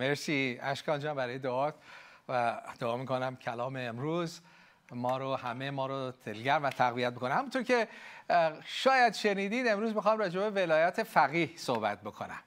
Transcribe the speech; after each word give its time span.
مرسی 0.00 0.58
اشکان 0.62 1.00
جان 1.00 1.16
برای 1.16 1.38
دعا 1.38 1.72
و 2.28 2.60
دعا 2.78 2.96
می‌کنم 2.96 3.36
کلام 3.36 3.76
امروز. 3.76 4.40
ما 4.92 5.16
رو 5.16 5.36
همه 5.36 5.70
ما 5.70 5.86
رو 5.86 6.12
دلگرم 6.24 6.62
و 6.62 6.70
تقویت 6.70 7.12
بکنه. 7.12 7.34
همونطور 7.34 7.62
که 7.62 7.88
شاید 8.64 9.14
شنیدید 9.14 9.68
امروز 9.68 9.94
می‌خوام 9.94 10.18
راجع 10.18 10.40
به 10.40 10.50
ولایت 10.50 11.02
فقیه 11.02 11.50
صحبت 11.56 12.00
بکنم. 12.00 12.40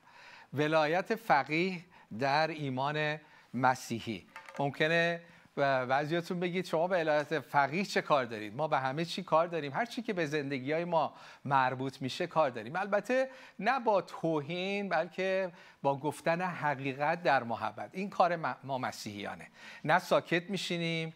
ولایت 0.53 1.15
فقیه 1.15 1.85
در 2.19 2.47
ایمان 2.47 3.19
مسیحی. 3.53 4.25
ممکنه 4.59 5.21
بعضیاتون 5.61 6.39
بگید 6.39 6.65
شما 6.65 6.87
به 6.87 6.95
ولایت 6.95 7.39
فقیه 7.39 7.85
چه 7.85 8.01
کار 8.01 8.25
دارید؟ 8.25 8.55
ما 8.55 8.67
به 8.67 8.79
همه 8.79 9.05
چی 9.05 9.23
کار 9.23 9.47
داریم. 9.47 9.73
هر 9.73 9.85
چی 9.85 10.01
که 10.01 10.13
به 10.13 10.25
زندگی 10.25 10.71
های 10.71 10.85
ما 10.85 11.13
مربوط 11.45 12.01
میشه 12.01 12.27
کار 12.27 12.49
داریم. 12.49 12.75
البته 12.75 13.29
نه 13.59 13.79
با 13.79 14.01
توهین 14.01 14.89
بلکه 14.89 15.51
با 15.81 15.97
گفتن 15.97 16.41
حقیقت 16.41 17.23
در 17.23 17.43
محبت. 17.43 17.89
این 17.93 18.09
کار 18.09 18.35
ما 18.63 18.77
مسیحیانه. 18.77 19.47
نه 19.85 19.99
ساکت 19.99 20.49
میشینیم 20.49 21.13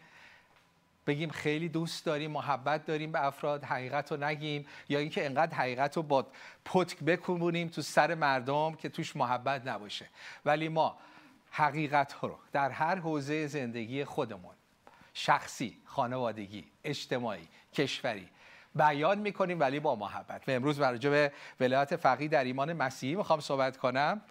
بگیم 1.08 1.30
خیلی 1.30 1.70
دوست 1.70 2.05
داریم 2.05 2.31
محبت 2.31 2.86
داریم 2.86 3.12
به 3.12 3.25
افراد 3.25 3.64
حقیقت 3.64 4.12
رو 4.12 4.23
نگیم 4.23 4.66
یا 4.89 5.00
اینکه 5.00 5.25
انقدر 5.25 5.55
حقیقت 5.55 5.98
رو 5.98 6.03
با 6.03 6.27
پتک 6.66 7.00
بکنونیم 7.00 7.67
تو 7.67 7.81
سر 7.81 8.16
مردم 8.16 8.75
که 8.75 8.89
توش 8.89 9.16
محبت 9.16 9.67
نباشه. 9.67 10.05
ولی 10.45 10.70
ما 10.70 10.98
حقیقت 11.58 12.14
ها 12.14 12.27
رو 12.27 12.38
در 12.52 12.70
هر 12.70 12.95
حوزه 12.95 13.48
زندگی 13.48 14.05
خودمون 14.05 14.55
شخصی، 15.14 15.78
خانوادگی، 15.86 16.66
اجتماعی، 16.84 17.48
کشوری 17.73 18.30
بیان 18.76 19.18
می‌کنیم 19.18 19.59
ولی 19.59 19.80
با 19.80 19.95
محبت. 19.95 20.50
و 20.50 20.52
امروز 20.52 20.80
برای 20.80 21.00
به 21.00 21.31
ولایت 21.59 21.95
فقیه 21.95 22.28
در 22.28 22.44
ایمان 22.44 22.73
مسیحی 22.73 23.16
می‌خوام 23.16 23.40
صحبت 23.40 23.78
کنم. 23.78 24.22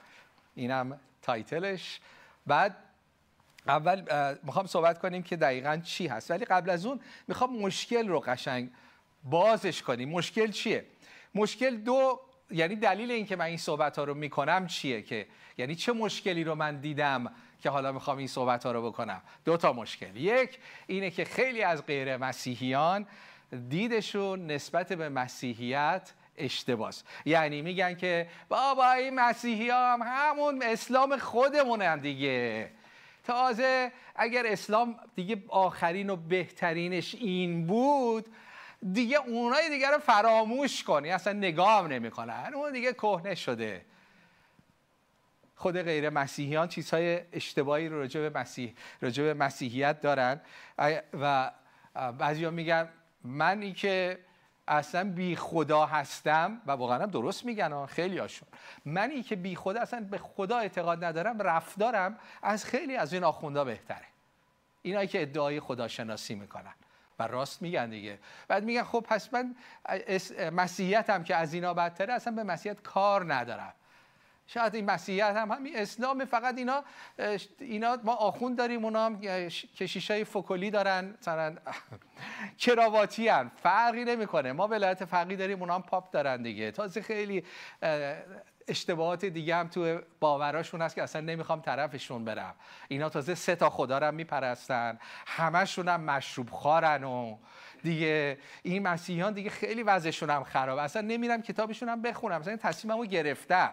اینم 0.55 1.00
تایتلش. 1.23 2.00
بعد 2.47 2.77
اول 3.66 4.02
می‌خوام 4.42 4.66
صحبت 4.66 4.98
کنیم 4.98 5.22
که 5.22 5.36
دقیقا 5.36 5.80
چی 5.84 6.06
هست. 6.06 6.31
ولی 6.31 6.44
قبل 6.44 6.70
از 6.70 6.86
اون 6.86 7.00
می‌خوام 7.28 7.56
مشکل 7.56 8.09
رو 8.09 8.20
قشنگ 8.20 8.70
بازش 9.25 9.83
کنیم. 9.83 10.09
مشکل 10.09 10.50
چیه؟ 10.50 10.86
مشکل 11.34 11.77
دو 11.77 12.20
یعنی 12.50 12.77
دلیل 12.77 13.11
اینکه 13.11 13.37
من 13.37 13.45
این 13.45 13.56
صحبت 13.56 13.98
ها 13.98 14.05
رو 14.05 14.14
می‌کنم 14.14 14.67
چیه 14.67 15.03
که 15.03 15.27
یعنی 15.59 15.75
چه 15.75 15.92
مشکلی 15.92 16.45
رو 16.45 16.55
من 16.55 16.81
دیدم 16.81 17.33
که 17.61 17.70
حالا 17.70 17.92
می‌خوام 17.92 18.19
این 18.19 18.27
صحبت 18.27 18.67
ها 18.67 18.73
رو 18.73 18.91
بکنم؟ 18.91 19.23
دو 19.45 19.56
تا 19.56 19.73
مشکل. 19.73 20.17
یک 20.17 20.59
اینه 20.87 21.11
که 21.11 21.25
خیلی 21.25 21.62
از 21.62 21.87
غیر 21.87 22.17
مسیحیان 22.17 23.06
دیدشون 23.69 24.47
نسبت 24.47 24.92
به 24.92 25.09
مسیحیت 25.09 26.12
اشتباس. 26.37 27.03
یعنی 27.25 27.62
میگن 27.62 27.95
که 27.95 28.28
بابا 28.48 28.92
این 28.92 29.15
مسیحی 29.15 29.70
هم 29.70 30.00
همون 30.03 30.62
اسلام 30.62 31.17
خودمونن 31.17 32.00
دیگه. 32.00 32.70
تازه 33.25 33.92
اگر 34.17 34.47
اسلام 34.47 34.97
دیگه 35.15 35.42
آخرین 35.48 36.11
و 36.11 36.17
بهترینش 36.17 37.15
این 37.15 37.67
بود 37.67 38.27
دیگه 38.92 39.18
اونای 39.18 39.68
دیگه 39.68 39.90
رو 39.90 39.98
فراموش 39.98 40.84
کنی 40.84 41.10
اصلا 41.10 41.32
نگاه 41.32 41.78
هم 41.78 41.86
نمی‌کنن. 41.86 42.50
اون 42.54 42.72
دیگه 42.72 42.92
کهنه 42.92 43.34
شده. 43.34 43.84
خود 45.56 45.82
غیر 45.82 46.10
مسیحیان 46.10 46.68
چیزهای 46.68 47.20
اشتباهی 47.32 47.88
رو 47.88 47.98
راجع 47.98 48.20
به 48.20 48.38
مسیح 48.38 48.74
راجع 49.00 49.22
به 49.22 49.34
مسیحیت 49.34 50.00
دارن. 50.00 50.41
و 51.20 51.50
بعضیا 52.18 52.50
میگن 52.50 52.88
من 53.24 53.62
این 53.62 53.74
که 53.74 54.18
اصلا 54.68 55.10
بی 55.10 55.36
خدا 55.36 55.86
هستم 55.86 56.60
و 56.66 56.72
واقعا 56.72 57.06
درست 57.06 57.44
میگن 57.44 57.86
خیلی 57.86 58.19
هاشون 58.19 58.48
منی 58.84 59.22
که 59.22 59.36
بی 59.36 59.56
خدا 59.56 59.80
اصلا 59.80 60.00
به 60.10 60.19
خدا 60.19 60.58
اعتقاد 60.58 61.04
ندارم 61.04 61.42
رفتارم 61.42 62.19
از 62.42 62.64
خیلی 62.64 62.96
از 62.96 63.12
این 63.12 63.24
آخوندا 63.24 63.64
بهتره. 63.64 64.06
اینایی 64.82 65.08
که 65.08 65.22
ادعای 65.22 65.60
خداشناسی 65.60 66.34
می‌کنن. 66.34 66.74
و 67.18 67.26
راست 67.26 67.62
میگن 67.62 67.90
دیگه. 67.90 68.18
بعد 68.48 68.64
میگن 68.64 68.82
خب 68.82 69.00
پس 69.08 69.28
من 69.34 69.54
مسیحیتم 70.52 71.22
که 71.25 71.36
از 71.36 71.54
اینا 71.54 71.75
بدتره 71.75 72.12
اصلا 72.14 72.32
به 72.32 72.42
مسیحیت 72.42 72.82
کار 72.82 73.34
ندارم. 73.34 73.72
شاید 74.47 74.75
این 74.75 74.91
مسیحیت 74.91 75.36
هم 75.36 75.50
همین 75.50 75.76
اسلام 75.76 76.24
فقط 76.24 76.58
اینا 76.58 76.84
اینا 77.58 77.98
ما 78.04 78.14
آخوند 78.14 78.58
داریم 78.58 78.84
اونا 78.84 79.06
هم 79.06 79.20
کشیشای 79.76 80.24
فکلی 80.24 80.70
دارن 80.70 81.14
مثلا 81.20 81.54
کراواتی 82.58 83.28
هم 83.28 83.50
فرقی 83.56 84.04
نمی‌کنه. 84.04 84.53
ما 84.53 84.69
ولایت 84.69 85.04
فقی 85.04 85.36
داریم 85.36 85.60
اونا 85.60 85.74
هم 85.74 85.82
پاپ 85.82 86.10
دارن 86.10 86.42
دیگه. 86.42 86.70
تازه 86.70 87.03
خیلی 87.03 87.44
اشتباهات 88.69 89.25
دیگه 89.25 89.56
هم 89.56 89.69
تو 89.69 90.00
باوراشون 90.20 90.82
هست 90.82 90.94
که 90.94 91.02
اصلا 91.02 91.20
نمی‌خوام 91.20 91.60
طرفشون 91.60 92.25
برم. 92.25 92.54
اینا 92.88 93.08
تازه 93.08 93.34
سه 93.34 93.56
تا 93.56 93.70
خدا 93.70 93.98
رو 93.98 94.12
میپرستن. 94.12 94.98
همشون 95.26 95.88
هم 95.88 96.00
مشروب 96.00 96.50
خارن 96.50 97.04
و 97.04 97.36
دیگه 97.82 98.38
این 98.62 98.82
مسیحیان 98.82 99.32
دیگه 99.32 99.50
خیلی 99.50 99.82
وضعشون 99.82 100.30
هم 100.30 100.44
خراب. 100.44 100.78
اصلا 100.78 101.03
نمیرم 101.03 101.42
کتابشون 101.42 101.88
هم 101.88 102.03
بخونم. 102.03 102.41
اصلا 102.41 102.50
این 102.50 102.60
تصمیممو 102.60 103.04
گرفتم. 103.04 103.70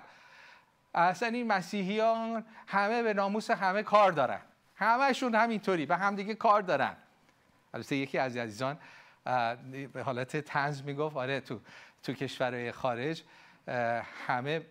اصلا 0.95 1.27
این 1.27 1.47
مسیحیان 1.47 2.45
همه 2.67 3.03
به 3.03 3.13
ناموس 3.13 3.51
همه 3.51 3.83
کار 3.83 4.11
دارن. 4.11 4.41
همهشون 4.75 5.35
همینطوری. 5.35 5.85
و 5.85 5.93
همدیگه 5.93 6.35
کار 6.35 6.61
دارن. 6.61 6.95
البته 7.73 7.95
یکی 7.95 8.17
از 8.17 8.37
عزیزان 8.37 8.77
به 9.93 10.03
حالت 10.03 10.37
تنز 10.37 10.81
می‌گفت 10.83 11.17
آره 11.17 11.39
تو 11.39 11.59
تو 12.03 12.13
کشورهای 12.13 12.71
خارج 12.71 13.23
همه 14.27 14.61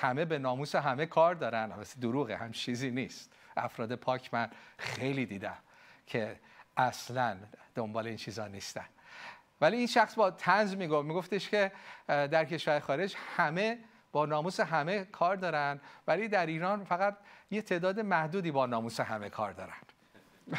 همه 0.00 0.24
به 0.24 0.38
ناموس 0.38 0.74
همه 0.74 1.06
کار 1.06 1.34
دارن. 1.34 1.72
البته 1.72 2.00
دروغه 2.00 2.36
هم 2.36 2.52
چیزی 2.52 2.90
نیست. 2.90 3.32
افراد 3.56 3.94
پاک 3.94 4.34
من 4.34 4.50
خیلی 4.78 5.26
دیدم 5.26 5.58
که 6.06 6.40
اصلا 6.76 7.36
دنبال 7.74 8.06
این 8.06 8.16
چیزا 8.16 8.46
نیستن. 8.46 8.86
ولی 9.60 9.76
این 9.76 9.86
شخص 9.86 10.14
با 10.14 10.30
تنز 10.30 10.76
می‌گفت 10.76 11.06
میگفتش 11.06 11.48
که 11.48 11.72
در 12.06 12.44
کشور 12.44 12.80
خارج 12.80 13.16
همه 13.36 13.78
با 14.12 14.26
ناموس 14.26 14.60
همه 14.60 15.04
کار 15.04 15.36
دارن 15.36 15.80
ولی 16.06 16.28
در 16.28 16.46
ایران 16.46 16.84
فقط 16.84 17.16
یه 17.50 17.62
تعداد 17.62 18.00
محدودی 18.00 18.50
با 18.50 18.66
ناموس 18.66 19.00
همه 19.00 19.28
کار 19.28 19.52
دارن. 19.52 19.76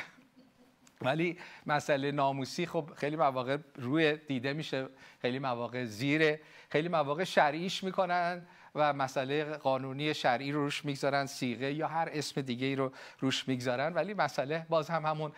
ولی 1.01 1.39
مسئله 1.65 2.11
ناموسی 2.11 2.65
خب 2.65 2.89
خیلی 2.95 3.15
مواقع 3.15 3.57
روی 3.75 4.15
دیده 4.15 4.53
میشه 4.53 4.87
خیلی 5.21 5.39
مواقع 5.39 5.83
زیره 5.83 6.41
خیلی 6.69 6.87
مواقع 6.87 7.23
شرعیش 7.23 7.83
می‌کنن. 7.83 8.47
و 8.75 8.93
مسئله 8.93 9.43
قانونی 9.43 10.13
شرعی 10.13 10.51
رو 10.51 10.63
روش 10.63 10.85
می‌گذارن 10.85 11.25
سیغه 11.25 11.73
یا 11.73 11.87
هر 11.87 12.09
اسم 12.11 12.41
دیگه 12.41 12.75
رو 12.75 12.91
روش 13.19 13.47
می‌گذارن. 13.47 13.93
ولی 13.93 14.13
مسئله 14.13 14.65
باز 14.69 14.89
هم 14.89 15.05
همون 15.05 15.31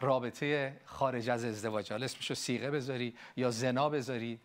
رابطه 0.00 0.76
خارج 0.84 1.30
از 1.30 1.44
ازدواج. 1.44 1.92
حالا 1.92 2.04
اسمشو 2.04 2.34
سیغه 2.34 2.70
بذاری 2.70 3.14
یا 3.36 3.50
زنا 3.50 3.88
بذاری 3.88 4.40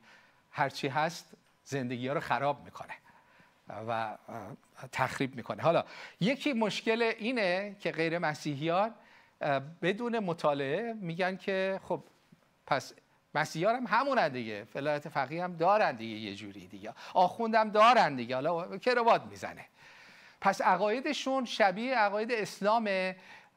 هرچی 0.52 0.88
هست 0.88 1.34
زندگی 1.64 2.08
ها 2.08 2.14
رو 2.14 2.20
خراب 2.20 2.64
می‌کنه 2.66 2.94
و 3.88 4.18
تخریب 4.92 5.36
می‌کنه. 5.36 5.64
حالا 5.64 5.84
یکی 6.20 6.54
مشکل 6.54 7.02
اینه 7.02 7.76
که 7.80 7.92
غیر 7.92 8.20
مسیحیان 8.20 8.94
بدون 9.82 10.20
مطالعه 10.20 10.94
میگن 10.94 11.38
که 11.38 11.80
خب 11.84 12.04
پس 12.68 12.94
مسیحیان 13.36 13.76
هم 13.76 13.88
همون 13.88 14.28
دیگه. 14.30 14.64
فلایت 14.64 15.10
فقیه 15.10 15.44
هم 15.44 15.56
دارن 15.56 15.96
دیگه 15.96 16.16
یه 16.16 16.36
جوری 16.36 16.68
دیگه. 16.68 16.94
آخوندم 17.14 17.70
دارن 17.70 18.16
دیگه. 18.16 18.36
حالا 18.36 18.78
کروات 18.78 19.24
می‌زنه؟ 19.24 19.66
پس 20.42 20.62
عقایدشون 20.62 21.46
شبیه 21.46 21.96
عقاید 21.98 22.32
اسلام 22.32 22.90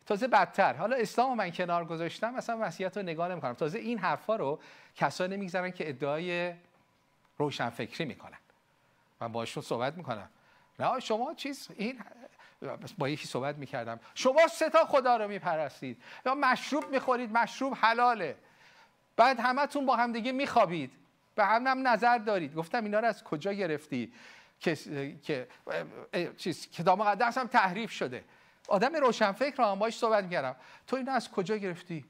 تازه 0.06 0.28
بدتر. 0.28 0.74
حالا 0.74 0.96
اسلام 0.96 1.36
من 1.36 1.50
کنار 1.50 1.84
گذاشتم 1.84 2.34
مثلا 2.34 2.56
مسیحیت 2.56 2.96
رو 2.96 3.02
نگاه 3.02 3.28
نمی‌کنم. 3.28 3.52
تازه 3.52 3.78
این 3.78 3.98
حرفا 3.98 4.36
رو 4.36 4.60
کسانی 4.96 5.36
می‌گذارن 5.36 5.70
که 5.70 5.88
ادعای 5.88 6.54
روشنفکری 7.38 8.04
می‌کنن. 8.04 8.38
من 9.20 9.32
باشون 9.32 9.62
صحبت 9.62 9.96
می‌کنم. 9.96 10.28
نه 10.78 11.00
شما 11.00 11.34
چیز 11.34 11.68
این 11.76 12.00
با 12.98 13.08
یکی 13.08 13.26
صحبت 13.26 13.56
می‌کردم. 13.56 14.00
شما 14.14 14.48
سه 14.48 14.70
تا 14.70 14.84
خدا 14.84 15.16
رو 15.16 15.28
میپرستید. 15.28 16.02
یا 16.26 16.34
مشروب 16.34 16.90
می‌خورید 16.90 17.32
مشروب 17.32 17.76
حلاله. 17.80 18.36
بعد 19.16 19.40
همتون 19.40 19.86
با 19.86 19.96
هم 19.96 20.12
دیگه 20.12 20.32
میخوابید. 20.32 20.92
به 21.34 21.44
هم 21.44 21.66
هم 21.66 21.88
نظر 21.88 22.18
دارید. 22.18 22.54
گفتم 22.54 22.84
اینا 22.84 23.00
رو 23.00 23.06
از 23.08 23.24
کجا 23.24 23.52
گرفتی؟ 23.52 24.12
که 24.60 24.76
که 25.22 25.48
چیز 26.36 26.70
کتاب 26.70 26.98
مقدس 26.98 27.38
هم 27.38 27.46
تحریف 27.46 27.90
شده. 27.90 28.24
آدم 28.68 28.96
روشنفکر 28.96 29.56
رو 29.56 29.64
هم 29.64 29.78
باش 29.78 29.98
صحبت 29.98 30.24
می‌کردم. 30.24 30.56
تو 30.86 30.96
اینا 30.96 31.12
از 31.12 31.30
کجا 31.30 31.56
گرفتی؟ 31.56 32.04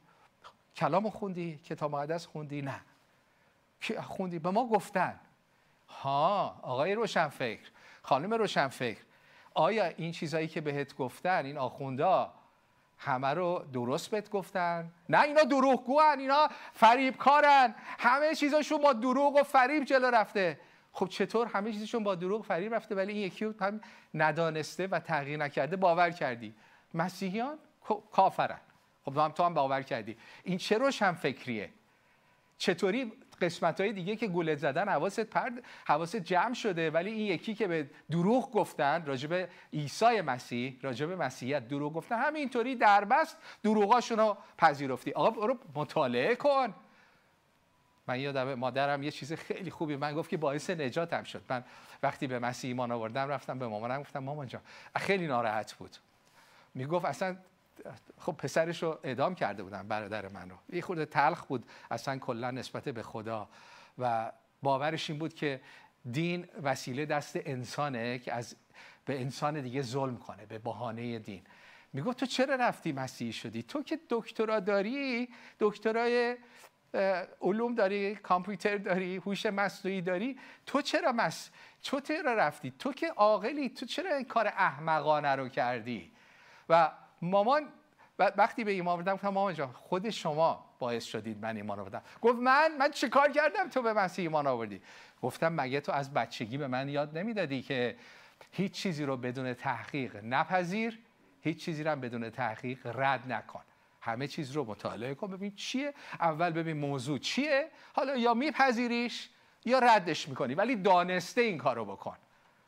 کلامو 0.76 1.10
خوندی؟ 1.10 1.60
کتاب 1.64 1.92
مقدس 1.96 2.26
خوندی؟ 2.26 2.62
نه. 2.62 2.80
خوندی؟ 4.02 4.38
به 4.38 4.50
ما 4.50 4.66
گفتن. 4.66 5.20
ها 5.88 6.58
آقای 6.62 6.94
روشنفکر 6.94 7.70
خانم 8.02 8.34
روشنفکر 8.34 9.00
آیا 9.54 9.84
این 9.84 10.12
چیزهایی 10.12 10.48
که 10.48 10.60
بهت 10.60 10.96
گفتن 10.96 11.44
این 11.44 11.58
آخوندا 11.58 12.32
همه 13.04 13.28
رو 13.28 13.64
درست 13.72 14.10
بهت 14.10 14.30
گفتن. 14.30 14.90
نه 15.08 15.22
اینا 15.22 15.42
دروغگوان 15.42 16.18
اینا 16.18 16.48
فریبکارن. 16.72 17.74
همه 17.98 18.34
چیزاشون 18.34 18.82
با 18.82 18.92
دروغ 18.92 19.36
و 19.36 19.42
فریب 19.42 19.84
جلو 19.84 20.06
رفته. 20.06 20.60
خب 20.92 21.06
چطور 21.06 21.46
همه 21.46 21.72
چیزشون 21.72 22.04
با 22.04 22.14
دروغ 22.14 22.44
فریب 22.44 22.74
رفته 22.74 22.94
ولی 22.94 23.12
این 23.12 23.22
یکی 23.22 23.44
هم 23.60 23.80
ندانسته 24.14 24.86
و 24.86 24.98
تغییر 24.98 25.38
نکرده 25.38 25.76
باور 25.76 26.10
کردی. 26.10 26.54
مسیحیان 26.94 27.58
کافرن. 28.12 28.60
خب 29.04 29.18
هم 29.18 29.30
تو 29.30 29.42
هم 29.44 29.54
باور 29.54 29.82
کردی. 29.82 30.16
این 30.44 30.58
چه 30.58 30.78
روشن 30.78 31.12
فکریه؟ 31.12 31.70
چطوری 32.58 33.12
قسمت 33.42 33.80
های 33.80 33.92
دیگه 33.92 34.16
که 34.16 34.26
گولت 34.26 34.58
زدن 34.58 34.88
حواست 34.88 35.20
پرد 35.20 35.52
حواست 35.86 36.16
جمع 36.16 36.54
شده. 36.54 36.90
ولی 36.90 37.10
این 37.10 37.26
یکی 37.26 37.54
که 37.54 37.66
به 37.66 37.90
دروغ 38.10 38.52
گفتن 38.52 39.06
راجب 39.06 39.48
عیسی 39.72 40.20
مسیح 40.20 40.78
راجب 40.82 41.10
مسیحیت 41.10 41.68
دروغ 41.68 41.92
گفتن 41.92 42.18
همینطوری 42.18 42.76
دربست 42.76 43.38
دروغاشون 43.62 44.18
رو 44.18 44.36
پذیرفتی. 44.58 45.12
آقا 45.12 45.30
برو 45.30 45.58
مطالعه 45.74 46.34
کن. 46.34 46.74
من 48.06 48.20
یادم 48.20 48.54
مادرم 48.54 49.02
یه 49.02 49.10
چیز 49.10 49.32
خیلی 49.32 49.70
خوبی 49.70 49.96
من 49.96 50.14
گفت 50.14 50.30
که 50.30 50.36
باعث 50.36 50.70
نجاتم 50.70 51.22
شد. 51.22 51.42
من 51.48 51.64
وقتی 52.02 52.26
به 52.26 52.38
مسیح 52.38 52.68
ایمان 52.68 52.92
آوردم 52.92 53.28
رفتم 53.28 53.58
به 53.58 53.66
مامانم 53.66 54.00
گفتم 54.00 54.18
مامان 54.18 54.46
جان 54.46 54.62
خیلی 54.96 55.26
ناراحت 55.26 55.72
بود. 55.72 55.96
می‌گفت 56.74 57.04
اصلا 57.04 57.36
خب 58.18 58.32
پسرش 58.32 58.82
رو 58.82 58.98
اعدام 59.02 59.34
کرده 59.34 59.62
بودن 59.62 59.88
برادر 59.88 60.28
من 60.28 60.50
رو. 60.50 60.56
یه 60.72 60.82
خورده 60.82 61.06
تلخ 61.06 61.44
بود 61.44 61.66
اصلا 61.90 62.18
کلا 62.18 62.50
نسبت 62.50 62.88
به 62.88 63.02
خدا. 63.02 63.48
و 63.98 64.32
باورش 64.62 65.10
این 65.10 65.18
بود 65.18 65.34
که 65.34 65.60
دین 66.12 66.48
وسیله 66.62 67.06
دست 67.06 67.36
انسانه 67.36 68.18
که 68.18 68.32
از 68.32 68.56
به 69.04 69.20
انسان 69.20 69.60
دیگه 69.60 69.82
ظلم 69.82 70.16
کنه 70.16 70.46
به 70.46 70.58
بهانه 70.58 71.18
دین. 71.18 71.42
می‌گفت 71.92 72.18
تو 72.18 72.26
چرا 72.26 72.54
رفتی 72.54 72.92
مسیحی 72.92 73.32
شدی؟ 73.32 73.62
تو 73.62 73.82
که 73.82 74.00
دکترا 74.10 74.60
داری 74.60 75.28
دکترای 75.60 76.36
علوم 77.40 77.74
داری 77.74 78.14
کامپیوتر 78.14 78.76
داری 78.76 79.16
هوش 79.16 79.46
مصنوعی 79.46 80.02
داری 80.02 80.38
تو 80.66 80.82
چرا 80.82 81.12
مس 81.12 81.50
تو 81.82 82.00
چرا 82.00 82.34
رفتی؟ 82.34 82.70
تو 82.78 82.92
که 82.92 83.08
عاقلی 83.08 83.68
تو 83.68 83.86
چرا 83.86 84.14
این 84.14 84.24
کار 84.24 84.46
احمقانه 84.46 85.28
رو 85.28 85.48
کردی؟ 85.48 86.12
و 86.68 86.90
مامان 87.22 87.68
وقتی 88.18 88.64
به 88.64 88.72
ایمان 88.72 88.94
آوردم 88.94 89.14
گفتم 89.14 89.28
مامان 89.28 89.54
جان 89.54 89.72
خود 89.72 90.10
شما 90.10 90.64
باعث 90.78 91.04
شدید 91.04 91.42
من 91.42 91.56
ایمان 91.56 91.78
آوردم. 91.78 92.02
گفت 92.22 92.38
من؟ 92.38 92.76
من 92.78 92.90
چه 92.90 93.08
کار 93.08 93.32
کردم 93.32 93.68
تو 93.68 93.82
به 93.82 93.92
مسیح 93.92 94.22
ایمان 94.22 94.46
آوردی؟ 94.46 94.82
گفتم 95.22 95.60
مگه 95.60 95.80
تو 95.80 95.92
از 95.92 96.14
بچگی 96.14 96.58
به 96.58 96.66
من 96.66 96.88
یاد 96.88 97.18
نمی‌دادی 97.18 97.62
که 97.62 97.96
هیچ 98.52 98.72
چیزی 98.72 99.04
رو 99.04 99.16
بدون 99.16 99.54
تحقیق 99.54 100.24
نپذیر 100.24 100.98
هیچ 101.40 101.64
چیزی 101.64 101.84
رو 101.84 101.96
بدون 101.96 102.30
تحقیق 102.30 102.86
رد 102.94 103.32
نکن. 103.32 103.62
همه 104.00 104.26
چیز 104.26 104.52
رو 104.52 104.64
مطالعه 104.64 105.14
کن. 105.14 105.30
ببین 105.30 105.54
چیه؟ 105.54 105.94
اول 106.20 106.50
ببین 106.50 106.76
موضوع 106.76 107.18
چیه؟ 107.18 107.68
حالا 107.92 108.16
یا 108.16 108.34
میپذیریش 108.34 109.28
یا 109.64 109.78
ردش 109.78 110.28
می‌کنی. 110.28 110.54
ولی 110.54 110.76
دانسته 110.76 111.40
این 111.40 111.58
کارو 111.58 111.84
بکن. 111.84 112.16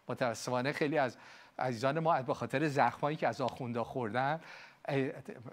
متاسفانه 0.08 0.72
خیلی 0.72 0.98
از 0.98 1.16
عزیزان 1.58 1.98
ما 1.98 2.22
به 2.22 2.34
خاطر 2.34 2.68
زخمایی 2.68 3.16
که 3.16 3.28
از 3.28 3.40
آخونده 3.40 3.82
خوردن 3.82 4.40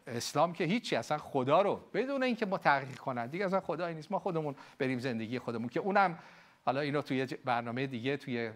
اسلام 0.07 0.53
که 0.53 0.63
هیچی 0.63 0.95
اصلا 0.95 1.17
خدا 1.17 1.61
رو 1.61 1.81
بدون 1.93 2.23
اینکه 2.23 2.45
ما 2.45 2.57
تحقیق 2.57 2.97
کنن. 2.97 3.27
دیگه 3.27 3.45
اصلا 3.45 3.59
خدایی 3.59 3.95
نیست. 3.95 4.11
ما 4.11 4.19
خودمون 4.19 4.55
بریم 4.77 4.99
زندگی 4.99 5.39
خودمون 5.39 5.69
که 5.69 5.79
اونم 5.79 6.19
حالا 6.65 6.81
اینو 6.81 7.01
توی 7.01 7.25
برنامه 7.25 7.87
دیگه 7.87 8.17
توی 8.17 8.51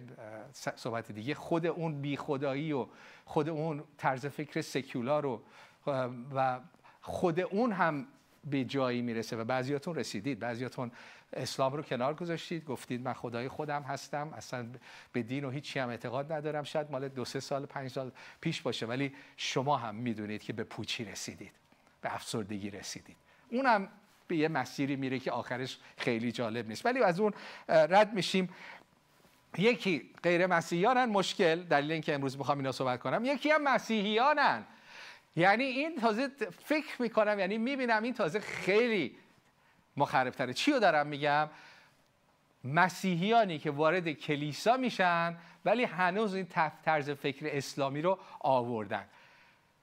صحبت 0.53 1.12
دیگه 1.12 1.33
خود 1.36 1.65
اون 1.65 2.01
بی 2.01 2.18
خدایی 2.18 2.74
و 2.74 2.88
خود 3.25 3.50
اون 3.50 3.83
طرز 3.97 4.25
فکر 4.25 4.62
سکولار 4.62 5.39
و 6.36 6.59
خود 7.01 7.39
اون 7.39 7.71
هم 7.71 8.07
به 8.45 8.63
جایی 8.63 9.01
می‌رسه 9.01 9.36
و 9.36 9.44
بعضیاتون 9.44 9.95
رسیدید. 9.95 10.39
بعضیاتون 10.39 10.92
اسلام 11.33 11.74
رو 11.74 11.81
کنار 11.81 12.13
گذاشتید. 12.13 12.65
گفتید 12.65 13.01
من 13.01 13.13
خدای 13.13 13.47
خودم 13.47 13.81
هستم. 13.81 14.33
اصلا 14.33 14.68
به 15.13 15.24
دین 15.24 15.45
و 15.45 15.50
هیچی 15.50 15.80
هم 15.80 15.89
اعتقاد 15.89 16.31
ندارم. 16.31 16.63
شاید 16.63 16.92
مال 16.92 17.07
دو 17.07 17.25
سه 17.25 17.39
سال 17.39 17.65
پنج 17.65 17.92
سال 17.92 18.12
پیش 18.42 18.62
باشه 18.62 18.86
ولی 18.86 19.13
شما 19.38 19.77
هم 19.77 19.95
می‌دونید 19.95 20.44
که 20.44 20.53
به 20.53 20.63
پوچی 20.63 21.06
رسیدید. 21.06 21.51
به 22.01 22.15
افسردگی 22.15 22.69
رسیدید. 22.69 23.18
اونم 23.50 23.88
به 24.27 24.38
یه 24.38 24.47
مسیری 24.47 24.95
میره 24.95 25.19
که 25.19 25.31
آخرش 25.31 25.77
خیلی 25.97 26.31
جالب 26.31 26.68
نیست. 26.68 26.86
ولی 26.86 27.03
از 27.03 27.19
اون 27.19 27.33
رد 27.68 28.13
میشیم. 28.13 28.50
یکی 29.57 30.09
غیر 30.24 30.47
مسیحیانن 30.47 31.06
مشکل 31.06 31.63
دلیل 31.63 31.92
اینکه 31.92 32.15
امروز 32.15 32.38
می‌خوام 32.38 32.57
اینا 32.57 32.71
صحبت 32.71 33.00
کنم. 33.00 33.25
یکی 33.25 33.50
هم 33.50 33.63
مسیحیانن. 33.63 34.65
یعنی 35.36 35.64
این 35.64 35.96
تازه 35.96 36.28
فکر 36.64 37.02
می‌کنم 37.02 37.40
یعنی 37.40 37.58
می‌بینم 37.58 38.04
این 38.04 38.14
تازه 38.14 38.40
خیلی 38.40 39.16
مخربتره. 39.98 40.54
چی 40.54 40.72
رو 40.72 40.80
دارم 40.80 41.08
میگم؟ 41.08 41.50
مسیحیانی 42.64 43.60
که 43.60 43.72
وارد 43.72 44.12
کلیسا 44.12 44.78
میشن 44.78 45.38
ولی 45.66 45.84
هنوز 45.84 46.36
این 46.36 46.48
طرز 46.86 47.10
فکر 47.10 47.46
اسلامی 47.50 48.02
رو 48.02 48.20
آوردن. 48.40 49.06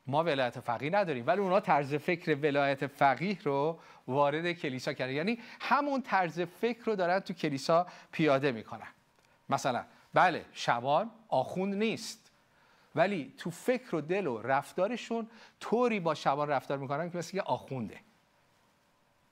ما 0.06 0.24
ولایت 0.24 0.60
فقیه 0.60 0.90
نداریم 0.90 1.26
ولی 1.26 1.40
اونا 1.40 1.60
طرز 1.60 1.94
فکر 1.94 2.34
ولایت 2.34 2.86
فقیه 2.86 3.38
رو 3.44 3.78
وارد 4.08 4.52
کلیسا 4.52 4.92
کردن. 4.92 5.12
یعنی 5.12 5.38
همون 5.60 6.02
طرز 6.02 6.40
فکر 6.40 6.84
رو 6.84 6.96
دارن 6.96 7.20
تو 7.20 7.34
کلیسا 7.34 7.86
پیاده 8.12 8.52
می‌کنن. 8.52 8.88
مثلا 9.48 9.84
بله 10.14 10.44
شبان 10.52 11.10
آخوند 11.28 11.74
نیست. 11.74 12.21
ولی 12.94 13.34
تو 13.38 13.50
فکر 13.50 13.94
و 13.94 14.00
دل 14.00 14.26
و 14.26 14.42
رفتارشون 14.42 15.30
طوری 15.60 16.00
با 16.00 16.14
شبان 16.14 16.48
رفتار 16.48 16.78
می‌کنن 16.78 17.10
که 17.10 17.18
مثل 17.18 17.36
یه 17.36 17.42
آخونده. 17.42 18.00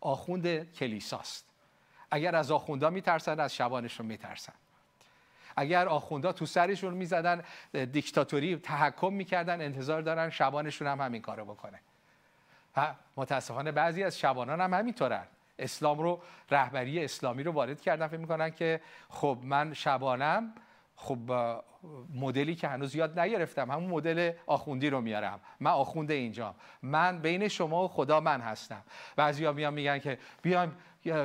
آخوند 0.00 0.72
کلیساست. 0.72 1.44
اگر 2.10 2.36
از 2.36 2.50
آخوندا 2.50 2.90
میترسن 2.90 3.40
از 3.40 3.54
شبانشون 3.54 4.06
میترسن. 4.06 4.52
اگر 5.56 5.88
آخوندا 5.88 6.32
تو 6.32 6.46
سرشون 6.46 6.94
می‌زدن 6.94 7.42
دیکتاتوری 7.72 8.56
تحکم 8.56 9.12
می‌کردن 9.12 9.60
انتظار 9.60 10.02
دارن 10.02 10.30
شبانشون 10.30 10.88
هم 10.88 11.00
همین 11.00 11.22
کارو 11.22 11.44
بکنه. 11.44 11.80
متاسفانه 13.16 13.72
بعضی 13.72 14.02
از 14.02 14.18
شبانان 14.18 14.60
هم 14.60 14.74
همینطورن. 14.74 15.26
اسلام 15.58 15.98
رو 15.98 16.22
رهبری 16.50 17.04
اسلامی 17.04 17.42
رو 17.42 17.52
وارد 17.52 17.80
کردن. 17.80 18.06
فکر 18.06 18.18
می‌کنن 18.18 18.50
که 18.50 18.80
خب 19.08 19.38
من 19.42 19.74
شبانم 19.74 20.54
خب 21.02 21.18
مدلی 22.14 22.54
که 22.54 22.68
هنوز 22.68 22.94
یاد 22.94 23.20
نگرفتم 23.20 23.70
همون 23.70 23.90
مدل 23.90 24.32
آخوندی 24.46 24.90
رو 24.90 25.00
میارم. 25.00 25.40
من 25.60 25.70
آخونده 25.70 26.14
اینجا. 26.14 26.54
من 26.82 27.18
بین 27.18 27.48
شما 27.48 27.84
و 27.84 27.88
خدا 27.88 28.20
من 28.20 28.40
هستم. 28.40 28.82
بعضیا 29.16 29.52
میان 29.52 29.74
میگن 29.74 29.98
که 29.98 30.18
بیایم 30.42 30.76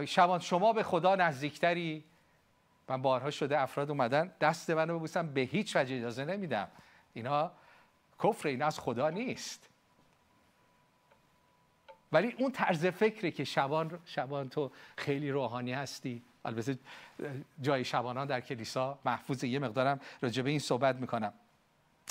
شبان 0.05 0.39
شما 0.39 0.73
به 0.73 0.83
خدا 0.83 1.15
نزدیکتری؟ 1.15 2.03
من 2.89 3.01
بارها 3.01 3.31
شده 3.31 3.59
افراد 3.59 3.89
اومدن 3.89 4.31
دست 4.41 4.69
منو 4.69 4.97
ببوسم 4.97 5.27
به 5.27 5.41
هیچ 5.41 5.75
وجه 5.75 5.95
اجازه 5.95 6.25
نمیدم. 6.25 6.67
اینا 7.13 7.51
کفر 8.23 8.47
این 8.47 8.61
از 8.61 8.79
خدا 8.79 9.09
نیست. 9.09 9.69
ولی 12.11 12.35
اون 12.37 12.51
طرز 12.51 12.85
فکری 12.85 13.31
که 13.31 13.43
شبان 13.43 13.99
شبان 14.05 14.49
تو 14.49 14.71
خیلی 14.97 15.31
روحانی 15.31 15.73
هستی 15.73 16.23
البته 16.45 16.77
جای 17.61 17.85
شبانان 17.85 18.27
در 18.27 18.41
کلیسا 18.41 18.99
محفوظ 19.05 19.43
یه 19.43 19.59
مقدارم 19.59 19.99
راجع 20.21 20.43
به 20.43 20.49
این 20.49 20.59
صحبت 20.59 20.95
می‌کنم. 20.95 21.33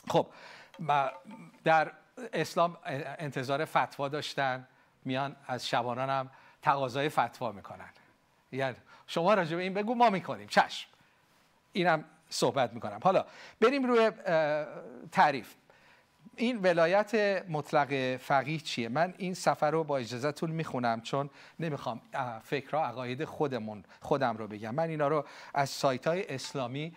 خب 0.08 0.26
در 1.64 1.92
اسلام 2.32 2.76
انتظار 3.18 3.64
فتوا 3.64 4.08
داشتن. 4.08 4.68
میان 5.04 5.36
از 5.46 5.68
شبانان 5.68 6.10
هم 6.10 6.30
تقاضای 6.62 7.08
فتوا 7.08 7.52
می‌کنن. 7.52 7.88
یعنی 8.52 8.76
شما 9.06 9.34
راجع 9.34 9.56
به 9.56 9.62
این 9.62 9.74
بگو 9.74 9.94
ما 9.94 10.10
می‌کنیم. 10.10 10.48
چشم. 10.48 10.88
اینم 11.72 12.04
صحبت 12.28 12.72
می‌کنم. 12.72 13.00
حالا 13.04 13.26
بریم 13.60 13.84
روی 13.84 14.10
تعریف. 15.12 15.54
این 16.36 16.58
ولایت 16.58 17.14
مطلق 17.48 18.16
فقیه 18.16 18.58
چیه؟ 18.58 18.88
من 18.88 19.14
این 19.18 19.34
سفر 19.34 19.70
رو 19.70 19.84
با 19.84 19.98
اجازهتون 19.98 20.50
می‌خونم 20.50 21.00
چون 21.00 21.30
نمی‌خوام 21.60 22.00
فکرها 22.44 22.86
عقاید 22.86 23.24
خودمون 23.24 23.84
خودم 24.00 24.36
رو 24.36 24.48
بگم. 24.48 24.74
من 24.74 24.88
اینا 24.88 25.08
رو 25.08 25.24
از 25.54 25.70
سایت 25.70 26.06
های 26.06 26.34
اسلامی 26.34 26.94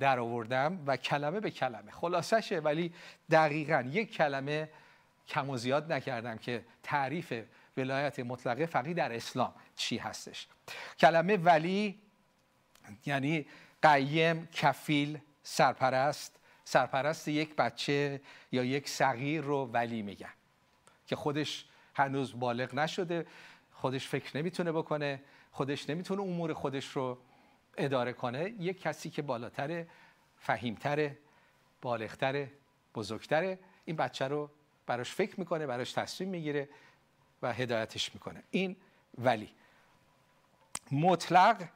در 0.00 0.18
آوردم 0.18 0.80
و 0.86 0.96
کلمه 0.96 1.40
به 1.40 1.50
کلمه. 1.50 1.90
خلاصشه 1.90 2.58
ولی 2.58 2.94
دقیقا 3.30 3.84
یک 3.90 4.12
کلمه 4.12 4.68
کم 5.28 5.50
و 5.50 5.56
زیاد 5.56 5.92
نکردم 5.92 6.38
که 6.38 6.64
تعریف 6.82 7.42
ولایت 7.76 8.18
مطلقه 8.18 8.66
فقیه 8.66 8.94
در 8.94 9.12
اسلام 9.12 9.54
چی 9.76 9.98
هستش. 9.98 10.46
کلمه 10.98 11.36
ولی 11.36 11.98
یعنی 13.06 13.46
قیم 13.82 14.48
کفیل 14.52 15.18
سرپرست 15.42 16.37
سرپرست 16.68 17.28
یک 17.28 17.56
بچه 17.56 18.20
یا 18.52 18.64
یک 18.64 18.88
صغیر 18.88 19.40
رو 19.42 19.66
ولی 19.72 20.02
میگن 20.02 20.32
که 21.06 21.16
خودش 21.16 21.64
هنوز 21.94 22.40
بالغ 22.40 22.74
نشده 22.74 23.26
خودش 23.72 24.08
فکر 24.08 24.36
نمی‌تونه 24.36 24.72
بکنه 24.72 25.22
خودش 25.52 25.90
نمی‌تونه 25.90 26.22
امور 26.22 26.52
خودش 26.52 26.88
رو 26.88 27.18
اداره 27.76 28.12
کنه. 28.12 28.50
یک 28.50 28.80
کسی 28.80 29.10
که 29.10 29.22
بالاتره 29.22 29.88
فهیمتره 30.36 31.18
بالغتره 31.82 32.52
بزرگتره 32.94 33.58
این 33.84 33.96
بچه 33.96 34.28
رو 34.28 34.50
براش 34.86 35.10
فکر 35.10 35.40
می‌کنه 35.40 35.66
براش 35.66 35.92
تصمیم 35.92 36.28
می‌گیره 36.30 36.68
و 37.42 37.52
هدایتش 37.52 38.14
می‌کنه. 38.14 38.42
این 38.50 38.76
ولی. 39.18 39.50
مطلق 40.92 41.68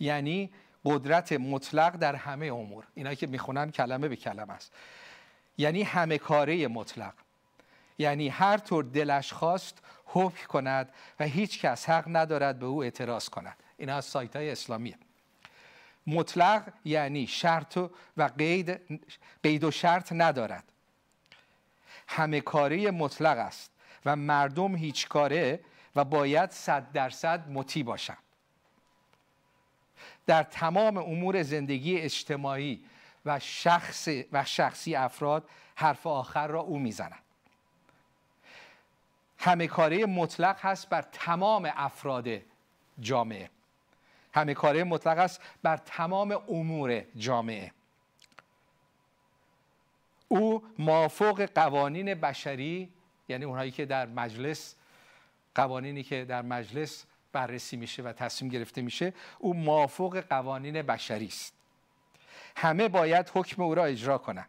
یعنی 0.00 0.52
قدرت 0.84 1.32
مطلق 1.32 1.96
در 1.96 2.14
همه 2.14 2.46
امور. 2.46 2.84
اینا 2.94 3.14
که 3.14 3.26
می‌خونن 3.26 3.70
کلمه 3.70 4.08
به 4.08 4.16
کلمه 4.16 4.52
است. 4.52 4.72
یعنی 5.58 5.82
همه 5.82 6.18
کاره 6.18 6.68
مطلق. 6.68 7.12
یعنی 7.98 8.28
هر 8.28 8.58
طور 8.58 8.84
دلش 8.84 9.32
خواست 9.32 9.78
حکم 10.06 10.46
کند 10.46 10.92
و 11.20 11.24
هیچ 11.24 11.60
کس 11.60 11.88
حق 11.88 12.04
ندارد 12.06 12.58
به 12.58 12.66
او 12.66 12.82
اعتراض 12.82 13.28
کند. 13.28 13.56
این 13.76 13.90
از 13.90 14.04
سایت 14.04 14.36
های 14.36 14.50
اسلامیه. 14.50 14.98
مطلق 16.06 16.72
یعنی 16.84 17.26
شرط 17.26 17.78
و 18.16 18.22
قید, 18.38 18.80
قید 19.42 19.64
و 19.64 19.70
شرط 19.70 20.12
ندارد. 20.12 20.64
همه 22.08 22.40
کاره 22.40 22.90
مطلق 22.90 23.38
است 23.38 23.70
و 24.04 24.16
مردم 24.16 24.76
هیچ 24.76 25.08
کاره 25.08 25.60
و 25.96 26.04
باید 26.04 26.50
صد 26.50 26.92
درصد 26.92 27.48
مطیع 27.48 27.84
باشند. 27.84 28.18
در 30.26 30.42
تمام 30.42 30.96
امور 30.96 31.42
زندگی 31.42 31.98
اجتماعی 31.98 32.84
و, 33.26 33.38
شخص 33.38 34.08
و 34.32 34.44
شخصی 34.44 34.94
افراد 34.94 35.48
حرف 35.74 36.06
آخر 36.06 36.46
را 36.46 36.60
او 36.60 36.78
می‌زند. 36.78 37.18
همه 39.38 39.66
کاره 39.66 40.06
مطلق 40.06 40.56
هست 40.60 40.88
بر 40.88 41.02
تمام 41.02 41.72
افراد 41.76 42.28
جامعه. 43.00 43.50
همه 44.34 44.54
کاره 44.54 44.84
مطلق 44.84 45.18
است 45.18 45.40
بر 45.62 45.76
تمام 45.76 46.38
امور 46.48 47.04
جامعه. 47.16 47.72
او 50.28 50.62
مافوق 50.78 51.42
قوانین 51.54 52.14
بشری 52.14 52.88
یعنی 53.28 53.44
اونهایی 53.44 53.70
که 53.70 53.86
در 53.86 54.06
مجلس 54.06 54.74
قوانینی 55.54 56.02
که 56.02 56.24
در 56.24 56.42
مجلس 56.42 57.04
بررسی 57.32 57.76
میشه 57.76 58.02
و 58.02 58.12
تصمیم 58.12 58.50
گرفته 58.50 58.82
میشه 58.82 59.14
او 59.38 59.54
مافوق 59.54 60.20
قوانین 60.20 60.82
بشری 60.82 61.26
است. 61.26 61.52
همه 62.56 62.88
باید 62.88 63.30
حکم 63.34 63.62
او 63.62 63.74
را 63.74 63.84
اجرا 63.84 64.18
کنند. 64.18 64.48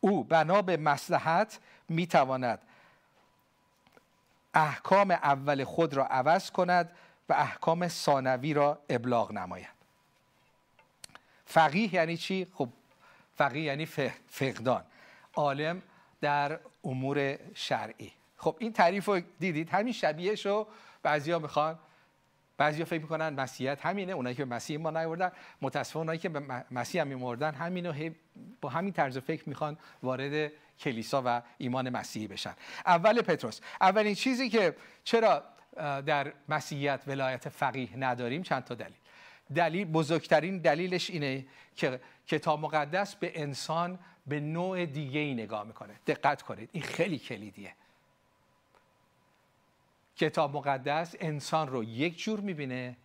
او 0.00 0.24
بنا 0.24 0.62
به 0.62 0.76
مسلحت 0.76 1.58
می‌تواند 1.88 2.58
احکام 4.54 5.10
اول 5.10 5.64
خود 5.64 5.94
را 5.94 6.06
عوض 6.06 6.50
کند 6.50 6.90
و 7.28 7.32
احکام 7.32 7.88
ثانوی 7.88 8.54
را 8.54 8.78
ابلاغ 8.88 9.32
نماید. 9.32 9.78
فقیه 11.46 11.94
یعنی 11.94 12.16
چی؟ 12.16 12.46
خب 12.54 12.68
فقیه 13.36 13.62
یعنی 13.62 13.86
فقدان. 14.28 14.84
عالم 15.34 15.82
در 16.20 16.58
امور 16.84 17.38
شرعی. 17.54 18.12
خب 18.36 18.56
این 18.58 18.72
تعریف 18.72 19.04
رو 19.08 19.20
دیدید؟ 19.38 19.70
همین 19.70 19.92
شبیهش 19.92 20.46
رو 20.46 20.66
بعضیا 21.08 21.38
می‌خوان 21.38 21.78
بعضیا 22.56 22.84
فکر 22.84 23.02
می‌کنن 23.02 23.28
مسیحیت 23.28 23.86
همینه 23.86 24.12
اونایی 24.12 24.36
که 24.36 24.44
به 24.44 24.54
مسیح 24.54 24.78
ما 24.78 24.90
نیوردن 24.90 25.32
متاسفانه 25.62 26.00
اونایی 26.00 26.18
که 26.18 26.28
به 26.28 26.64
مسیح 26.70 27.00
هم 27.00 27.06
میمردن 27.06 27.54
همینو 27.54 28.10
با 28.60 28.68
همین 28.68 28.92
طرز 28.92 29.18
فکر 29.18 29.48
می‌خوان 29.48 29.78
وارد 30.02 30.52
کلیسا 30.78 31.22
و 31.26 31.42
ایمان 31.58 31.90
مسیحی 31.90 32.26
بشن. 32.28 32.54
اول 32.86 33.22
پتروس. 33.22 33.60
اولین 33.80 34.14
چیزی 34.14 34.48
که 34.48 34.76
چرا 35.04 35.44
در 36.06 36.32
مسیحیت 36.48 37.00
ولایت 37.06 37.48
فقیه 37.48 37.96
نداریم؟ 37.96 38.42
چند 38.42 38.64
تا 38.64 38.74
دلیل. 38.74 38.96
دلیل 39.54 39.84
بزرگترین 39.84 40.58
دلیلش 40.58 41.10
اینه 41.10 41.46
که 41.76 42.00
کتاب 42.26 42.60
مقدس 42.60 43.14
به 43.14 43.32
انسان 43.42 43.98
به 44.26 44.40
نوع 44.40 44.86
دیگه 44.86 45.20
ای 45.20 45.34
نگاه 45.34 45.64
می‌کنه. 45.64 45.94
دقت 46.06 46.42
کنید. 46.42 46.70
این 46.72 46.82
خیلی 46.82 47.18
کلیدیه. 47.18 47.72
کتاب 50.18 50.56
مقدس 50.56 51.14
انسان 51.20 51.68
رو 51.68 51.84
یک 51.84 52.18
جور 52.18 52.40
می‌بینه 52.40 52.96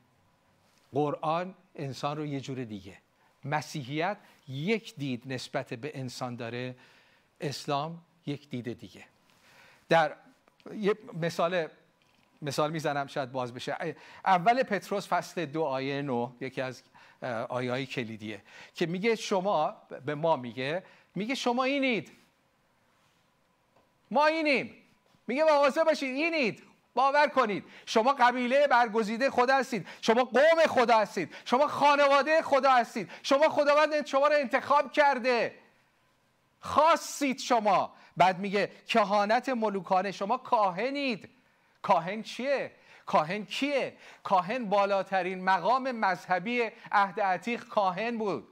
قرآن 0.94 1.56
انسان 1.76 2.18
رو 2.18 2.26
یه 2.26 2.40
جور 2.40 2.64
دیگه. 2.64 2.98
مسیحیت 3.46 4.18
یک 4.48 4.96
دید 4.96 5.34
نسبت 5.34 5.74
به 5.74 5.92
انسان 6.00 6.36
داره 6.36 6.76
اسلام 7.42 8.02
یک 8.26 8.50
دید 8.50 8.80
دیگه. 8.80 9.06
در 9.90 10.16
یه 10.76 10.96
مثال 11.14 11.68
مثال 12.42 12.72
می‌زنم 12.72 13.08
شاید 13.08 13.32
باز 13.32 13.54
بشه. 13.54 13.96
اول 14.26 14.64
پتروس 14.64 15.08
فصل 15.08 15.46
دو 15.46 15.64
آیه 15.64 16.02
نو 16.02 16.32
یکی 16.42 16.62
از 16.62 16.84
آیه 17.50 17.72
های 17.72 17.86
کلیدیه 17.86 18.42
که 18.76 18.86
میگه 18.86 19.16
شما 19.16 19.76
به 20.06 20.16
ما 20.16 20.36
میگه 20.36 20.84
میگه 21.16 21.36
شما 21.36 21.64
اینید. 21.64 22.12
ما 24.12 24.26
اینیم. 24.26 24.76
میگه 25.28 25.44
مواظب 25.44 25.84
باشید 25.84 26.16
اینید. 26.16 26.64
باور 26.94 27.28
کنید. 27.28 27.66
شما 27.86 28.14
قبیله 28.14 28.68
برگزیده 28.68 29.30
خدا 29.30 29.56
هستید. 29.56 29.88
شما 30.02 30.24
قوم 30.24 30.68
خدا 30.68 30.98
هستید. 30.98 31.36
شما 31.46 31.68
خانواده 31.68 32.42
خدا 32.42 32.72
هستید. 32.72 33.12
شما 33.24 33.50
خداوند 33.50 34.06
شما 34.06 34.28
رو 34.28 34.36
انتخاب 34.36 34.92
کرده. 34.92 35.56
خاصید 36.60 37.40
شما. 37.40 37.94
بعد 38.18 38.40
میگه 38.40 38.72
کهانت 38.88 39.50
ملوکانه 39.50 40.12
شما 40.12 40.38
کاهنید. 40.38 41.30
کاهن 41.82 42.24
چیه؟ 42.24 42.72
کاهن 43.06 43.46
کیه؟ 43.46 43.98
کاهن 44.24 44.66
بالاترین 44.66 45.44
مقام 45.44 45.92
مذهبی 45.92 46.72
عهد 46.92 47.20
عتیق 47.20 47.68
کاهن 47.68 48.18
بود. 48.18 48.48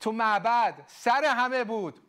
تو 0.00 0.12
معبد 0.12 0.74
سر 0.86 1.24
همه 1.24 1.64
بود. 1.64 2.00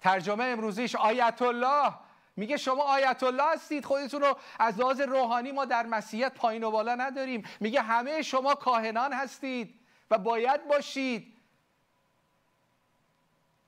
ترجمه 0.00 0.44
امروزیش 0.44 0.96
آیت 0.96 1.42
الله 1.42 1.94
میگه 2.36 2.56
شما 2.56 2.82
آیت 2.82 3.22
الله 3.22 3.52
هستید 3.52 3.84
خودتون 3.84 4.20
رو 4.20 4.36
از 4.58 4.80
لحاظ 4.80 5.00
روحانی 5.00 5.52
ما 5.52 5.64
در 5.64 5.86
مسیحیت 5.86 6.34
پایین 6.34 6.64
و 6.64 6.70
بالا 6.70 6.94
نداریم. 6.94 7.42
میگه 7.60 7.82
همه 7.82 8.22
شما 8.22 8.54
کاهنان 8.54 9.12
هستید 9.12 9.74
و 10.10 10.18
باید 10.18 10.68
باشید. 10.68 11.34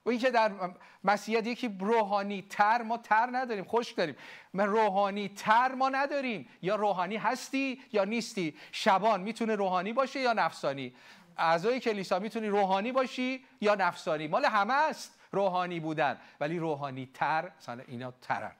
و 0.05 0.11
اینکه 0.11 0.31
در 0.31 0.53
مسیحیت 1.05 1.47
یکی 1.47 1.77
روحانی 1.81 2.47
تر 2.51 2.83
ما 2.83 2.99
تر 2.99 3.29
نداریم 3.33 3.65
خوش 3.65 3.93
داریم. 3.93 4.17
من 4.53 4.67
روحانی 4.67 5.29
تر 5.29 5.75
ما 5.75 5.89
نداریم. 5.89 6.49
یا 6.63 6.75
روحانی 6.75 7.17
هستی 7.17 7.83
یا 7.93 8.05
نیستی. 8.05 8.57
شبان 8.73 9.21
می‌تونه 9.21 9.55
روحانی 9.55 9.93
باشه 9.93 10.21
یا 10.21 10.33
نفسانی؟ 10.33 10.95
اعضای 11.39 11.81
کلیسا 11.81 12.19
می‌تونی 12.19 12.49
روحانی 12.49 12.93
باشی 12.93 13.45
یا 13.61 13.75
نفسانی؟ 13.75 14.27
مال 14.29 14.45
همه 14.45 14.75
است. 14.75 15.16
روحانی 15.33 15.81
بودن. 15.81 16.21
ولی 16.41 16.59
روحانی 16.59 17.07
تر 17.15 17.53
مثلا 17.59 17.83
اینا 17.87 18.11
ترن. 18.11 18.53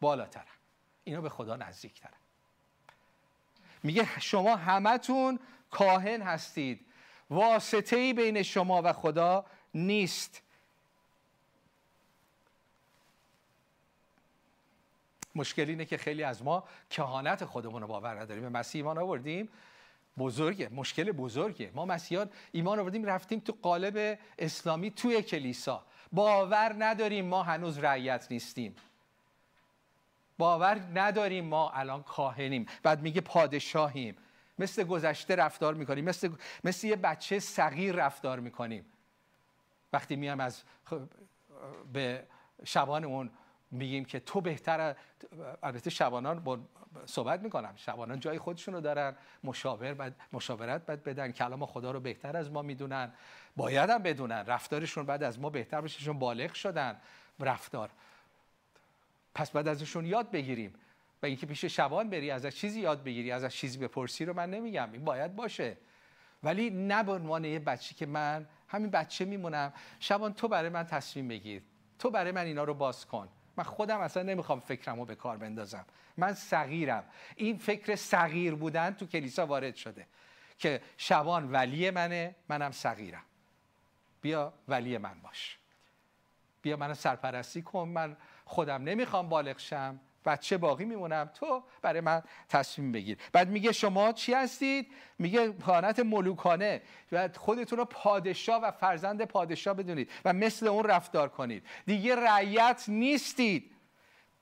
بالاترن. 0.00 0.44
اینا 1.04 1.20
به 1.20 1.28
خدا 1.28 1.56
نزدیک 1.56 2.00
ترن 2.00 2.12
میگه 3.82 4.20
شما 4.20 4.56
همتون 4.56 5.38
کاهن 5.70 6.22
هستید. 6.22 6.86
واسطه 7.30 7.96
ای 7.96 8.12
بین 8.12 8.42
شما 8.42 8.82
و 8.84 8.92
خدا 8.92 9.46
نیست. 9.74 10.42
مشکل 15.34 15.68
اینه 15.68 15.84
که 15.84 15.96
خیلی 15.96 16.22
از 16.22 16.42
ما 16.42 16.64
کهانت 16.90 17.44
خودمون 17.44 17.82
رو 17.82 17.88
باور 17.88 18.20
نداریم. 18.20 18.42
به 18.42 18.48
مسیح 18.48 18.78
ایمان 18.78 18.98
آوردیم. 18.98 19.48
بزرگه 20.18 20.68
مشکل 20.68 21.12
بزرگه. 21.12 21.70
ما 21.74 21.84
مسیحیان 21.84 22.30
ایمان 22.52 22.78
آوردیم 22.78 23.04
رفتیم 23.04 23.40
تو 23.40 23.56
قالب 23.62 24.18
اسلامی 24.38 24.90
توی 24.90 25.22
کلیسا. 25.22 25.84
باور 26.12 26.74
نداریم 26.78 27.24
ما 27.24 27.42
هنوز 27.42 27.78
رعیت 27.78 28.26
نیستیم. 28.30 28.76
باور 30.38 30.80
نداریم 30.94 31.44
ما 31.44 31.70
الان 31.70 32.02
کاهنیم. 32.02 32.66
بعد 32.82 33.02
میگه 33.02 33.20
پادشاهیم. 33.20 34.16
مثل 34.58 34.84
گذشته 34.84 35.36
رفتار 35.36 35.74
می‌کنیم. 35.74 36.04
مثل, 36.04 36.30
مثل 36.64 36.86
یه 36.86 36.96
بچه 36.96 37.38
صغیر 37.38 37.94
رفتار 37.94 38.40
می‌کنیم. 38.40 38.84
وقتی 39.92 40.16
میام 40.16 40.40
از 40.40 40.62
به 41.92 42.26
شبان 42.64 43.04
اون 43.04 43.30
میگیم 43.70 44.04
که 44.04 44.20
تو 44.20 44.40
بهتر 44.40 44.96
البته 45.62 45.90
شبانان 45.90 46.40
با 46.40 46.58
صحبت 47.06 47.42
می‌کنم. 47.42 47.72
شبانان 47.76 48.20
جای 48.20 48.38
خودشون 48.38 48.74
رو 48.74 48.80
دارن 48.80 49.16
مشاور 49.44 49.94
بعد 49.94 50.16
مشاورت 50.32 50.86
بعد 50.86 51.04
بدن. 51.04 51.32
کلام 51.32 51.66
خدا 51.66 51.90
رو 51.90 52.00
بهتر 52.00 52.36
از 52.36 52.50
ما 52.50 52.62
می‌دونن. 52.62 53.12
باید 53.56 53.90
هم 53.90 54.02
بدونن. 54.02 54.46
رفتارشون 54.46 55.06
بعد 55.06 55.22
از 55.22 55.38
ما 55.38 55.50
بهتر 55.50 55.80
بشه 55.80 56.12
بالغ 56.12 56.52
شدن. 56.52 56.96
رفتار. 57.40 57.90
پس 59.34 59.50
بعد 59.50 59.68
ازشون 59.68 60.06
یاد 60.06 60.30
بگیریم. 60.30 60.74
و 61.22 61.26
اینکه 61.26 61.46
پیش 61.46 61.64
شبان 61.64 62.10
بری 62.10 62.30
ازش 62.30 62.54
چیزی 62.54 62.80
یاد 62.80 63.02
بگیری 63.02 63.30
ازش 63.30 63.56
چیزی 63.56 63.78
بپرسی 63.78 64.24
رو 64.24 64.34
من 64.34 64.50
نمیگم. 64.50 64.92
این 64.92 65.04
باید 65.04 65.36
باشه. 65.36 65.76
ولی 66.42 66.70
نه 66.70 67.02
به 67.02 67.12
عنوان 67.12 67.44
یه 67.44 67.58
بچه 67.58 67.94
که 67.94 68.06
من 68.06 68.46
همین 68.68 68.90
بچه 68.90 69.24
میمونم. 69.24 69.72
شبان 70.00 70.34
تو 70.34 70.48
برای 70.48 70.68
من 70.68 70.84
تصمیم 70.84 71.28
بگیر. 71.28 71.62
تو 71.98 72.10
برای 72.10 72.32
من 72.32 72.44
اینا 72.44 72.64
رو 72.64 72.74
باز 72.74 73.06
کن. 73.06 73.28
من 73.58 73.64
خودم 73.64 74.00
اصلا 74.00 74.22
نمی‌خوام 74.22 74.60
فکرمو 74.60 75.04
به 75.04 75.14
کار 75.14 75.36
بندازم. 75.36 75.84
من 76.16 76.34
صغیرم. 76.34 77.04
این 77.36 77.58
فکر 77.58 77.96
صغیر 77.96 78.54
بودن 78.54 78.90
تو 78.90 79.06
کلیسا 79.06 79.46
وارد 79.46 79.74
شده 79.74 80.06
که 80.58 80.80
شبان 80.96 81.52
ولی 81.52 81.90
منه 81.90 82.34
منم 82.48 82.70
صغیرم. 82.72 83.24
بیا 84.20 84.52
ولی 84.68 84.98
من 84.98 85.20
باش. 85.20 85.58
بیا 86.62 86.76
منو 86.76 86.94
سرپرستی 86.94 87.62
کن. 87.62 87.88
من 87.88 88.16
خودم 88.44 88.82
نمی‌خوام 88.82 89.28
بالغ 89.28 89.58
شم. 89.58 90.00
بچه 90.24 90.58
باقی 90.58 90.84
میمونم. 90.84 91.30
تو 91.34 91.62
برای 91.82 92.00
من 92.00 92.22
تصمیم 92.48 92.92
بگیر. 92.92 93.18
بعد 93.32 93.48
میگه 93.48 93.72
شما 93.72 94.12
چی 94.12 94.34
هستید؟ 94.34 94.86
میگه 95.18 95.48
پانت 95.48 95.98
ملوکانه. 95.98 96.82
و 97.12 97.28
خودتون 97.36 97.78
رو 97.78 97.84
پادشاه 97.84 98.62
و 98.62 98.70
فرزند 98.70 99.24
پادشاه 99.24 99.74
بدونید 99.74 100.10
و 100.24 100.32
مثل 100.32 100.68
اون 100.68 100.84
رفتار 100.84 101.28
کنید. 101.28 101.66
دیگه 101.86 102.16
رعیت 102.16 102.84
نیستید. 102.88 103.70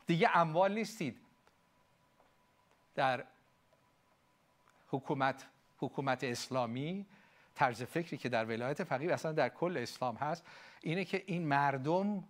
دیگه 0.07 0.37
اموال 0.37 0.75
نیستید. 0.75 1.17
در 2.95 3.25
حکومت 4.89 5.47
حکومت 5.79 6.25
اسلامی 6.25 7.07
طرز 7.55 7.83
فکری 7.83 8.17
که 8.17 8.29
در 8.29 8.45
ولایت 8.45 8.85
فقیه 8.85 9.13
اصلا 9.13 9.33
در 9.33 9.49
کل 9.49 9.77
اسلام 9.77 10.17
هست 10.17 10.45
اینه 10.83 11.05
که 11.05 11.23
این 11.27 11.47
مردم 11.47 12.25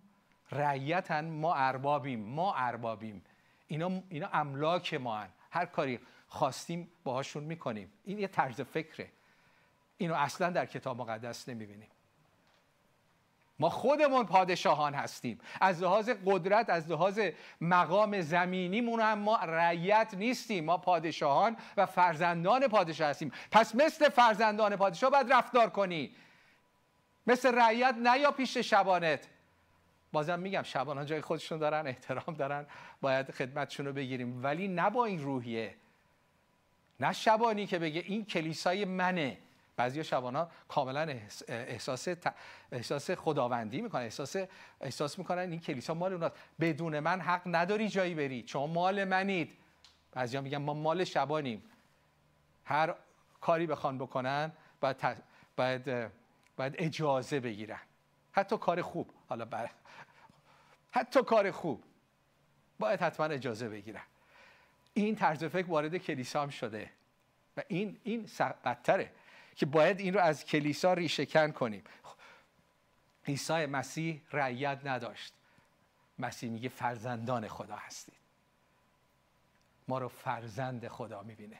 رعیتن 0.51 1.29
ما 1.29 1.55
اربابیم 1.55 2.19
ما 2.19 2.53
اربابیم. 2.55 3.21
اینا, 3.67 4.03
اینا 4.09 4.29
املاک 4.33 4.93
ما 4.93 5.17
هن. 5.17 5.29
هر 5.51 5.65
کاری 5.65 5.99
خواستیم 6.27 6.91
باهاشون 7.03 7.43
می‌کنیم. 7.43 7.91
این 8.03 8.19
یه 8.19 8.27
طرز 8.27 8.61
فکره. 8.61 9.09
اینو 9.97 10.13
اصلا 10.13 10.49
در 10.49 10.65
کتاب 10.65 10.97
مقدس 10.97 11.49
نمی‌بینیم. 11.49 11.89
ما 13.59 13.69
خودمون 13.69 14.25
پادشاهان 14.25 14.93
هستیم. 14.93 15.39
از 15.61 15.83
لحاظ 15.83 16.09
قدرت 16.25 16.69
از 16.69 16.91
لحاظ 16.91 17.19
مقام 17.61 18.21
زمینیمون 18.21 18.99
هم 18.99 19.19
ما 19.19 19.37
رعیت 19.37 20.13
نیستیم. 20.13 20.65
ما 20.65 20.77
پادشاهان 20.77 21.57
و 21.77 21.85
فرزندان 21.85 22.67
پادشاه 22.67 23.09
هستیم. 23.09 23.31
پس 23.51 23.75
مثل 23.75 24.09
فرزندان 24.09 24.75
پادشاه 24.75 25.09
باید 25.09 25.33
رفتار 25.33 25.69
کنی. 25.69 26.15
مثل 27.27 27.55
رعیت 27.55 27.95
نیا 27.95 28.31
پیش 28.31 28.57
شبانت. 28.57 29.27
بازم 30.17 30.39
میگم 30.39 30.63
شبان 30.63 30.97
ها 30.97 31.05
جای 31.05 31.21
خودشون 31.21 31.57
دارن 31.57 31.87
احترام 31.87 32.35
دارن 32.35 32.65
باید 33.01 33.31
خدمتشون 33.31 33.85
رو 33.85 33.93
بگیریم. 33.93 34.43
ولی 34.43 34.67
نه 34.67 34.89
با 34.89 35.05
این 35.05 35.23
روحیه. 35.23 35.75
نه 36.99 37.13
شبانی 37.13 37.67
که 37.67 37.79
بگه 37.79 38.03
این 38.05 38.25
کلیسای 38.25 38.85
منه. 38.85 39.37
بعضی 39.75 40.03
شبان 40.03 40.35
ها 40.35 40.51
کاملا 40.67 41.19
احساس 41.47 42.07
احساس 42.71 43.11
خداوندی 43.11 43.81
می‌کنن 43.81 44.01
احساس 44.01 44.35
احساس 44.81 45.19
می‌کنن 45.19 45.51
این 45.51 45.59
کلیسا 45.59 45.93
مال 45.93 46.13
اوناست. 46.13 46.35
بدون 46.59 46.99
من 46.99 47.21
حق 47.21 47.41
نداری 47.45 47.89
جایی 47.89 48.15
بری. 48.15 48.43
چون 48.43 48.69
مال 48.69 49.03
منید. 49.03 49.57
بعضیا 50.11 50.41
میگن 50.41 50.57
ما 50.57 50.73
مال 50.73 51.03
شبانیم. 51.03 51.63
هر 52.65 52.95
کاری 53.41 53.67
بخوان 53.67 53.97
بکنن 53.97 54.51
باید, 54.81 54.97
باید, 55.57 56.11
باید 56.57 56.75
اجازه 56.77 57.39
بگیرن. 57.39 57.79
حتی 58.31 58.57
کار 58.57 58.81
خوب. 58.81 59.09
حالا. 59.29 59.47
حتی 60.97 61.23
کار 61.23 61.51
خوب. 61.51 61.83
باید 62.79 63.01
حتما 63.01 63.25
اجازه 63.25 63.69
بگیرن 63.69 64.03
این 64.93 65.15
طرز 65.15 65.43
فکر 65.43 65.67
وارد 65.67 65.97
کلیسا 65.97 66.41
هم 66.41 66.49
شده. 66.49 66.91
و 67.57 67.63
این 67.67 67.99
این 68.03 68.29
بدتره 68.65 69.11
که 69.55 69.65
باید 69.65 69.99
این 69.99 70.13
رو 70.13 70.19
از 70.19 70.45
کلیسا 70.45 70.93
ریشهکن 70.93 71.51
کنیم. 71.51 71.83
عیسی 73.27 73.65
مسیح 73.65 74.21
رعیت 74.31 74.79
نداشت. 74.83 75.33
مسیح 76.19 76.49
میگه 76.49 76.69
فرزندان 76.69 77.47
خدا 77.47 77.75
هستید. 77.75 78.15
ما 79.87 79.99
رو 79.99 80.07
فرزند 80.07 80.87
خدا 80.87 81.23
می‌بینه. 81.23 81.59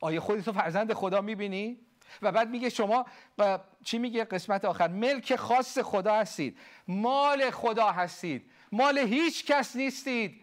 آیا 0.00 0.20
خودتو 0.20 0.52
فرزند 0.52 0.92
خدا 0.92 1.20
می‌بینی؟ 1.20 1.80
و 2.22 2.32
بعد 2.32 2.50
میگه 2.50 2.68
شما 2.68 3.06
چی 3.84 3.98
میگه 3.98 4.24
قسمت 4.24 4.64
آخر؟ 4.64 4.88
ملک 4.88 5.36
خاص 5.36 5.78
خدا 5.78 6.14
هستید. 6.14 6.58
مال 6.88 7.50
خدا 7.50 7.90
هستید. 7.90 8.50
مال 8.72 8.98
هیچ 8.98 9.46
کس 9.46 9.76
نیستید. 9.76 10.40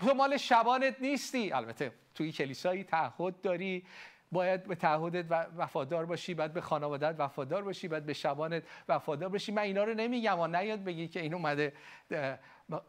تو 0.00 0.14
مال 0.14 0.36
شبانت 0.36 0.96
نیستی. 1.00 1.52
البته 1.52 1.92
توی 2.14 2.32
کلیسایی 2.32 2.84
تعهد 2.84 3.40
داری. 3.40 3.86
باید 4.32 4.64
به 4.64 4.74
تعهدت 4.74 5.48
وفادار 5.56 6.06
باشی 6.06 6.34
بعد 6.34 6.52
به 6.52 6.60
خانوادت 6.60 7.14
وفادار 7.18 7.62
باشی 7.62 7.88
بعد 7.88 8.06
به 8.06 8.12
شبانت 8.12 8.62
وفادار 8.88 9.28
باشی. 9.28 9.52
من 9.52 9.62
اینا 9.62 9.84
رو 9.84 9.94
نمیگم 9.94 10.40
و 10.40 10.46
نیاد 10.46 10.84
بگی 10.84 11.08
که 11.08 11.20
این 11.20 11.34
اومده 11.34 11.72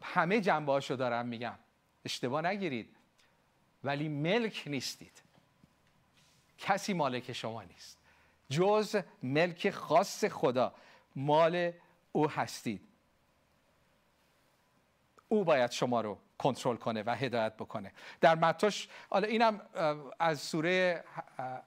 همه 0.02 0.40
جنبه 0.40 0.72
هاشو 0.72 0.94
دارم 0.94 1.26
میگم. 1.26 1.58
اشتباه 2.04 2.42
نگیرید. 2.42 2.96
ولی 3.84 4.08
ملک 4.08 4.62
نیستید. 4.66 5.22
کسی 6.58 6.92
مالک 6.92 7.32
شما 7.32 7.62
نیست. 7.62 7.98
جز 8.50 8.96
ملک 9.22 9.70
خاص 9.70 10.24
خدا 10.24 10.74
مال 11.16 11.72
او 12.12 12.30
هستید. 12.30 12.80
او 15.28 15.44
باید 15.44 15.70
شما 15.70 16.00
رو 16.00 16.18
کنترل 16.38 16.76
کنه 16.76 17.02
و 17.06 17.10
هدایت 17.10 17.56
بکنه. 17.56 17.92
در 18.20 18.34
متاش 18.34 18.88
حالا 19.10 19.28
اینم 19.28 19.60
از 20.18 20.40
سوره 20.40 21.04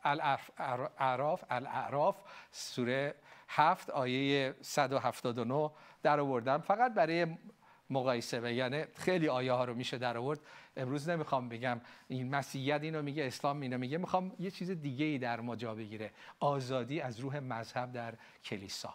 الاعراف 0.03 1.43
الاعراف 1.49 2.17
سوره 2.51 3.15
هفت 3.47 3.89
آیه 3.89 4.55
179 4.61 5.71
در 6.03 6.19
آوردم. 6.19 6.57
فقط 6.61 6.93
برای 6.93 7.27
مقایسه 7.89 8.39
و 8.39 8.51
یعنی 8.51 8.83
خیلی 8.95 9.27
آیه 9.27 9.51
ها 9.51 9.65
رو 9.65 9.73
میشه 9.73 9.97
در 9.97 10.17
آورد. 10.17 10.39
امروز 10.77 11.09
نمی‌خوام 11.09 11.49
بگم 11.49 11.81
این 12.07 12.29
مسیحیت 12.35 12.83
اینو 12.83 13.01
میگه 13.01 13.25
اسلام 13.25 13.61
اینو 13.61 13.77
میگه. 13.77 13.97
می‌خوام 13.97 14.31
یه 14.39 14.51
چیز 14.51 14.71
دیگه 14.71 15.05
ای 15.05 15.17
در 15.17 15.39
ما 15.39 15.55
جا 15.55 15.75
بگیره. 15.75 16.11
آزادی 16.39 17.01
از 17.01 17.19
روح 17.19 17.39
مذهب 17.39 17.91
در 17.91 18.13
کلیسا. 18.43 18.93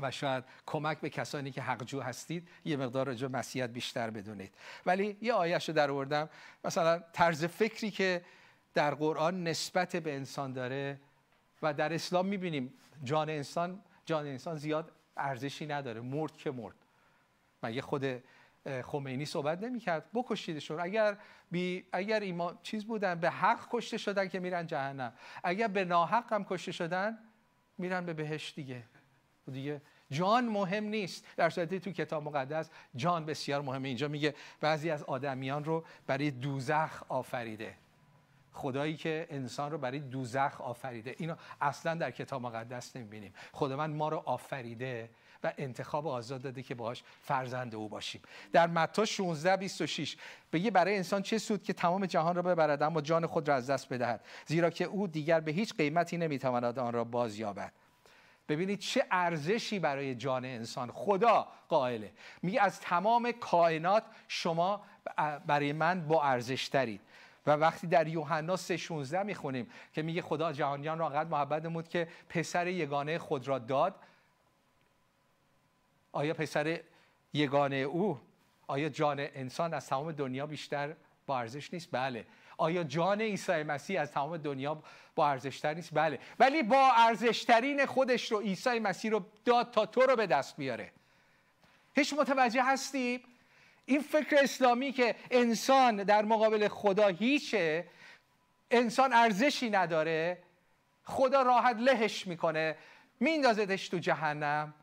و 0.00 0.10
شاید 0.10 0.44
کمک 0.66 1.00
به 1.00 1.10
کسانی 1.10 1.50
که 1.50 1.62
حقجو 1.62 2.00
هستید 2.00 2.48
یه 2.64 2.76
مقدار 2.76 3.06
راجع 3.06 3.26
مسیحیت 3.26 3.70
بیشتر 3.70 4.10
بدونید. 4.10 4.54
ولی 4.86 5.16
یه 5.20 5.32
آیهش 5.32 5.68
رو 5.68 5.74
در 5.74 5.90
آوردم. 5.90 6.28
مثلا 6.64 7.02
طرز 7.12 7.44
فکری 7.44 7.90
که 7.90 8.24
در 8.74 8.94
قرآن 8.94 9.44
نسبت 9.44 9.96
به 9.96 10.14
انسان 10.14 10.52
داره 10.52 11.00
و 11.62 11.74
در 11.74 11.92
اسلام 11.92 12.26
می‌بینیم 12.26 12.74
جان 13.04 13.30
انسان 13.30 13.80
جان 14.06 14.26
انسان 14.26 14.56
زیاد 14.56 14.92
ارزشی 15.16 15.66
نداره. 15.66 16.00
مرد 16.00 16.36
که 16.36 16.50
مرد. 16.50 16.74
مگه 17.64 17.82
خود 17.82 18.22
خمینی 18.84 19.24
صحبت 19.24 19.62
نمی‌کرد؟ 19.62 20.04
بکشیدشون 20.14 20.80
اگر 20.80 21.16
بی 21.50 21.84
اگر 21.92 22.20
ایمان 22.20 22.58
چیز 22.62 22.84
بودن 22.84 23.14
به 23.14 23.30
حق 23.30 23.68
کشته 23.70 23.98
شدن 23.98 24.28
که 24.28 24.40
میرن 24.40 24.66
جهنم. 24.66 25.12
اگر 25.44 25.68
به 25.68 25.84
ناحق 25.84 26.32
هم 26.32 26.44
کشته 26.44 26.72
شدن 26.72 27.18
میرن 27.78 28.06
به 28.06 28.12
بهشت 28.12 28.56
دیگه. 28.56 28.82
دیگه 29.52 29.80
جان 30.10 30.44
مهم 30.44 30.84
نیست. 30.84 31.26
در 31.36 31.50
صورتی 31.50 31.80
تو 31.80 31.92
کتاب 31.92 32.22
مقدس 32.22 32.70
جان 32.96 33.26
بسیار 33.26 33.62
مهمه. 33.62 33.88
اینجا 33.88 34.08
میگه 34.08 34.34
بعضی 34.60 34.90
از 34.90 35.02
آدمیان 35.02 35.64
رو 35.64 35.84
برای 36.06 36.30
دوزخ 36.30 37.02
آفریده. 37.08 37.74
خدایی 38.52 38.96
که 38.96 39.26
انسان 39.30 39.70
رو 39.70 39.78
برای 39.78 39.98
دوزخ 39.98 40.60
آفریده. 40.60 41.14
اینو 41.18 41.34
اصلا 41.60 41.94
در 41.94 42.10
کتاب 42.10 42.42
مقدس 42.42 42.96
نمی‌بینیم. 42.96 43.34
خداوند 43.52 43.96
ما 43.96 44.08
رو 44.08 44.22
آفریده. 44.26 45.10
و 45.44 45.52
انتخاب 45.58 46.06
آزاد 46.06 46.42
داده 46.42 46.62
که 46.62 46.74
باهاش 46.74 47.02
فرزند 47.22 47.74
او 47.74 47.88
باشیم. 47.88 48.22
در 48.52 48.66
متی 48.66 49.06
16 49.06 49.56
26 49.56 50.16
بگه 50.52 50.70
برای 50.70 50.96
انسان 50.96 51.22
چه 51.22 51.38
سود 51.38 51.62
که 51.62 51.72
تمام 51.72 52.06
جهان 52.06 52.36
را 52.36 52.42
ببرد 52.42 52.82
اما 52.82 53.00
جان 53.00 53.26
خود 53.26 53.48
را 53.48 53.54
از 53.54 53.70
دست 53.70 53.92
بدهد؟ 53.92 54.24
زیرا 54.46 54.70
که 54.70 54.84
او 54.84 55.06
دیگر 55.06 55.40
به 55.40 55.52
هیچ 55.52 55.74
قیمتی 55.74 56.16
نمی‌تواند 56.16 56.78
آن 56.78 56.92
را 56.92 57.04
بازیابد. 57.04 57.72
ببینید 58.48 58.78
چه 58.78 59.04
ارزشی 59.10 59.78
برای 59.78 60.14
جان 60.14 60.44
انسان. 60.44 60.90
خدا 60.90 61.48
قائله. 61.68 62.12
میگه 62.42 62.62
از 62.62 62.80
تمام 62.80 63.32
کائنات 63.32 64.02
شما 64.28 64.82
برای 65.46 65.72
من 65.72 66.08
با 66.08 66.22
ارزش 66.22 66.68
ترید 66.68 67.00
و 67.46 67.50
وقتی 67.50 67.86
در 67.86 68.08
یوحنا 68.08 68.56
3:16 68.56 69.24
می‌خونیم 69.24 69.70
که 69.92 70.02
میگه 70.02 70.22
خدا 70.22 70.52
جهانیان 70.52 70.98
را 70.98 71.06
انقدر 71.06 71.28
محبت 71.28 71.64
نمود 71.64 71.88
که 71.88 72.08
پسر 72.28 72.66
یگانه 72.66 73.18
خود 73.18 73.48
را 73.48 73.58
داد 73.58 73.94
آیا 76.14 76.34
پسر 76.34 76.80
یگانه 77.32 77.76
او 77.76 78.20
آیا 78.66 78.88
جان 78.88 79.20
انسان 79.20 79.74
از 79.74 79.86
تمام 79.86 80.12
دنیا 80.12 80.46
بیشتر 80.46 80.94
با 81.26 81.38
ارزش 81.38 81.74
نیست؟ 81.74 81.88
بله. 81.92 82.26
آیا 82.56 82.84
جان 82.84 83.20
عیسی 83.20 83.62
مسیح 83.62 84.00
از 84.00 84.12
تمام 84.12 84.36
دنیا 84.36 84.82
با 85.14 85.28
ارزشتر 85.28 85.74
نیست؟ 85.74 85.90
بله. 85.94 86.18
ولی 86.38 86.62
با 86.62 86.92
ارزشترین 86.96 87.86
خودش 87.86 88.32
رو 88.32 88.40
عیسی 88.40 88.78
مسیح 88.78 89.10
رو 89.10 89.24
داد 89.44 89.70
تا 89.70 89.86
تو 89.86 90.00
رو 90.00 90.16
به 90.16 90.26
دست 90.26 90.56
بیاره. 90.56 90.92
هیچ 91.94 92.14
متوجه 92.14 92.62
هستی؟ 92.64 93.24
این 93.86 94.00
فکر 94.00 94.36
اسلامی 94.42 94.92
که 94.92 95.14
انسان 95.30 95.96
در 95.96 96.24
مقابل 96.24 96.68
خدا 96.68 97.08
هیچه 97.08 97.86
انسان 98.70 99.12
ارزشی 99.12 99.70
نداره 99.70 100.38
خدا 101.04 101.42
راحت 101.42 101.76
لهش 101.76 102.26
می‌کنه 102.26 102.76
میندازدش 103.20 103.88
تو 103.88 103.98
جهنم. 103.98 104.74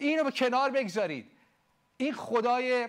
اینو 0.00 0.24
به 0.24 0.30
کنار 0.30 0.70
بگذارید. 0.70 1.30
این 1.96 2.12
خدای 2.12 2.88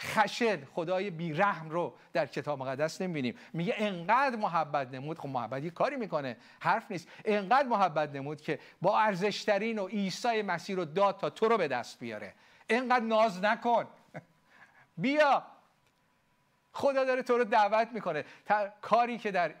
خشن 0.00 0.64
خدای 0.64 1.10
بیرحم 1.10 1.70
رو 1.70 1.94
در 2.12 2.26
کتاب 2.26 2.58
مقدس 2.58 3.00
نمی‌بینیم. 3.00 3.38
میگه 3.52 3.74
انقدر 3.78 4.36
محبت 4.36 4.88
نمود. 4.94 5.18
خب 5.18 5.28
محبت 5.28 5.62
یه 5.64 5.70
کاری 5.70 5.96
می‌کنه. 5.96 6.36
حرف 6.60 6.90
نیست. 6.90 7.08
انقدر 7.24 7.68
محبت 7.68 8.10
نمود 8.14 8.40
که 8.40 8.58
با 8.82 9.00
ارزشترین 9.00 9.78
و 9.78 9.86
عیسی 9.86 10.42
مسیح 10.42 10.76
رو 10.76 10.84
داد 10.84 11.18
تا 11.18 11.30
تو 11.30 11.48
رو 11.48 11.56
به 11.56 11.68
دست 11.68 12.00
بیاره. 12.00 12.34
انقدر 12.68 13.04
ناز 13.04 13.44
نکن. 13.44 13.86
بیا. 14.96 15.42
خدا 16.72 17.04
داره 17.04 17.22
تو 17.22 17.38
رو 17.38 17.44
دعوت 17.44 17.88
می‌کنه. 17.92 18.24
کاری 18.80 19.18
که 19.18 19.30
در 19.30 19.54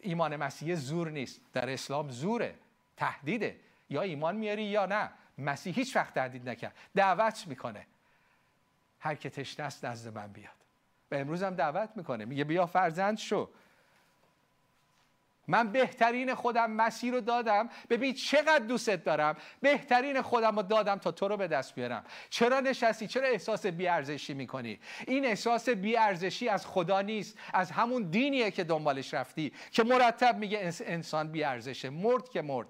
ایمان 0.00 0.36
مسیح 0.36 0.74
زور 0.74 1.10
نیست. 1.10 1.40
در 1.52 1.70
اسلام 1.70 2.10
زوره. 2.10 2.54
تهدیده. 2.96 3.56
یا 3.90 4.02
ایمان 4.02 4.36
میاری 4.36 4.62
یا 4.62 4.86
نه. 4.86 5.10
مسیح 5.38 5.74
هیچ 5.74 5.96
وقت 5.96 6.14
تهدید 6.14 6.48
نکرد. 6.48 6.76
دعوت 6.96 7.44
می‌کنه. 7.46 7.86
هر 9.00 9.14
که 9.14 9.30
تشنه 9.30 9.66
است 9.66 9.84
نزد 9.84 10.14
من 10.14 10.26
بیاد. 10.26 10.54
و 11.10 11.14
امروز 11.14 11.42
هم 11.42 11.54
دعوت 11.54 11.90
می‌کنه. 11.96 12.24
میگه 12.24 12.44
بیا 12.44 12.66
فرزند 12.66 13.18
شو. 13.18 13.50
من 15.48 15.72
بهترین 15.72 16.34
خودم 16.34 16.70
مسیر 16.70 17.14
رو 17.14 17.20
دادم. 17.20 17.68
ببین 17.90 18.14
چقدر 18.14 18.58
دوستت 18.58 19.04
دارم. 19.04 19.36
بهترین 19.60 20.22
خودم 20.22 20.56
رو 20.56 20.62
دادم 20.62 20.96
تا 20.96 21.12
تو 21.12 21.28
رو 21.28 21.36
به 21.36 21.48
دست 21.48 21.74
بیارم. 21.74 22.04
چرا 22.30 22.60
نشستی؟ 22.60 23.06
چرا 23.06 23.28
احساس 23.28 23.66
بیارزشی 23.66 24.34
می‌کنی؟ 24.34 24.80
این 25.06 25.24
احساس 25.24 25.68
بیارزشی 25.68 26.48
از 26.48 26.66
خدا 26.66 27.00
نیست. 27.02 27.38
از 27.52 27.70
همون 27.70 28.02
دینیه 28.02 28.50
که 28.50 28.64
دنبالش 28.64 29.14
رفتی. 29.14 29.52
که 29.70 29.84
مرتب 29.84 30.38
میگه 30.38 30.72
انسان 30.84 31.32
بیارزشه. 31.32 31.90
مرد 31.90 32.28
که 32.28 32.42
مرد. 32.42 32.68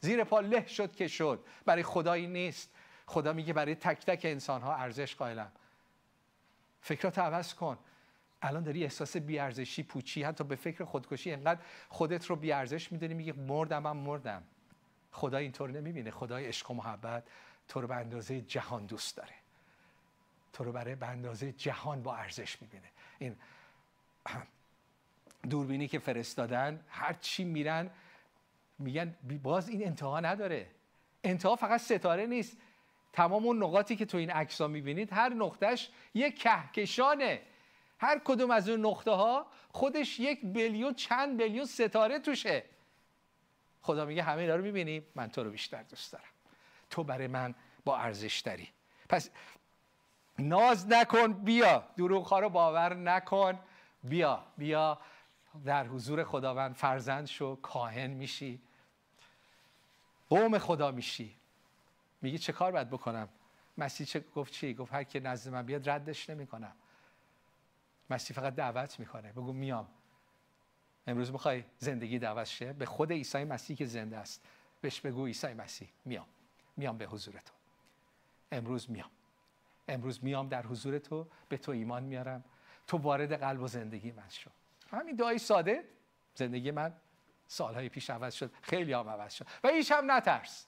زیر 0.00 0.24
پا 0.24 0.40
له 0.40 0.66
شد 0.66 0.96
که 0.96 1.08
شد. 1.08 1.44
برای 1.64 1.82
خدایی 1.82 2.26
نیست. 2.26 2.70
خدا 3.06 3.32
میگه 3.32 3.52
برای 3.52 3.74
تک 3.74 4.06
تک 4.06 4.20
انسان 4.24 4.62
ها 4.62 4.74
ارزش 4.74 5.14
قائلم. 5.14 5.52
فکرات 6.80 7.18
عوض 7.18 7.54
کن. 7.54 7.78
الان 8.42 8.62
داری 8.62 8.84
احساس 8.84 9.16
بیارزشی 9.16 9.82
پوچی 9.82 10.22
حتی 10.22 10.44
به 10.44 10.56
فکر 10.56 10.84
خودکشی. 10.84 11.32
انقدر 11.32 11.60
خودت 11.88 12.26
رو 12.26 12.36
بیارزش 12.36 12.92
می‌دونی 12.92 13.14
میگه 13.14 13.32
مردم 13.32 13.86
هم 13.86 13.96
مردم. 13.96 14.42
خدا 15.12 15.38
اینطور 15.38 15.70
نمی‌بینه. 15.70 16.10
خدای 16.10 16.46
عشق 16.46 16.70
و 16.70 16.74
محبت 16.74 17.24
تو 17.68 17.80
رو 17.80 17.88
به 17.88 17.94
اندازه 17.94 18.40
جهان 18.40 18.86
دوست 18.86 19.16
داره. 19.16 19.34
تو 20.52 20.64
رو 20.64 20.72
برای 20.72 20.94
به 20.94 21.06
اندازه 21.06 21.52
جهان 21.52 22.02
با 22.02 22.16
ارزش 22.16 22.62
می‌بینه. 22.62 22.88
این 23.18 23.36
دوربینی 25.50 25.88
که 25.88 25.98
فرستادن 25.98 26.84
هر 26.88 27.12
چی 27.12 27.44
میرن 27.44 27.90
میگن 28.78 29.16
باز 29.42 29.68
این 29.68 29.86
انتها 29.86 30.20
نداره. 30.20 30.70
انتها 31.24 31.56
فقط 31.56 31.80
ستاره 31.80 32.26
نیست. 32.26 32.56
تمام 33.12 33.44
اون 33.46 33.62
نقاطی 33.62 33.96
که 33.96 34.04
تو 34.06 34.18
این 34.18 34.30
عکس 34.30 34.60
ها 34.60 34.66
می‌بینید 34.68 35.12
هر 35.12 35.34
نقطهش 35.34 35.90
یک 36.14 36.38
کهکشانه. 36.38 37.42
هر 38.00 38.20
کدوم 38.24 38.50
از 38.50 38.68
اون 38.68 38.86
نقطه 38.86 39.10
ها 39.10 39.46
خودش 39.70 40.20
یک 40.20 40.40
بیلیون 40.46 40.94
چند 40.94 41.36
بیلیون 41.36 41.64
ستاره 41.64 42.18
توشه. 42.18 42.64
خدا 43.82 44.04
میگه 44.04 44.22
همه 44.22 44.40
اینا 44.40 44.56
رو 44.56 44.62
می‌بینی. 44.62 45.02
من 45.14 45.28
تو 45.28 45.44
رو 45.44 45.50
بیشتر 45.50 45.82
دوست 45.82 46.12
دارم. 46.12 46.24
تو 46.90 47.04
برای 47.04 47.26
من 47.26 47.54
با 47.84 47.96
ارزش 47.96 48.40
داری. 48.40 48.68
پس 49.08 49.30
ناز 50.38 50.88
نکن 50.88 51.32
بیا. 51.32 51.84
دروغ 51.96 52.34
رو 52.34 52.48
باور 52.48 52.94
نکن. 52.94 53.58
بیا 54.04 54.44
بیا. 54.58 54.98
در 55.64 55.86
حضور 55.86 56.24
خداوند 56.24 56.74
فرزند 56.74 57.26
شو. 57.26 57.56
کاهن 57.56 58.10
میشی. 58.10 58.60
قوم 60.28 60.58
خدا 60.58 60.90
میشی. 60.90 61.36
میگی 62.22 62.38
چه 62.38 62.52
کار 62.52 62.72
باید 62.72 62.90
بکنم؟ 62.90 63.28
مسیح 63.78 64.06
چه 64.06 64.20
گفت 64.20 64.52
چی؟ 64.52 64.74
گفت 64.74 64.94
هر 64.94 65.04
که 65.04 65.20
نزد 65.20 65.52
من 65.52 65.62
بیاد 65.62 65.90
ردش 65.90 66.30
نمی‌کنم. 66.30 66.72
مسیح 68.10 68.36
فقط 68.36 68.54
دعوت 68.54 69.00
می‌کنه. 69.00 69.32
بگو 69.32 69.52
میام. 69.52 69.88
امروز 71.06 71.32
می‌خوای 71.32 71.64
زندگی 71.78 72.18
دعوت 72.18 72.44
شه؟ 72.44 72.72
به 72.72 72.86
خود 72.86 73.12
عیسی 73.12 73.44
مسیح 73.44 73.76
که 73.76 73.86
زنده 73.86 74.16
است. 74.16 74.44
بهش 74.80 75.00
بگو 75.00 75.26
عیسی 75.26 75.54
مسیح. 75.54 75.88
میام. 76.04 76.26
میام 76.76 76.98
به 76.98 77.06
حضور 77.06 77.34
تو. 77.34 77.52
امروز 78.52 78.90
میام. 78.90 79.10
امروز 79.88 80.24
میام 80.24 80.48
در 80.48 80.66
حضور 80.66 80.98
تو. 80.98 81.26
به 81.48 81.56
تو 81.56 81.72
ایمان 81.72 82.02
میارم. 82.02 82.44
تو 82.86 82.96
وارد 82.96 83.40
قلب 83.40 83.62
و 83.62 83.68
زندگی 83.68 84.12
من 84.12 84.28
شو. 84.28 84.50
همین 84.90 85.16
دعای 85.16 85.38
ساده. 85.38 85.84
زندگی 86.34 86.70
من 86.70 86.92
سالهای 87.48 87.88
پیش 87.88 88.10
عوض 88.10 88.34
شد. 88.34 88.52
خیلی 88.62 88.92
هم 88.92 89.08
عوض 89.08 89.34
شد. 89.34 89.46
و 89.64 89.68
هیچ 89.68 89.92
هم 89.92 90.10
نترس. 90.10 90.66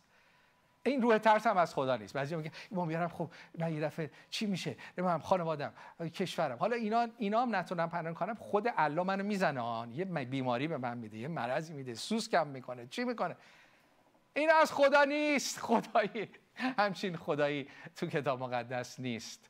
این 0.82 1.02
روح 1.02 1.18
ترس 1.18 1.46
هم 1.46 1.56
از 1.56 1.74
خدا 1.74 1.96
نیست. 1.96 2.14
بعضی 2.14 2.36
میگن 2.36 2.50
ما 2.70 2.84
میارم 2.84 3.08
خب 3.08 3.30
من 3.58 3.74
یه 3.74 3.80
دفعه 3.80 4.10
چی 4.30 4.46
میشه؟ 4.46 4.76
من 4.96 5.18
خانوادم 5.18 5.72
کشورم. 6.14 6.56
حالا 6.56 6.76
اینا 6.76 7.08
اینا 7.18 7.42
هم 7.42 7.56
نتونم 7.56 7.90
پنهان 7.90 8.14
کنم. 8.14 8.34
خود 8.34 8.68
الله 8.76 9.02
منو 9.02 9.24
می‌زنه 9.24 9.60
آن. 9.60 9.92
یه 9.92 10.04
بیماری 10.04 10.68
به 10.68 10.76
من 10.76 10.98
میده 10.98 11.18
یه 11.18 11.28
مرضی 11.28 11.72
میده 11.72 11.94
سوس 11.94 12.28
کم 12.28 12.46
می‌کنه. 12.46 12.86
چی 12.86 13.04
می‌کنه؟ 13.04 13.36
این 14.34 14.50
از 14.50 14.72
خدا 14.72 15.04
نیست. 15.04 15.58
خدایی. 15.58 16.30
همچین 16.54 17.16
خدایی 17.16 17.68
تو 17.96 18.06
کتاب 18.06 18.42
مقدس 18.42 19.00
نیست. 19.00 19.49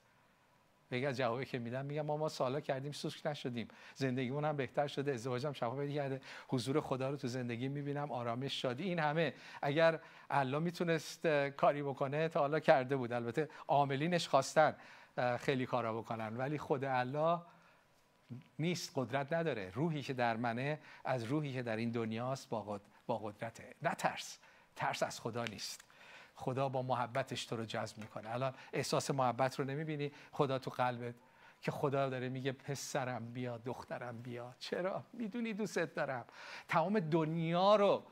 یکی 0.92 1.06
از 1.06 1.16
جوابی 1.16 1.44
که 1.44 1.58
میدم 1.58 1.84
میگم 1.84 2.02
ما 2.02 2.16
ما 2.16 2.28
سالا 2.28 2.60
کردیم 2.60 2.92
سوسک 2.92 3.26
نشدیم. 3.26 3.68
زندگیمون 3.94 4.44
هم 4.44 4.56
بهتر 4.56 4.86
شده. 4.86 5.12
ازدواجم 5.12 5.52
شفا 5.52 5.86
کرده. 5.86 6.20
حضور 6.48 6.80
خدا 6.80 7.10
رو 7.10 7.16
تو 7.16 7.28
زندگی 7.28 7.68
می‌بینم. 7.68 8.12
آرامش 8.12 8.62
شادی. 8.62 8.84
این 8.84 8.98
همه. 8.98 9.34
اگر 9.62 10.00
الله 10.30 10.58
می‌تونست 10.58 11.26
کاری 11.26 11.82
بکنه 11.82 12.28
تا 12.28 12.40
حالا 12.40 12.60
کرده 12.60 12.96
بود. 12.96 13.12
البته 13.12 13.48
عاملینش 13.68 14.28
خواستن 14.28 14.76
خیلی 15.40 15.66
کارا 15.66 15.98
بکنن. 15.98 16.36
ولی 16.36 16.58
خود 16.58 16.84
الله 16.84 17.40
نیست 18.58 18.92
قدرت 18.94 19.32
نداره. 19.32 19.70
روحی 19.74 20.02
که 20.02 20.12
در 20.12 20.36
منه 20.36 20.78
از 21.04 21.24
روحی 21.24 21.52
که 21.52 21.62
در 21.62 21.76
این 21.76 21.90
دنیاست 21.90 22.48
با, 22.48 22.80
قدرته. 23.06 23.74
نه 23.82 23.94
ترس. 23.94 24.38
ترس 24.76 25.02
از 25.02 25.20
خدا 25.20 25.44
نیست. 25.44 25.89
خدا 26.40 26.68
با 26.68 26.82
محبتش 26.82 27.44
تو 27.44 27.56
رو 27.56 27.64
جذب 27.64 27.98
می‌کنه. 27.98 28.30
الان 28.30 28.54
احساس 28.72 29.10
محبت 29.10 29.58
رو 29.58 29.64
نمی‌بینی؟ 29.64 30.12
خدا 30.32 30.58
تو 30.58 30.70
قلبت 30.70 31.14
که 31.62 31.70
خدا 31.70 32.08
داره 32.08 32.28
میگه 32.28 32.52
پسرم 32.52 33.32
بیا 33.32 33.58
دخترم 33.58 34.22
بیا. 34.22 34.54
چرا؟ 34.58 35.04
می‌دونی 35.12 35.52
دوستت 35.52 35.94
دارم. 35.94 36.24
تمام 36.68 37.00
دنیا 37.00 37.76
رو 37.76 38.02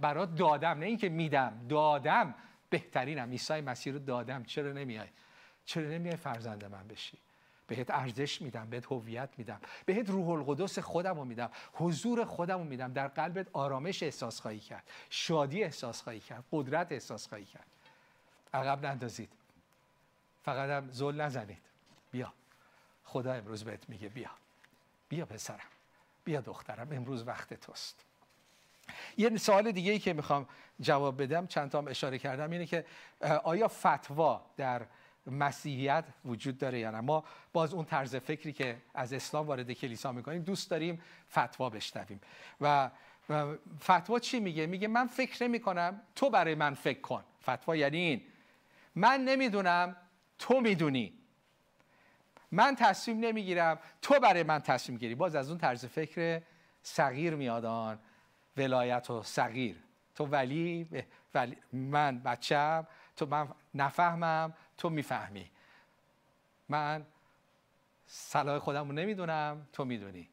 برات 0.00 0.34
دادم. 0.34 0.78
نه 0.78 0.86
اینکه 0.86 1.08
میدم 1.08 1.66
دادم. 1.68 2.34
بهترینم. 2.70 3.30
عیسی 3.30 3.60
مسیح 3.60 3.92
رو 3.92 3.98
دادم. 3.98 4.44
چرا 4.44 4.72
نمیای 4.72 5.08
چرا 5.64 5.88
نمیای 5.88 6.16
فرزند 6.16 6.64
من 6.64 6.88
بشی؟ 6.88 7.18
بهت 7.66 7.90
ارزش 7.90 8.42
میدم 8.42 8.70
بهت 8.70 8.86
هویت 8.86 9.28
میدم 9.38 9.60
بهت 9.86 10.10
روح 10.10 10.28
القدس 10.28 10.78
خودم 10.78 11.18
رو 11.18 11.24
میدم 11.24 11.50
حضور 11.72 12.24
خودم 12.24 12.58
رو 12.58 12.64
میدم 12.64 12.92
در 12.92 13.08
قلبت 13.08 13.46
آرامش 13.52 14.02
احساس 14.02 14.40
خواهی 14.40 14.60
کرد 14.60 14.90
شادی 15.10 15.64
احساس 15.64 16.02
خواهی 16.02 16.20
کرد 16.20 16.44
قدرت 16.52 16.92
احساس 16.92 17.28
خواهی 17.28 17.44
کرد. 17.44 17.66
عقب 18.54 18.86
نندازید. 18.86 19.32
فقط 20.44 20.70
هم 20.70 20.90
زل 20.90 21.20
نزنید. 21.20 21.62
بیا. 22.12 22.32
خدا 23.04 23.32
امروز 23.32 23.64
بهت 23.64 23.88
میگه 23.88 24.08
بیا. 24.08 24.30
بیا 25.08 25.26
پسرم. 25.26 25.58
بیا 26.24 26.40
دخترم. 26.40 26.92
امروز 26.92 27.26
وقت 27.26 27.54
توست. 27.54 28.04
یه 29.16 29.36
سوال 29.36 29.72
دیگه 29.72 29.92
ای 29.92 29.98
که 29.98 30.12
می‌خوام 30.12 30.48
جواب 30.80 31.22
بدم 31.22 31.46
چند 31.46 31.70
تا 31.70 31.78
هم 31.78 31.88
اشاره 31.88 32.18
کردم 32.18 32.50
اینه 32.50 32.66
که 32.66 32.84
آیا 33.44 33.68
فتوا 33.68 34.44
در 34.56 34.86
مسیحیت 35.26 36.04
وجود 36.24 36.58
داره 36.58 36.78
یا 36.78 36.90
نه. 36.90 37.00
ما 37.00 37.24
باز 37.52 37.74
اون 37.74 37.84
طرز 37.84 38.16
فکری 38.16 38.52
که 38.52 38.76
از 38.94 39.12
اسلام 39.12 39.46
وارد 39.46 39.72
کلیسا 39.72 40.12
می‌کنیم 40.12 40.42
دوست 40.42 40.70
داریم 40.70 41.02
فتوا 41.30 41.70
بشنویم. 41.70 42.20
و 42.60 42.90
فتوا 43.80 44.18
چی 44.18 44.40
میگه؟ 44.40 44.66
میگه 44.66 44.88
من 44.88 45.06
فکر 45.06 45.44
نمی 45.44 45.60
کنم 45.60 46.00
تو 46.14 46.30
برای 46.30 46.54
من 46.54 46.74
فکر 46.74 47.00
کن. 47.00 47.24
فتوا 47.42 47.76
یعنی 47.76 47.98
این. 47.98 48.22
من 48.94 49.20
نمی‌دونم 49.20 49.96
تو 50.38 50.60
می‌دونی. 50.60 51.12
من 52.52 52.76
تصمیم 52.76 53.20
نمی‌گیرم 53.20 53.78
تو 54.02 54.20
برای 54.20 54.42
من 54.42 54.58
تصمیم 54.58 54.98
گیری. 54.98 55.14
باز 55.14 55.34
از 55.34 55.48
اون 55.48 55.58
طرز 55.58 55.84
فکر 55.84 56.42
صغیر 56.82 57.34
میادان 57.34 57.98
ولایت 58.56 59.10
و 59.10 59.22
صغیر. 59.22 59.76
تو 60.14 60.26
ولی, 60.26 60.88
ولی 61.34 61.56
من 61.72 62.18
بچم 62.18 62.86
تو 63.16 63.26
من 63.26 63.48
نفهمم 63.74 64.54
تو 64.78 64.90
می‌فهمی. 64.90 65.50
من 66.68 67.06
صلاح 68.06 68.58
خودم 68.58 68.86
رو 68.86 68.92
نمی‌دونم 68.92 69.66
تو 69.72 69.84
می‌دونی. 69.84 70.28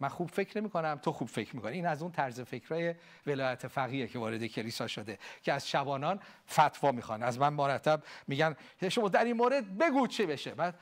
من 0.00 0.08
خوب 0.08 0.30
فکر 0.30 0.60
نمی 0.60 0.70
کنم 0.70 1.00
تو 1.02 1.12
خوب 1.12 1.28
فکر 1.28 1.56
می‌کنی. 1.56 1.72
این 1.72 1.86
از 1.86 2.02
اون 2.02 2.12
طرز 2.12 2.40
فکرهای 2.40 2.94
ولایت 3.26 3.66
فقیه 3.68 4.08
که 4.08 4.18
وارد 4.18 4.46
کلیسا 4.46 4.86
شده 4.86 5.18
که 5.42 5.52
از 5.52 5.68
شبانان 5.68 6.20
فتوا 6.50 6.92
می‌خوان. 6.92 7.22
از 7.22 7.38
من 7.38 7.48
مرتب 7.48 8.02
میگن 8.26 8.56
شما 8.90 9.08
در 9.08 9.24
این 9.24 9.36
مورد 9.36 9.78
بگو 9.78 10.06
چه 10.06 10.26
بشه. 10.26 10.54
من 10.54 10.74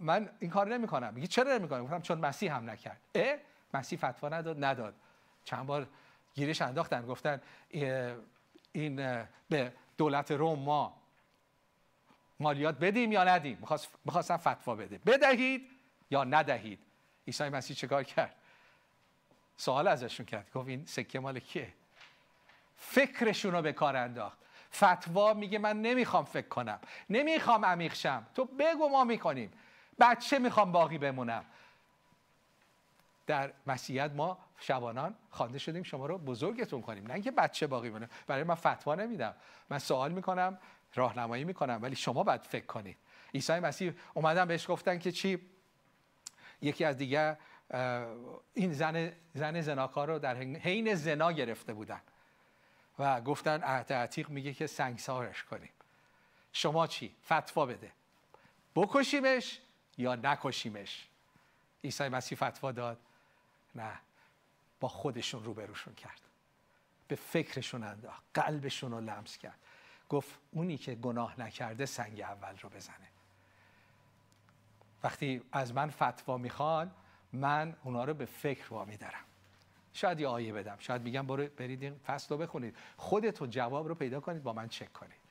من 0.00 0.30
این 0.38 0.50
کار 0.50 0.68
نمی 0.68 0.86
کنم 0.86 1.14
میگی 1.14 1.26
چرا 1.26 1.58
نمی 1.58 1.68
کنم 1.68 2.02
چون 2.02 2.18
مسیح 2.18 2.56
هم 2.56 2.70
نکرد. 2.70 3.00
اه؟ 3.14 3.36
مسیح 3.74 3.98
فتوا 3.98 4.28
نداد 4.28 4.64
نداد. 4.64 4.94
چند 5.44 5.66
بار 5.66 5.86
گیرش 6.34 6.62
انداختن 6.62 7.06
گفتن 7.06 7.40
این 8.72 9.26
به 9.48 9.72
دولت 9.96 10.30
روم 10.30 10.58
ما 10.58 11.01
مالیات 12.42 12.78
بدیم 12.78 13.12
یا 13.12 13.24
ندیم؟ 13.24 13.58
می‌خواستن 14.04 14.36
فتوا 14.36 14.74
بده 14.74 14.98
بدهید 15.06 15.70
یا 16.10 16.24
ندهید؟ 16.24 16.78
عیسی 17.26 17.48
مسیح 17.48 17.76
چکار 17.76 18.02
کرد؟ 18.02 18.34
سوال 19.56 19.88
ازشون 19.88 20.26
کرد. 20.26 20.52
گفت 20.54 20.68
این 20.68 20.86
سکه 20.86 21.20
مال 21.20 21.38
کیه؟ 21.38 21.72
فکرشون 22.76 23.52
رو 23.52 23.62
به 23.62 23.72
کار 23.72 23.96
انداخت. 23.96 24.38
فتوا 24.74 25.34
میگه 25.34 25.58
من 25.58 25.82
نمی‌خوام 25.82 26.24
فکر 26.24 26.48
کنم. 26.48 26.78
نمی‌خوام 27.10 27.64
عمیق 27.64 27.94
شم. 27.94 28.26
تو 28.34 28.44
بگو 28.44 28.88
ما 28.88 29.04
می‌کنیم. 29.04 29.52
بچه 30.00 30.38
می‌خوام 30.38 30.72
باقی 30.72 30.98
بمونم. 30.98 31.44
در 33.26 33.52
مسیحیت 33.66 34.10
ما 34.10 34.38
شبانان 34.58 35.14
خوانده 35.30 35.58
شدیم. 35.58 35.82
شما 35.82 36.06
رو 36.06 36.18
بزرگتون 36.18 36.82
کنیم. 36.82 37.06
نه 37.06 37.14
اینکه 37.14 37.30
بچه 37.30 37.66
باقی 37.66 37.90
بمونه. 37.90 38.08
برای 38.26 38.42
من 38.42 38.54
فتوا 38.54 38.94
نمیدم. 38.94 39.34
من 39.70 39.78
سوال 39.78 40.12
می‌کنم. 40.12 40.58
راهنمایی 40.94 41.44
می‌کنم 41.44 41.78
ولی 41.82 41.96
شما 41.96 42.22
باید 42.22 42.42
فکر 42.42 42.66
کنید. 42.66 42.96
عیسی 43.34 43.52
مسیح 43.52 43.92
اومدن 44.14 44.44
بهش 44.44 44.70
گفتن 44.70 44.98
که 44.98 45.12
چی؟ 45.12 45.48
یکی 46.62 46.84
از 46.84 46.96
دیگه 46.96 47.38
این 48.54 48.72
زن 48.72 49.12
زن 49.34 49.60
زناکار 49.60 50.08
رو 50.08 50.18
در 50.18 50.36
حین 50.36 50.94
زنا 50.94 51.32
گرفته 51.32 51.72
بودن. 51.72 52.00
و 52.98 53.20
گفتن 53.20 53.62
عهد 53.62 53.92
عتیق 53.92 54.30
میگه 54.30 54.54
که 54.54 54.66
سنگسارش 54.66 55.44
کنیم. 55.44 55.70
شما 56.52 56.86
چی؟ 56.86 57.16
فتوا 57.24 57.66
بده. 57.66 57.92
بکشیمش 58.74 59.60
یا 59.98 60.14
نکشیمش؟ 60.14 61.08
عیسی 61.84 62.08
مسیح 62.08 62.38
فتوا 62.38 62.72
داد. 62.72 62.98
نه 63.74 63.92
با 64.80 64.88
خودشون 64.88 65.44
روبروشون 65.44 65.94
کرد. 65.94 66.20
به 67.08 67.16
فکرشون 67.16 67.82
انداخت 67.82 68.22
قلبشون 68.34 68.90
رو 68.92 69.00
لمس 69.00 69.38
کرد. 69.38 69.58
گفت 70.12 70.38
اونی 70.50 70.78
که 70.78 70.94
گناه 70.94 71.40
نکرده 71.40 71.86
سنگ 71.86 72.20
اول 72.20 72.58
رو 72.58 72.68
بزنه. 72.68 73.08
وقتی 75.04 75.42
از 75.52 75.74
من 75.74 75.90
فتوا 75.90 76.38
می‌خوان 76.38 76.90
من 77.32 77.76
اونا 77.84 78.04
رو 78.04 78.14
به 78.14 78.24
فکر 78.24 78.74
وامی 78.74 78.96
دارم 78.96 79.24
شاید 79.92 80.20
یه 80.20 80.28
آیه 80.28 80.52
بدم. 80.52 80.76
شاید 80.78 81.02
میگم 81.02 81.26
برو 81.26 81.46
برید 81.46 81.82
این 81.82 82.00
فصل 82.06 82.28
رو 82.28 82.36
بخونید. 82.36 82.76
خودتون 82.96 83.50
جواب 83.50 83.88
رو 83.88 83.94
پیدا 83.94 84.20
کنید 84.20 84.42
با 84.42 84.52
من 84.52 84.68
چک 84.68 84.92
کنید. 84.92 85.22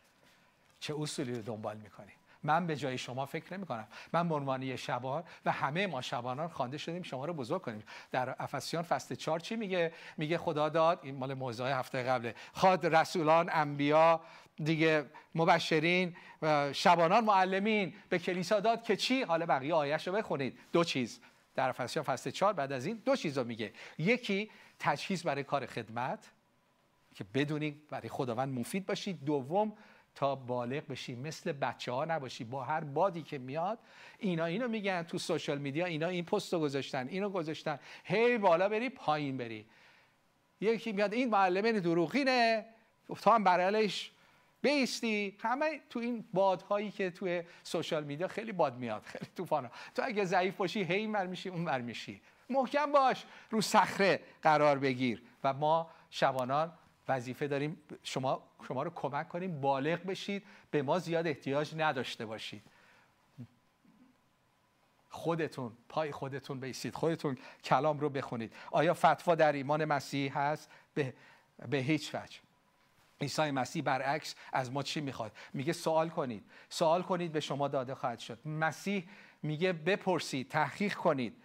چه 0.79 0.95
اصولی 0.99 1.33
رو 1.33 1.41
دنبال 1.41 1.77
می‌کنید؟ 1.77 2.21
من 2.43 2.67
به 2.67 2.75
جای 2.75 2.97
شما 2.97 3.25
فکر 3.25 3.57
نمی 3.57 3.65
کنم 3.65 3.87
من 4.13 4.29
به 4.29 4.35
عنوان 4.35 4.75
شبان 4.75 5.23
و 5.45 5.51
همه 5.51 5.87
ما 5.87 6.01
شبانان 6.01 6.47
خوانده 6.47 6.77
شدیم 6.77 7.01
شما 7.01 7.25
رو 7.25 7.33
بزرگ 7.33 7.61
کنیم. 7.61 7.83
در 8.11 8.35
افسیان 8.39 8.83
فصل 8.83 9.15
4 9.15 9.39
چی 9.39 9.55
میگه؟ 9.55 9.93
میگه 10.17 10.37
خدا 10.37 10.69
داد 10.69 10.99
این 11.03 11.15
مال 11.15 11.33
موضوع 11.33 11.79
هفته 11.79 12.03
قبله. 12.03 12.35
خواد 12.53 12.95
رسولان 12.95 13.49
انبیا 13.53 14.21
دیگه 14.63 15.05
مبشرین 15.35 16.15
شبانان 16.73 17.23
معلمین 17.23 17.93
به 18.09 18.19
کلیسا 18.19 18.59
داد 18.59 18.83
که 18.83 18.95
چی؟ 18.95 19.21
حالا 19.21 19.45
بقیه 19.45 19.73
آیش 19.73 20.07
رو 20.07 20.13
بخونید. 20.13 20.59
دو 20.71 20.83
چیز. 20.83 21.19
در 21.55 21.69
افسیان 21.69 22.05
فصل 22.05 22.29
4 22.29 22.53
بعد 22.53 22.71
از 22.71 22.85
این 22.85 23.01
دو 23.05 23.15
چیز 23.15 23.37
رو 23.37 23.43
میگه. 23.43 23.73
یکی 23.97 24.49
تجهیز 24.79 25.23
برای 25.23 25.43
کار 25.43 25.65
خدمت 25.65 26.31
که 27.15 27.25
بدونید 27.33 27.87
برای 27.89 28.09
خداوند 28.09 28.59
مفید 28.59 28.85
باشید. 28.85 29.25
دوم 29.25 29.73
تا 30.15 30.35
بالغ 30.35 30.87
بشی 30.87 31.15
مثل 31.15 31.51
بچه 31.51 31.91
ها 31.91 32.05
نباشی. 32.05 32.43
با 32.43 32.63
هر 32.63 32.83
بادی 32.83 33.21
که 33.21 33.37
میاد 33.37 33.79
اینا 34.19 34.45
اینو 34.45 34.67
میگن 34.67 35.03
تو 35.03 35.17
سوشال 35.17 35.57
میدیا 35.57 35.85
اینا 35.85 36.07
این 36.07 36.25
پست 36.25 36.53
رو 36.53 36.59
گذاشتن 36.59 37.07
اینو 37.07 37.29
گذاشتن. 37.29 37.79
هی 38.03 38.37
بالا 38.37 38.69
بری 38.69 38.89
پایین 38.89 39.37
بری. 39.37 39.65
یکی 40.61 40.91
میاد 40.91 41.13
این 41.13 41.29
معلم 41.29 41.79
دروغینه. 41.79 42.65
تو 43.21 43.31
هم 43.31 43.43
برالش 43.43 44.11
بیستی. 44.61 45.37
همه 45.39 45.81
تو 45.89 45.99
این 45.99 46.25
بادهایی 46.33 46.91
که 46.91 47.09
توی 47.09 47.43
سوشال 47.63 48.03
میدیا 48.03 48.27
خیلی 48.27 48.51
باد 48.51 48.77
میاد 48.77 49.01
خیلی 49.05 49.27
طوفانا 49.37 49.69
تو 49.95 50.01
اگه 50.05 50.25
ضعیف 50.25 50.55
باشی 50.55 50.83
هی 50.83 50.95
این 50.95 51.23
میشی 51.25 51.49
اون 51.49 51.65
ور 51.65 51.81
میشی. 51.81 52.21
محکم 52.49 52.91
باش 52.91 53.25
رو 53.49 53.61
صخره 53.61 54.19
قرار 54.41 54.79
بگیر. 54.79 55.23
و 55.43 55.53
ما 55.53 55.89
شبانان 56.09 56.73
وظیفه 57.07 57.47
داریم 57.47 57.77
شما 58.03 58.43
شما 58.67 58.83
رو 58.83 58.91
کمک 58.95 59.29
کنیم 59.29 59.61
بالغ 59.61 60.03
بشید 60.03 60.43
به 60.71 60.81
ما 60.81 60.99
زیاد 60.99 61.27
احتیاج 61.27 61.75
نداشته 61.77 62.25
باشید. 62.25 62.63
خودتون 65.09 65.71
پای 65.89 66.11
خودتون 66.11 66.59
بیسید 66.59 66.95
خودتون 66.95 67.37
کلام 67.63 67.99
رو 67.99 68.09
بخونید. 68.09 68.53
آیا 68.71 68.93
فتوا 68.93 69.35
در 69.35 69.51
ایمان 69.51 69.85
مسیح 69.85 70.37
هست؟ 70.37 70.71
به, 70.93 71.13
به 71.69 71.77
هیچ 71.77 72.15
وجه. 72.15 72.39
عیسی 73.21 73.51
مسیح 73.51 73.83
برعکس 73.83 74.35
از 74.53 74.71
ما 74.71 74.83
چی 74.83 75.01
می‌خواد؟ 75.01 75.31
میگه 75.53 75.73
سوال 75.73 76.09
کنید. 76.09 76.43
سوال 76.69 77.01
کنید 77.01 77.31
به 77.31 77.39
شما 77.39 77.67
داده 77.67 77.95
خواهد 77.95 78.19
شد. 78.19 78.47
مسیح 78.47 79.09
میگه 79.43 79.73
بپرسید 79.73 80.49
تحقیق 80.49 80.93
کنید. 80.93 81.37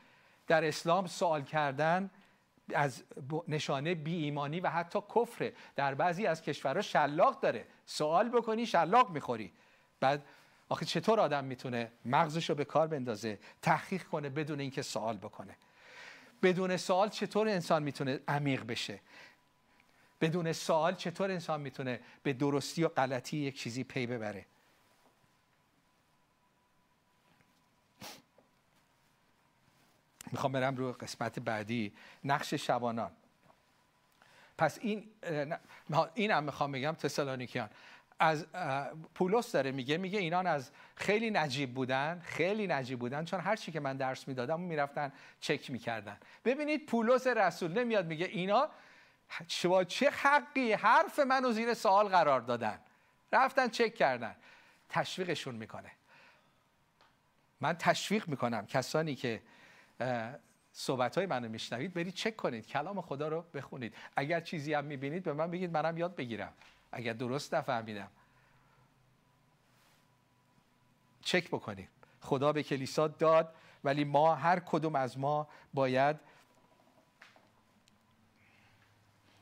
در 0.47 0.65
اسلام 0.65 1.07
سوال 1.07 1.43
کردن 1.43 2.11
از 2.75 3.05
نشانه 3.49 3.95
بی 3.95 4.15
ایمانی 4.15 4.61
و 4.61 4.69
حتی 4.69 4.99
کفره. 5.15 5.53
در 5.77 5.95
بعضی 5.95 6.27
از 6.27 6.43
کشورها 6.43 6.83
شلاق 6.83 7.41
داره. 7.41 7.67
سوال 7.87 8.29
بکنی 8.29 8.67
شلاق 8.67 9.11
می‌خوری. 9.11 9.53
بعد 10.01 10.27
آخه 10.69 10.85
چطور 10.85 11.21
آدم 11.21 11.45
می‌تونه 11.45 11.93
مغزش 12.05 12.51
رو 12.51 12.55
به 12.57 12.65
کار 12.65 12.87
بندازه 12.87 13.39
تحقیق 13.63 14.03
کنه 14.03 14.29
بدون 14.29 14.61
اینکه 14.61 14.83
سوال 14.83 15.17
بکنه؟ 15.17 15.57
بدون 16.43 16.77
سوال 16.77 17.09
چطور 17.09 17.49
انسان 17.49 17.83
می‌تونه 17.83 18.21
عمیق 18.29 18.65
بشه؟ 18.67 19.01
بدون 20.21 20.53
سوال 20.53 20.95
چطور 20.95 21.31
انسان 21.31 21.61
می‌تونه 21.61 22.01
به 22.23 22.33
درستی 22.33 22.85
و 22.85 22.89
غلطی 22.89 23.37
یک 23.37 23.59
چیزی 23.59 23.85
پی 23.85 24.07
ببره؟ 24.07 24.47
می‌خوام 30.33 30.53
برم 30.53 30.77
رو 30.77 30.93
قسمت 30.93 31.39
بعدی 31.39 31.93
نقش 32.25 32.55
شبانان. 32.55 33.11
پس 34.59 34.79
این 34.83 35.11
این 36.15 36.31
هم 36.31 36.45
می‌خوام 36.45 36.73
بگم 36.73 36.93
تسالونیکیان. 36.93 37.71
از 38.19 38.47
پولس 39.15 39.53
داره 39.53 39.73
میگه 39.73 39.97
میگه 39.97 40.19
اینان 40.19 40.47
از 40.47 40.71
خیلی 40.95 41.31
نجیب 41.31 41.75
بودن 41.75 42.23
خیلی 42.25 42.67
نجیب 42.67 42.99
بودن 42.99 43.25
چون 43.25 43.41
هر 43.41 43.57
چی 43.57 43.73
که 43.73 43.81
من 43.81 43.97
درس 43.97 44.29
می‌دادم 44.29 44.61
می‌رفتن 44.61 45.13
چک 45.41 45.71
می‌کردن. 45.71 46.17
ببینید 46.45 46.87
پولس 46.87 47.27
رسول 47.27 47.79
نمیاد 47.79 48.07
میگه 48.07 48.27
اینا 48.27 48.69
چه 49.89 50.11
حقی؟ 50.11 50.73
حرف 50.73 51.19
منو 51.19 51.53
زیر 51.53 51.75
سوال 51.75 52.09
قرار 52.09 52.41
دادن. 52.41 52.79
رفتن 53.33 53.69
چک 53.69 53.95
کردن. 53.95 54.37
تشویقشون 54.89 55.55
می‌کنه. 55.55 55.91
من 57.61 57.77
تشویق 57.79 58.29
می‌کنم. 58.29 58.67
کسانی 58.67 59.15
که 59.15 59.43
صحبت 60.73 61.19
های 61.19 61.27
منو 61.27 61.49
میشنوید 61.49 61.95
برید 61.95 62.15
چک 62.15 62.37
کنید. 62.37 62.67
کلام 62.67 63.01
خدا 63.01 63.29
رو 63.29 63.45
بخونید. 63.55 63.95
اگر 64.17 64.41
چیزی 64.41 64.75
هم 64.75 64.85
می‌بینید 64.85 65.23
به 65.23 65.33
من 65.33 65.51
بگید 65.51 65.71
منم 65.71 65.99
یاد 65.99 66.17
بگیرم. 66.17 66.53
اگر 66.93 67.13
درست 67.13 67.55
نفهمیدم. 67.55 68.11
چک 71.23 71.49
بکنید 71.49 71.89
خدا 72.21 72.53
به 72.53 72.63
کلیسا 72.63 73.09
داد 73.09 73.55
ولی 73.85 74.05
ما 74.05 74.35
هر 74.35 74.61
کدوم 74.61 74.97
از 74.97 75.19
ما 75.19 75.49
باید 75.75 76.17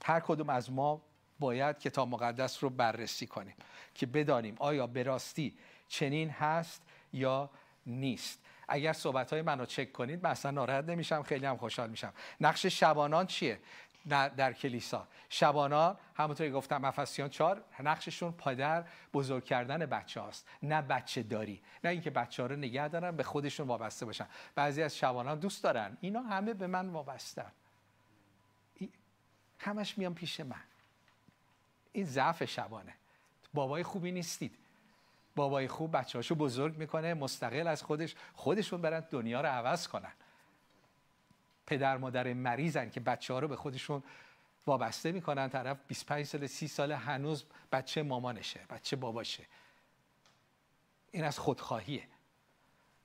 هر 0.07 0.21
کدوم 0.21 0.49
از 0.49 0.73
ما 0.73 1.03
باید 1.39 1.79
کتاب 1.79 2.09
مقدس 2.09 2.65
رو 2.65 2.71
بررسی 2.71 3.27
کنیم 3.27 3.55
که 3.95 4.07
بدانیم 4.07 4.57
آیا 4.59 4.87
به 4.87 5.03
راستی 5.03 5.55
چنین 5.89 6.31
هست 6.31 6.83
یا 7.13 7.51
نیست. 7.87 8.41
اگر 8.69 8.93
صحبت 8.93 9.33
های 9.33 9.43
منو 9.43 9.67
چک 9.67 9.93
کنید 9.93 10.25
من 10.25 10.31
اصلا 10.31 10.51
ناراحت 10.51 10.85
نمیشم 10.85 11.23
خیلی 11.23 11.47
هم 11.47 11.57
خوشحال 11.57 11.91
میشم. 11.91 12.13
نقش 12.41 12.67
شبانان 12.67 13.27
چیه 13.27 13.61
در 14.09 14.53
کلیسا؟ 14.53 15.09
شبانان 15.29 15.97
همونطوری 16.15 16.51
گفتم 16.51 16.85
افسیان 16.85 17.29
چهار 17.29 17.65
نقششون 17.81 18.33
پادر 18.33 18.85
بزرگ 19.15 19.45
کردن 19.45 19.79
بچه 19.87 20.21
هاست. 20.21 20.49
نه 20.63 20.83
بچه 20.83 21.23
داری. 21.23 21.63
نه 21.85 21.91
اینکه 21.91 22.11
بچه 22.11 22.43
ها 22.43 22.47
رو 22.47 22.57
نگه 22.57 22.89
دارن 22.89 23.17
به 23.17 23.23
خودشون 23.23 23.67
وابسته 23.67 24.07
باشن. 24.07 24.27
بعضی 24.55 24.83
از 24.83 24.97
شبانان 24.97 25.39
دوست 25.39 25.63
دارن. 25.65 25.99
اینا 26.01 26.21
همه 26.21 26.55
به 26.55 26.67
من 26.67 26.89
وابستن. 26.89 27.53
همش 29.65 29.99
میان 29.99 30.15
پیش 30.15 30.41
من. 30.41 30.63
این 31.93 32.05
ضعف 32.05 32.45
شبانه. 32.45 32.95
بابای 33.55 33.83
خوبی 33.83 34.13
نیستید. 34.13 34.55
بابای 35.37 35.69
خوب 35.69 35.97
بچه 35.97 36.19
هاشو 36.19 36.35
بزرگ 36.35 36.77
می‌کنه 36.77 37.15
مستقل 37.15 37.67
از 37.67 37.83
خودش. 37.83 38.15
خودشون 38.35 38.81
برن 38.81 39.01
دنیا 39.01 39.41
رو 39.41 39.49
عوض 39.49 39.89
کنن. 39.89 40.13
پدر 41.67 41.97
مادر 41.97 42.33
مریضن 42.33 42.91
که 42.91 43.01
بچه 43.01 43.35
ها 43.35 43.39
رو 43.39 43.49
به 43.49 43.57
خودشون 43.57 44.03
وابسته 44.67 45.13
می‌کنن. 45.13 45.49
طرف 45.49 45.79
25 45.89 46.27
سال 46.27 46.47
30 46.47 46.69
سال 46.69 46.93
هنوز 46.93 47.45
بچه 47.73 48.03
مامانشه 48.03 48.61
بچه 48.71 48.97
باباشه. 48.97 49.45
این 51.13 51.25
از 51.25 51.39
خودخواهیه. 51.39 52.09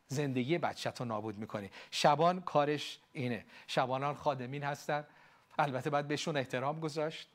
زندگی 0.07 0.57
بچه 0.57 0.93
رو 0.97 1.05
نابود 1.05 1.37
می‌کنی. 1.37 1.69
شبان 1.91 2.41
کارش 2.41 2.99
اینه. 3.13 3.45
شبانان 3.67 4.15
خادمین 4.15 4.63
هستن. 4.63 5.05
البته 5.59 5.89
باید 5.89 6.07
بهشون 6.07 6.37
احترام 6.37 6.79
گذاشت. 6.79 7.29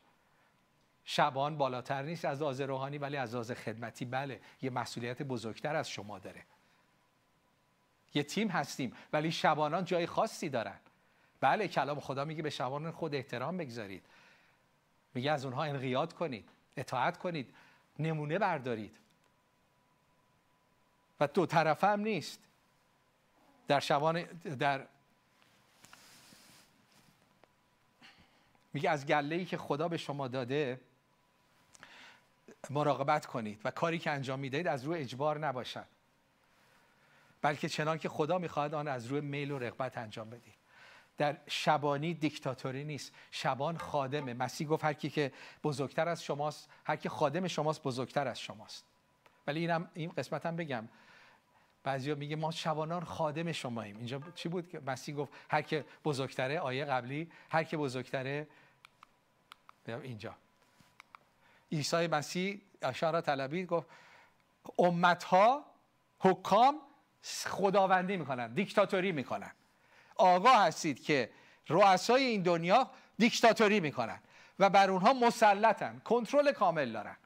شبان 1.05 1.59
بالاتر 1.59 2.03
نیست 2.03 2.25
از 2.25 2.43
آز 2.43 2.61
روحانی 2.61 2.99
ولی 2.99 3.17
از 3.17 3.35
آز 3.35 3.51
خدمتی. 3.51 4.05
بله 4.05 4.41
یه 4.63 4.71
مسئولیت 4.71 5.23
بزرگتر 5.23 5.77
از 5.77 5.91
شما 5.91 6.19
داره. 6.19 6.43
یه 8.15 8.23
تیم 8.23 8.49
هستیم 8.49 8.93
ولی 9.13 9.33
شبانان 9.33 9.85
جای 9.85 10.07
خاصی 10.07 10.49
دارن. 10.49 10.79
بله 11.41 11.69
کلام 11.69 12.01
خدا 12.01 12.25
میگه 12.25 12.43
به 12.43 12.51
شبانان 12.51 12.93
خود 12.93 13.15
احترام 13.15 13.57
بگذارید. 13.57 14.07
میگه 15.15 15.33
از 15.33 15.45
اونها 15.45 15.65
انقیاد 15.65 16.13
کنید 16.13 16.49
اطاعت 16.77 17.19
کنید 17.19 17.55
نمونه 17.99 18.39
بردارید. 18.39 18.97
و 21.21 21.27
دو 21.27 21.47
طرفه 21.47 21.87
هم 21.87 22.01
نیست. 22.01 22.41
در 23.69 23.81
شبان 23.81 24.23
در 24.59 24.87
میگه 28.75 28.91
از 28.91 29.07
گله 29.07 29.37
ای 29.37 29.45
که 29.45 29.57
خدا 29.57 29.89
به 29.89 29.97
شما 29.97 30.29
داده 30.29 30.81
مراقبت 32.71 33.27
کنید 33.27 33.61
و 33.65 33.71
کاری 33.71 33.99
که 33.99 34.11
انجام 34.11 34.39
می‌دهید 34.39 34.67
از 34.67 34.85
روی 34.85 34.99
اجبار 34.99 35.39
نباشد. 35.39 35.87
بلکه 37.43 37.69
چنان 37.69 37.99
که 37.99 38.09
خدا 38.09 38.39
می‌خواهد 38.39 38.75
آن 38.75 38.89
از 38.89 39.07
روی 39.07 39.21
میل 39.21 39.51
و 39.51 39.59
رغبت 39.59 39.99
انجام 39.99 40.31
بدید 40.31 40.55
در 41.19 41.37
شبانی 41.47 42.15
دیکتاتوری 42.15 42.85
نیست. 42.85 43.13
شبان 43.31 43.79
خادمه. 43.79 44.35
مسیح 44.35 44.69
گفت 44.69 44.85
هر 44.85 44.93
کی 44.93 45.11
که 45.11 45.33
بزرگتر 45.65 46.09
از 46.09 46.25
شماست 46.25 46.69
هر 46.85 46.97
کی 46.97 47.09
خادم 47.09 47.49
شماست 47.49 47.83
بزرگتر 47.83 48.29
از 48.29 48.41
شماست. 48.41 48.85
ولی 49.47 49.61
اینم 49.61 49.91
این 49.95 50.11
قسمت 50.11 50.47
هم 50.47 50.57
بگم. 50.57 50.89
بعضیا 51.85 52.15
میگه 52.15 52.37
ما 52.37 52.51
شبانان 52.51 53.05
خادم 53.05 53.53
شماییم. 53.53 53.97
اینجا 53.97 54.21
چی 54.35 54.49
بود 54.49 54.69
که 54.69 54.81
مسیح 54.87 55.15
گفت 55.15 55.33
هر 55.51 55.63
که 55.63 55.85
بزرگتره 56.05 56.59
آیه 56.59 56.85
قبلی 56.85 57.31
هر 57.51 57.65
که 57.65 57.77
بزرگتره 57.77 58.47
اینجا. 59.89 60.35
عیسی 61.73 62.07
مسیح 62.07 62.61
اشاره 62.83 63.21
طلبی 63.21 63.67
گفت 63.67 63.87
امت 64.79 65.25
ها 65.25 65.65
حکام 66.19 66.81
خداوندی 67.47 68.17
می‌کنن 68.17 68.53
دیکتاتوری 68.55 69.13
می‌کنن. 69.13 69.51
آگاه 70.17 70.67
هستید 70.67 71.03
که 71.03 71.31
رؤسای 71.69 72.23
این 72.23 72.43
دنیا 72.43 72.91
دیکتاتوری 73.19 73.81
می‌کنن 73.81 74.21
و 74.59 74.71
بر 74.71 74.91
اونها 74.91 75.13
مسلطن 75.13 76.01
کنترل 76.05 76.53
کامل 76.53 76.93
دارن. 76.93 77.17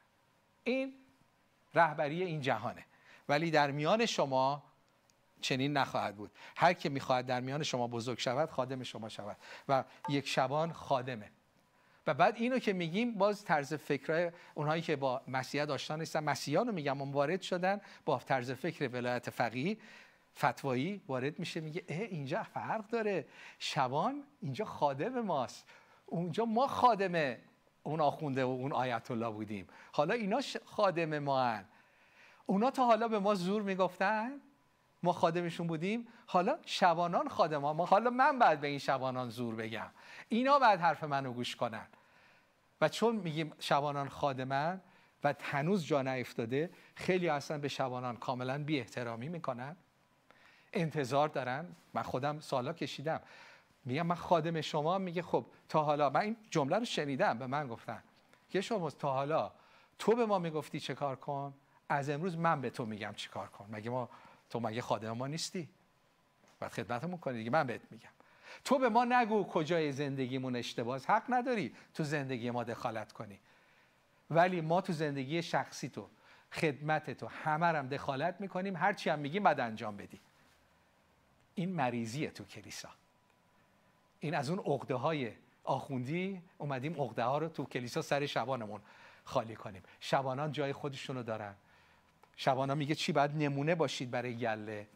این 0.64 0.94
رهبری 1.74 2.22
این 2.22 2.40
جهانه. 2.40 2.84
ولی 3.28 3.50
در 3.50 3.70
میان 3.70 4.06
شما 4.06 4.62
چنین 5.40 5.72
نخواهد 5.72 6.16
بود. 6.16 6.30
هر 6.56 6.72
که 6.72 6.88
می‌خواهد 6.88 7.26
در 7.26 7.40
میان 7.40 7.62
شما 7.62 7.86
بزرگ 7.86 8.18
شود 8.18 8.50
خادم 8.50 8.82
شما 8.82 9.08
شود 9.08 9.36
و 9.68 9.84
یک 10.08 10.28
شبان 10.28 10.72
خادمه. 10.72 11.30
و 12.08 12.14
بعد 12.14 12.36
اینو 12.36 12.58
که 12.58 12.72
میگیم 12.72 13.14
باز 13.14 13.44
طرز 13.44 13.74
فکرهای 13.74 14.30
اونهایی 14.54 14.82
که 14.82 14.96
با 14.96 15.20
مسیحیت 15.28 15.70
آشنا 15.70 15.96
نیستن. 15.96 16.24
مسیحیان 16.24 16.66
رو 16.66 16.72
میگم 16.72 17.12
وارد 17.12 17.42
شدن 17.42 17.80
با 18.04 18.18
طرز 18.18 18.50
فکر 18.50 18.88
ولایت 18.88 19.30
فقیهی 19.30 19.78
فتوایی 20.36 21.02
وارد 21.08 21.38
میشه 21.38 21.60
میگه 21.60 21.84
اه 21.88 22.00
اینجا 22.00 22.42
فرق 22.42 22.86
داره. 22.86 23.26
شبان 23.58 24.22
اینجا 24.40 24.64
خادم 24.64 25.20
ماست. 25.20 25.68
اونجا 26.06 26.44
ما 26.44 26.66
خادم 26.66 27.36
اون 27.82 28.00
آخونده 28.00 28.44
و 28.44 28.48
اون 28.48 28.72
آیت 28.72 29.10
الله 29.10 29.30
بودیم. 29.30 29.66
حالا 29.92 30.14
اینا 30.14 30.40
خادم 30.64 31.18
ما 31.18 31.44
هن. 31.44 31.64
اونا 32.46 32.70
تا 32.70 32.84
حالا 32.84 33.08
به 33.08 33.18
ما 33.18 33.34
زور 33.34 33.62
می‌گفتن 33.62 34.40
ما 35.02 35.12
خادمشون 35.12 35.66
بودیم. 35.66 36.08
حالا 36.26 36.58
شبانان 36.64 37.28
خادم 37.28 37.58
ما 37.58 37.86
حالا 37.86 38.10
من 38.10 38.38
بعد 38.38 38.60
به 38.60 38.68
این 38.68 38.78
شبانان 38.78 39.30
زور 39.30 39.54
بگم. 39.54 39.90
اینا 40.28 40.58
بعد 40.58 40.80
حرف 40.80 41.04
منو 41.04 41.32
گوش 41.32 41.56
کنن. 41.56 41.86
و 42.80 42.88
چون 42.88 43.16
میگیم 43.16 43.52
شبانان 43.58 44.08
خادمن 44.08 44.80
و 45.24 45.34
هنوز 45.40 45.86
جا 45.86 46.02
نیفتاده 46.02 46.70
خیلی 46.94 47.28
اصلا 47.28 47.58
به 47.58 47.68
شبانان 47.68 48.16
کاملا 48.16 48.64
بی 48.64 48.78
احترامی 48.78 49.28
می‌کنن. 49.28 49.76
انتظار 50.72 51.28
دارن. 51.28 51.66
من 51.94 52.02
خودم 52.02 52.40
سالا 52.40 52.72
کشیدم. 52.72 53.20
میگم 53.84 54.06
من 54.06 54.14
خادم 54.14 54.60
شما. 54.60 54.98
میگه 54.98 55.22
خب 55.22 55.46
تا 55.68 55.82
حالا 55.82 56.10
من 56.10 56.20
این 56.20 56.36
جمله 56.50 56.78
رو 56.78 56.84
شنیدم. 56.84 57.38
به 57.38 57.46
من 57.46 57.68
گفتن. 57.68 58.02
که 58.50 58.60
شما 58.60 58.90
تا 58.90 59.12
حالا 59.12 59.52
تو 59.98 60.16
به 60.16 60.26
ما 60.26 60.38
می‌گفتی 60.38 60.80
چه 60.80 60.94
کار 60.94 61.16
کن؟ 61.16 61.54
از 61.88 62.10
امروز 62.10 62.36
من 62.36 62.60
به 62.60 62.70
تو 62.70 62.86
میگم 62.86 63.12
چی 63.16 63.28
کار 63.28 63.48
کن. 63.48 63.68
مگه 63.72 63.90
ما 63.90 64.08
تو 64.50 64.60
مگه 64.60 64.82
خادم 64.82 65.12
ما 65.12 65.26
نیستی؟ 65.26 65.68
بعد 66.60 66.72
خدمتمون 66.72 67.18
کنی 67.18 67.38
دیگه. 67.38 67.50
من 67.50 67.66
بهت 67.66 67.80
میگم. 67.90 68.08
تو 68.64 68.78
به 68.78 68.88
ما 68.88 69.04
نگو 69.04 69.44
کجای 69.44 69.92
زندگیمون 69.92 70.56
اشتباهه 70.56 71.02
حق 71.06 71.24
نداری 71.28 71.74
تو 71.94 72.04
زندگی 72.04 72.50
ما 72.50 72.64
دخالت 72.64 73.12
کنی. 73.12 73.40
ولی 74.30 74.60
ما 74.60 74.80
تو 74.80 74.92
زندگی 74.92 75.42
شخصی 75.42 75.88
تو 75.88 76.08
خدمت 76.52 77.10
تو 77.10 77.26
همه 77.26 77.66
هم 77.66 77.88
دخالت 77.88 78.40
می‌کنیم. 78.40 78.76
هرچی 78.76 79.10
هم 79.10 79.18
میگیم 79.18 79.42
بعد 79.42 79.60
انجام 79.60 79.96
بدی. 79.96 80.20
این 81.54 81.72
مریضیه 81.72 82.30
تو 82.30 82.44
کلیسا. 82.44 82.88
این 84.20 84.34
از 84.34 84.50
اون 84.50 84.58
عقده 84.58 84.94
های 84.94 85.32
آخوندی 85.64 86.42
اومدیم 86.58 87.00
عقده 87.00 87.24
ها 87.24 87.38
رو 87.38 87.48
تو 87.48 87.64
کلیسا 87.64 88.02
سر 88.02 88.26
شبانمون 88.26 88.80
خالی 89.24 89.56
کنیم. 89.56 89.82
شبانان 90.00 90.52
جای 90.52 90.72
خودشونو 90.72 91.22
دارن. 91.22 91.54
شبانان 92.36 92.78
میگه 92.78 92.94
چی؟ 92.94 93.12
باید 93.12 93.36
نمونه 93.36 93.74
باشید 93.74 94.10
برای 94.10 94.36
گله. 94.36 94.86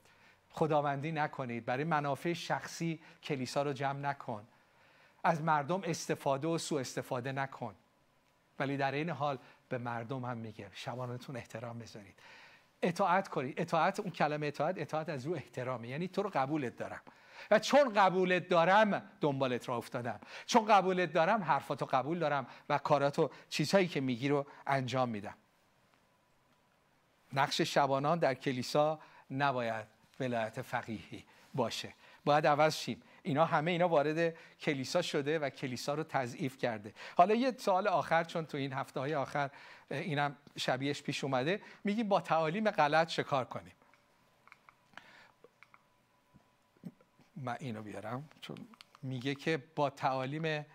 خداوندی 0.52 1.12
نکنید. 1.12 1.64
برای 1.64 1.84
منافع 1.84 2.32
شخصی 2.32 3.00
کلیسا 3.22 3.62
رو 3.62 3.72
جمع 3.72 3.98
نکن. 3.98 4.46
از 5.24 5.42
مردم 5.42 5.82
استفاده 5.84 6.48
و 6.48 6.58
سوء 6.58 6.80
استفاده 6.80 7.32
نکن. 7.32 7.74
ولی 8.58 8.76
در 8.76 8.92
این 8.92 9.10
حال 9.10 9.38
به 9.68 9.78
مردم 9.78 10.24
هم 10.24 10.36
میگه. 10.36 10.70
شبانتون 10.72 11.36
احترام 11.36 11.78
بذارید. 11.78 12.14
اطاعت 12.82 13.28
کنید. 13.28 13.60
اطاعت 13.60 14.00
اون 14.00 14.10
کلمه 14.10 14.46
اطاعت 14.46 14.78
اطاعت 14.78 15.08
از 15.08 15.26
رو 15.26 15.34
احترامه 15.34 15.88
یعنی 15.88 16.08
تو 16.08 16.22
رو 16.22 16.30
قبولت 16.34 16.76
دارم. 16.76 17.00
و 17.50 17.58
چون 17.58 17.92
قبولت 17.92 18.48
دارم 18.48 19.10
دنبالت 19.20 19.68
را 19.68 19.76
افتادم. 19.76 20.20
چون 20.46 20.66
قبولت 20.66 21.12
دارم 21.12 21.42
حرفاتو 21.42 21.86
قبول 21.86 22.18
دارم 22.18 22.46
و 22.68 22.78
کاراتو 22.78 23.30
چیزهایی 23.48 23.88
که 23.88 24.00
میگی 24.00 24.28
رو 24.28 24.46
انجام 24.66 25.08
میدم. 25.08 25.34
نقش 27.32 27.60
شبانان 27.60 28.18
در 28.18 28.34
کلیسا 28.34 29.00
نباید 29.30 29.91
ولایت 30.20 30.62
فقیهی 30.62 31.24
باشه. 31.54 31.94
باید 32.24 32.46
عوض 32.46 32.76
شیم. 32.76 33.02
اینا 33.22 33.44
همه 33.44 33.70
اینا 33.70 33.88
وارد 33.88 34.34
کلیسا 34.60 35.02
شده 35.02 35.38
و 35.38 35.50
کلیسا 35.50 35.94
رو 35.94 36.02
تضعیف 36.02 36.58
کرده. 36.58 36.94
حالا 37.16 37.34
یه 37.34 37.54
سوال 37.58 37.88
آخر 37.88 38.24
چون 38.24 38.46
تو 38.46 38.58
این 38.58 38.72
هفته 38.72 39.00
های 39.00 39.14
آخر 39.14 39.50
اینم 39.90 40.36
شبیهش 40.56 41.02
پیش 41.02 41.24
اومده 41.24 41.60
میگیم 41.84 42.08
با 42.08 42.20
تعالیم 42.20 42.70
غلط 42.70 43.08
شکار 43.08 43.44
کنیم؟ 43.44 43.72
من 47.36 47.56
اینو 47.60 47.82
بیارم 47.82 48.28
چون 48.40 48.56
میگه 49.02 49.34
که 49.34 49.62
با 49.74 49.90
تعالیم 49.90 50.66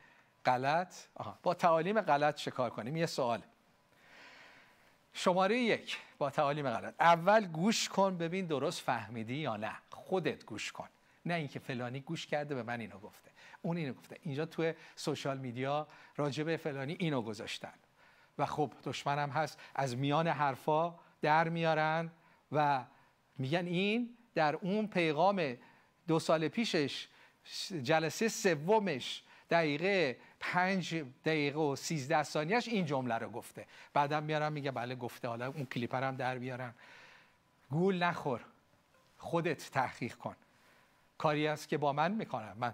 غلط 0.45 0.95
آها 1.15 1.39
با 1.43 1.53
تعالیم 1.53 2.01
غلط 2.01 2.37
شکار 2.37 2.69
کنیم؟ 2.69 2.95
یه 2.95 3.05
سوال. 3.05 3.41
شماره 5.17 5.59
یک 5.59 5.97
با 6.17 6.29
تعالیم 6.29 6.69
غلط. 6.69 6.93
اول 6.99 7.45
گوش 7.47 7.89
کن 7.89 8.17
ببین 8.17 8.45
درست 8.45 8.81
فهمیدی 8.81 9.35
یا 9.35 9.57
نه. 9.57 9.71
خودت 9.91 10.45
گوش 10.45 10.71
کن. 10.71 10.89
نه 11.25 11.33
اینکه 11.33 11.59
فلانی 11.59 11.99
گوش 11.99 12.27
کرده 12.27 12.55
به 12.55 12.63
من 12.63 12.79
اینو 12.79 12.99
گفته. 12.99 13.31
اون 13.61 13.77
اینو 13.77 13.93
گفته. 13.93 14.17
اینجا 14.21 14.45
توی 14.45 14.73
سوشال 14.95 15.37
میدیا 15.37 15.87
راجبه 16.15 16.57
فلانی 16.57 16.95
اینو 16.99 17.21
گذاشتن. 17.21 17.73
و 18.37 18.45
خب 18.45 18.73
دشمنم 18.83 19.29
هست. 19.29 19.59
از 19.75 19.97
میان 19.97 20.27
حرفا 20.27 20.99
در 21.21 21.49
میارن 21.49 22.11
و 22.51 22.85
میگن 23.37 23.65
این 23.65 24.17
در 24.35 24.55
اون 24.55 24.87
پیغام 24.87 25.57
دو 26.07 26.19
سال 26.19 26.47
پیشش 26.47 27.07
جلسه 27.83 28.27
سومش 28.27 29.23
دقیقه 29.49 30.17
پنج 30.39 31.03
دقیقه 31.25 31.59
و 31.59 31.75
سیزده 31.75 32.23
ثانیهش 32.23 32.67
این 32.67 32.85
جمله 32.85 33.15
رو 33.15 33.29
گفته. 33.29 33.65
بعدم 33.93 34.23
میارم 34.23 34.53
میگه 34.53 34.71
بله 34.71 34.95
گفته. 34.95 35.27
حالا 35.27 35.47
اون 35.47 35.65
کلیپر 35.65 36.03
هم 36.03 36.15
در 36.15 36.37
بیارم. 36.37 36.73
گول 37.69 38.03
نخور. 38.03 38.41
خودت 39.17 39.71
تحقیق 39.71 40.15
کن. 40.15 40.35
کاری 41.17 41.47
است 41.47 41.69
که 41.69 41.77
با 41.77 41.93
من 41.93 42.11
می‌کنم. 42.11 42.55
من 42.59 42.73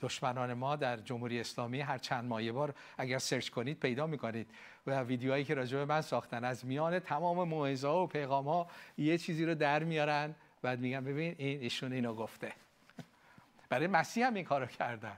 دشمنان 0.00 0.54
ما 0.54 0.76
در 0.76 0.96
جمهوری 0.96 1.40
اسلامی 1.40 1.80
هر 1.80 1.98
چند 1.98 2.24
ماه 2.24 2.52
بار 2.52 2.74
اگر 2.98 3.18
سرچ 3.18 3.48
کنید 3.48 3.80
پیدا 3.80 4.06
می‌کنید. 4.06 4.50
و 4.86 5.00
ویدیوهایی 5.00 5.44
که 5.44 5.54
راجع 5.54 5.78
به 5.78 5.84
من 5.84 6.00
ساختن 6.00 6.44
از 6.44 6.66
میان 6.66 6.98
تمام 6.98 7.48
موعظه 7.48 7.88
و 7.88 8.06
پیغام 8.06 8.48
ها 8.48 8.66
یه 8.98 9.18
چیزی 9.18 9.44
رو 9.44 9.54
در 9.54 9.84
میارن. 9.84 10.34
بعد 10.62 10.80
میگن 10.80 11.04
ببین 11.04 11.34
این 11.38 11.60
ایشون 11.60 11.92
اینو 11.92 12.14
گفته. 12.14 12.52
برای 13.68 13.86
مسیح 13.86 14.26
هم 14.26 14.34
این 14.34 14.44
کارو 14.44 14.66
کردن. 14.66 15.16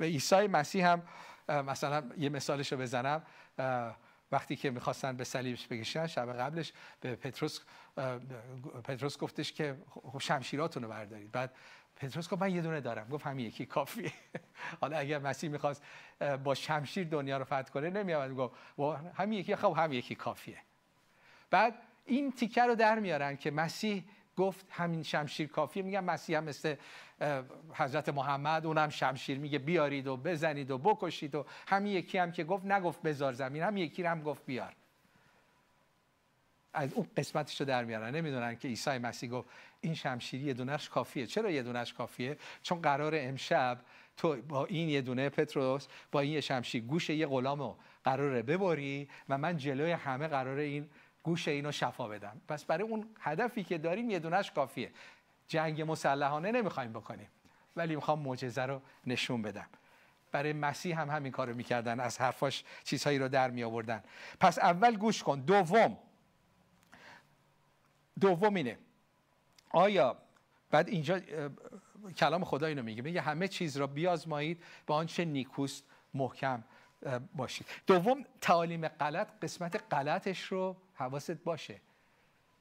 و 0.00 0.04
عیسی 0.04 0.46
مسیح 0.46 0.86
هم 0.86 1.02
مثلا 1.48 2.10
یه 2.18 2.28
مثالش 2.28 2.72
رو 2.72 2.78
بزنم 2.78 3.22
وقتی 4.32 4.56
که 4.56 4.70
می‌خواستن 4.70 5.16
به 5.16 5.24
صلیبش 5.24 5.68
بکشن 5.68 6.06
شب 6.06 6.32
قبلش 6.32 6.72
به 7.00 7.16
پتروس 7.16 7.60
پتروس 8.84 9.18
گفتش 9.18 9.52
که 9.52 9.76
خب 9.90 10.18
شمشیراتونو 10.18 10.88
بردارید. 10.88 11.32
بعد 11.32 11.54
پتروس 11.96 12.28
گفت 12.28 12.42
من 12.42 12.54
یه 12.54 12.62
دونه 12.62 12.80
دارم. 12.80 13.08
گفت 13.08 13.26
همین 13.26 13.46
یکی 13.46 13.66
کافیه. 13.66 14.12
حالا 14.80 14.98
اگر 14.98 15.18
مسیح 15.18 15.50
می‌خواست 15.50 15.82
با 16.44 16.54
شمشیر 16.54 17.08
دنیا 17.08 17.38
رو 17.38 17.44
فتح 17.44 17.62
کنه 17.62 17.90
نمیاد 17.90 18.34
گفت 18.34 18.54
همین 19.14 19.38
یکی 19.38 19.56
خب 19.56 19.74
همین 19.78 19.98
یکی 19.98 20.14
کافیه. 20.14 20.58
بعد 21.50 21.74
این 22.04 22.32
تیکه 22.32 22.62
رو 22.62 22.74
در 22.74 22.98
میارن 22.98 23.36
که 23.36 23.50
مسیح 23.50 24.04
گفت 24.40 24.66
همین 24.70 25.02
شمشیر 25.02 25.48
کافیه 25.48 25.82
میگم 25.82 26.04
مسیح 26.04 26.36
هم 26.36 26.44
مثل 26.44 26.74
حضرت 27.74 28.08
محمد 28.08 28.66
اونم 28.66 28.88
شمشیر. 28.88 29.38
میگه 29.38 29.58
بیارید 29.58 30.06
و 30.06 30.16
بزنید 30.16 30.70
و 30.70 30.78
بکشید 30.78 31.34
و 31.34 31.46
همین 31.66 31.92
یکی 31.92 32.18
هم 32.18 32.32
که 32.32 32.44
گفت 32.44 32.64
نگفت 32.66 33.02
بذار 33.02 33.32
زمین. 33.32 33.62
همین 33.62 33.84
یکی 33.84 34.02
هم 34.02 34.22
گفت 34.22 34.46
بیار. 34.46 34.72
از 36.72 36.92
اون 36.92 37.06
قسمتش 37.16 37.60
رو 37.60 37.66
در 37.66 37.84
میارن. 37.84 38.14
نمی‌دونن 38.14 38.56
که 38.56 38.68
عیسی 38.68 38.98
مسیح 38.98 39.30
گفت 39.30 39.48
این 39.80 39.94
شمشیری 39.94 40.44
یه 40.44 40.54
دونش 40.54 40.88
کافیه. 40.88 41.26
چرا 41.26 41.50
یه 41.50 41.62
دونش 41.62 41.92
کافیه؟ 41.92 42.36
چون 42.62 42.80
قرار 42.80 43.12
امشب 43.16 43.80
تو 44.16 44.36
با 44.36 44.66
این 44.66 44.88
یه 44.88 45.00
دونه 45.00 45.28
پتروس 45.28 45.86
با 46.12 46.20
این 46.20 46.32
یه 46.32 46.40
شمشیر 46.40 46.82
گوش 46.82 47.10
یه 47.10 47.26
غلامو 47.26 47.74
قراره 48.04 48.42
ببری 48.42 49.08
و 49.28 49.38
من 49.38 49.56
جلوی 49.56 49.92
همه 49.92 50.28
قراره 50.28 50.62
این 50.62 50.88
گوش 51.22 51.48
اینو 51.48 51.72
شفا 51.72 52.08
بدم 52.08 52.40
پس 52.48 52.64
برای 52.64 52.82
اون 52.82 53.06
هدفی 53.20 53.64
که 53.64 53.78
داریم 53.78 54.10
یه 54.10 54.18
دونش 54.18 54.50
کافیه. 54.50 54.92
جنگ 55.48 55.82
مسلحانه 55.82 56.52
نمی‌خوایم 56.52 56.92
بکنیم 56.92 57.28
ولی 57.76 57.94
می‌خوام 57.94 58.18
معجزه 58.18 58.62
رو 58.62 58.82
نشون 59.06 59.42
بدم. 59.42 59.66
برای 60.32 60.52
مسیح 60.52 61.00
هم 61.00 61.10
همین 61.10 61.32
کارو 61.32 61.54
می‌کردن 61.54 62.00
از 62.00 62.20
حرفاش 62.20 62.64
چیزهایی 62.84 63.18
رو 63.18 63.28
در 63.28 63.50
می 63.50 63.62
آوردن 63.62 64.02
پس 64.40 64.58
اول 64.58 64.96
گوش 64.96 65.22
کن. 65.22 65.40
دوم. 65.40 65.98
دوم 68.20 68.54
اینه. 68.54 68.78
آیا 69.70 70.16
بعد 70.70 70.88
اینجا 70.88 71.20
کلام 72.16 72.44
خدا 72.44 72.66
اینو 72.66 72.82
میگه. 72.82 73.02
میگه 73.02 73.20
همه 73.20 73.48
چیز 73.48 73.76
را 73.76 73.86
بیازمایید 73.86 74.62
با 74.86 74.94
آنچه 74.94 75.24
نیکوست 75.24 75.84
محکم 76.14 76.64
باشید. 77.34 77.66
دوم 77.86 78.24
تعالیم 78.40 78.88
غلط 78.88 79.28
قسمت 79.42 79.94
غلطش 79.94 80.42
رو 80.42 80.76
حواست 81.00 81.30
باشه. 81.30 81.80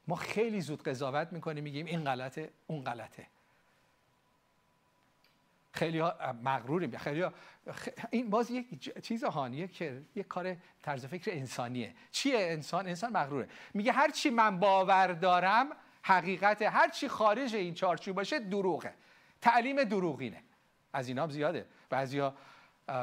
ما 0.07 0.15
خیلی 0.15 0.61
زود 0.61 0.83
قضاوت 0.83 1.33
می‌کنیم 1.33 1.63
میگیم 1.63 1.85
این 1.85 2.03
غلطه 2.03 2.51
اون 2.67 2.83
غلطه. 2.83 3.27
خیلی 5.71 5.99
ها 5.99 6.15
مغروریم. 6.43 6.97
خیلی 6.97 7.21
ها 7.21 7.33
این 8.11 8.29
باز 8.29 8.51
یک 8.51 8.99
چیز 9.03 9.23
هانیه 9.23 9.67
که 9.67 10.01
یک 10.15 10.27
کار 10.27 10.55
طرز 10.81 11.05
فکر 11.05 11.31
انسانیه. 11.31 11.95
چیه 12.11 12.39
انسان؟ 12.39 12.87
انسان 12.87 13.11
مغروره. 13.11 13.49
میگه 13.73 13.91
هر 13.91 14.09
چی 14.09 14.29
من 14.29 14.59
باور 14.59 15.07
دارم 15.07 15.69
حقیقت 16.03 16.61
هر 16.61 16.89
چی 16.89 17.07
خارج 17.07 17.55
این 17.55 17.73
چارچوب 17.73 18.15
باشه 18.15 18.39
دروغه. 18.39 18.93
تعلیم 19.41 19.83
دروغینه. 19.83 20.43
از 20.93 21.07
اینا 21.07 21.23
هم 21.23 21.29
زیاده. 21.29 21.65
بعضیا 21.89 22.35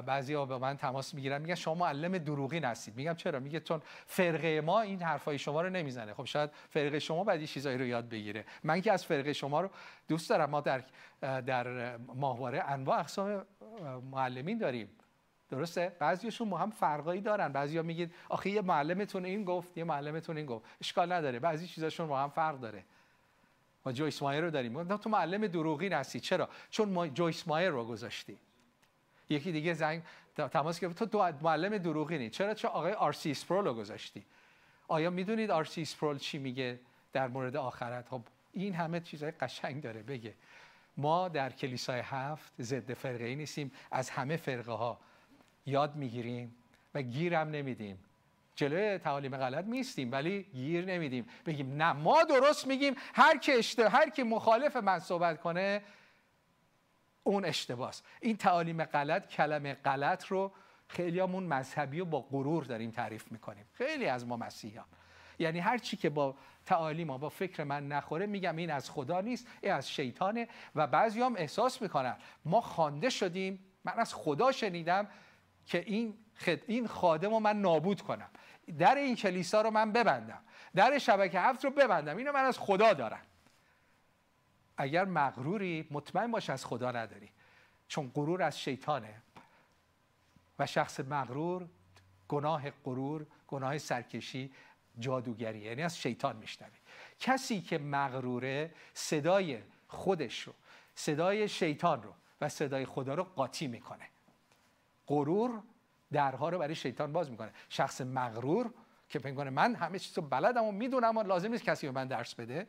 بعضیا 0.06 0.44
به 0.44 0.58
من 0.58 0.76
تماس 0.76 1.14
می‌گیرن 1.14 1.40
میگن 1.42 1.54
شما 1.54 1.74
معلم 1.74 2.18
دروغین 2.18 2.64
هستید. 2.64 2.96
میگم 2.96 3.14
چرا؟ 3.14 3.40
میگه 3.40 3.60
چون 3.60 3.82
فرقه 4.06 4.60
ما 4.60 4.80
این 4.80 5.02
حرفای 5.02 5.38
شما 5.38 5.62
رو 5.62 5.70
نمی‌زنه. 5.70 6.14
خب 6.14 6.24
شاید 6.24 6.50
فرقه 6.70 6.98
شما 6.98 7.24
بعد 7.24 7.38
این 7.38 7.46
چیزایی 7.46 7.78
رو 7.78 7.86
یاد 7.86 8.08
بگیره. 8.08 8.44
من 8.64 8.80
که 8.80 8.92
از 8.92 9.04
فرقه 9.04 9.32
شما 9.32 9.60
رو 9.60 9.70
دوست 10.08 10.30
دارم. 10.30 10.50
ما 10.50 10.60
در 10.60 10.82
در 11.20 11.96
ماهواره 11.96 12.62
انواع 12.70 12.98
اقسام 12.98 13.44
معلمین 14.10 14.58
داریم. 14.58 14.88
درسته؟ 15.50 15.96
بعضیشون 15.98 16.50
با 16.50 16.58
هم 16.58 16.70
فرقایی 16.70 17.20
دارن. 17.20 17.52
بعضیا 17.52 17.82
میگید 17.82 18.14
آخه 18.28 18.50
یه 18.50 18.62
معلمتون 18.62 19.24
این 19.24 19.44
گفت 19.44 19.78
یه 19.78 19.84
معلمتون 19.84 20.36
این 20.36 20.46
گفت. 20.46 20.64
اشکال 20.80 21.12
نداره. 21.12 21.38
بعضی 21.38 21.66
چیزاشون 21.66 22.08
با 22.08 22.18
هم 22.18 22.30
فرق 22.30 22.60
داره. 22.60 22.84
ما 23.86 23.92
جویس 23.92 24.22
مایر 24.22 24.44
رو 24.44 24.50
داریم. 24.50 24.96
تو 24.96 25.10
معلم 25.10 25.46
دروغین 25.46 25.92
هستی. 25.92 26.20
چرا؟ 26.20 26.48
چون 26.70 26.88
ما 26.88 27.08
جویس 27.08 27.48
مایر 27.48 27.70
رو 27.70 27.84
گذاشتی 27.84 28.38
یکی 29.28 29.52
دیگه 29.52 29.74
زنگ 29.74 30.02
تماس 30.36 30.80
گرفت. 30.80 30.98
تو 30.98 31.04
دو 31.04 31.32
معلم 31.42 31.78
دروغینی 31.78 32.30
چرا؟ 32.30 32.54
چون 32.54 32.68
آقای 32.68 32.92
آرسی 32.92 33.30
اسپرول 33.30 33.64
رو 33.64 33.74
گذاشتی. 33.74 34.24
آیا 34.88 35.10
می‌دونید 35.10 35.50
آرسی 35.50 35.82
اسپرول 35.82 36.18
چی 36.18 36.38
میگه 36.38 36.78
در 37.12 37.28
مورد 37.28 37.56
آخرت؟ 37.56 38.08
خب 38.08 38.22
این 38.52 38.74
همه 38.74 39.00
چیزای 39.00 39.30
قشنگ 39.30 39.82
داره. 39.82 40.02
بگه 40.02 40.34
ما 40.96 41.28
در 41.28 41.50
کلیسای 41.50 42.00
هفت 42.00 42.52
ضد 42.60 42.92
فرقه 42.92 43.24
ای 43.24 43.36
نیستیم. 43.36 43.72
از 43.90 44.10
همه 44.10 44.36
فرقه 44.36 44.72
ها 44.72 44.98
یاد 45.66 45.96
می‌گیریم 45.96 46.54
و 46.94 47.02
گیرم 47.02 47.48
نمیدیم. 47.48 47.98
جلوی 48.54 48.98
تعالیم 48.98 49.36
غلط 49.36 49.64
میستیم 49.64 50.12
ولی 50.12 50.42
گیر 50.42 50.84
نمیدیم. 50.84 51.26
بگیم 51.46 51.76
نه 51.76 51.92
ما 51.92 52.24
درست 52.24 52.66
میگیم. 52.66 52.94
هر 53.14 53.38
کی 53.38 53.52
هر 53.82 54.10
کی 54.10 54.22
مخالف 54.22 54.76
من 54.76 54.98
صحبت 54.98 55.40
کنه 55.40 55.82
اون 57.26 57.44
اشتباس. 57.44 58.02
این 58.20 58.36
تعالیم 58.36 58.84
غلط 58.84 59.28
کلمه 59.28 59.74
غلط 59.74 60.26
رو 60.26 60.52
خیلی 60.88 61.20
همون 61.20 61.44
مذهبی 61.44 62.00
و 62.00 62.04
با 62.04 62.20
غرور 62.20 62.64
داریم 62.64 62.90
تعریف 62.90 63.32
می‌کنیم. 63.32 63.64
خیلی 63.72 64.06
از 64.06 64.26
ما 64.26 64.36
مسیحیان. 64.36 64.84
یعنی 65.38 65.58
هر 65.58 65.78
چی 65.78 65.96
که 65.96 66.10
با 66.10 66.34
تعالیم 66.66 67.16
با 67.16 67.28
فکر 67.28 67.64
من 67.64 67.88
نخوره 67.88 68.26
میگم 68.26 68.56
این 68.56 68.70
از 68.70 68.90
خدا 68.90 69.20
نیست 69.20 69.46
این 69.62 69.72
از 69.72 69.90
شیطانه 69.90 70.48
و 70.74 70.86
بعضی 70.86 71.22
هم 71.22 71.34
احساس 71.36 71.82
می‌کنن. 71.82 72.16
ما 72.44 72.60
خوانده 72.60 73.10
شدیم 73.10 73.64
من 73.84 73.92
از 73.96 74.14
خدا 74.14 74.52
شنیدم 74.52 75.08
که 75.66 75.78
این 75.86 76.14
خد... 76.34 76.58
این 76.66 76.86
خادم 76.86 77.30
رو 77.30 77.40
من 77.40 77.60
نابود 77.60 78.00
کنم. 78.00 78.30
در 78.78 78.94
این 78.94 79.16
کلیسا 79.16 79.60
رو 79.62 79.70
من 79.70 79.92
ببندم. 79.92 80.40
در 80.74 80.98
شبکه 80.98 81.40
هفت 81.40 81.64
رو 81.64 81.70
ببندم. 81.70 82.16
اینو 82.16 82.32
من 82.32 82.44
از 82.44 82.58
خدا 82.58 82.92
دارم. 82.92 83.22
اگر 84.76 85.04
مغروری 85.04 85.88
مطمئن 85.90 86.30
باش 86.30 86.50
از 86.50 86.66
خدا 86.66 86.90
نداری 86.90 87.30
چون 87.88 88.10
غرور 88.14 88.42
از 88.42 88.60
شیطانه. 88.60 89.14
و 90.58 90.66
شخص 90.66 91.00
مغرور 91.00 91.68
گناه 92.28 92.70
غرور 92.70 93.26
گناه 93.48 93.78
سرکشی 93.78 94.52
جادوگری 94.98 95.58
یعنی 95.58 95.82
از 95.82 95.98
شیطان 95.98 96.36
میشنوی. 96.36 96.78
کسی 97.20 97.60
که 97.60 97.78
مغروره 97.78 98.74
صدای 98.94 99.58
خودش 99.88 100.40
رو 100.40 100.52
صدای 100.94 101.48
شیطان 101.48 102.02
رو 102.02 102.14
و 102.40 102.48
صدای 102.48 102.86
خدا 102.86 103.14
رو 103.14 103.24
قاطی 103.24 103.66
می‌کنه. 103.66 104.08
غرور 105.06 105.62
درها 106.12 106.48
رو 106.48 106.58
برای 106.58 106.74
شیطان 106.74 107.12
باز 107.12 107.30
می‌کنه. 107.30 107.52
شخص 107.68 108.00
مغرور 108.00 108.74
که 109.08 109.18
فکر 109.18 109.50
من 109.50 109.74
همه 109.74 109.98
چیز 109.98 110.18
رو 110.18 110.24
بلدم 110.24 110.64
و 110.64 110.72
می‌دونم 110.72 111.16
و 111.16 111.22
لازم 111.22 111.50
نیست 111.50 111.64
کسی 111.64 111.86
به 111.86 111.92
من 111.92 112.08
درس 112.08 112.34
بده 112.34 112.66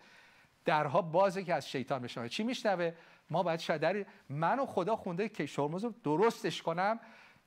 درها 0.67 1.01
بازه 1.01 1.43
که 1.43 1.53
از 1.53 1.69
شیطان 1.69 2.01
بشنوه 2.01 2.27
چی 2.27 2.43
میشنوه؟ 2.43 2.91
ما 3.29 3.43
باید 3.43 3.59
شاید 3.59 3.81
در 3.81 4.05
من 4.29 4.59
و 4.59 4.65
خدا 4.65 4.95
خونده 4.95 5.29
که 5.29 5.45
شرمز 5.45 5.83
رو 5.83 5.93
درستش 6.03 6.61
کنم 6.61 6.99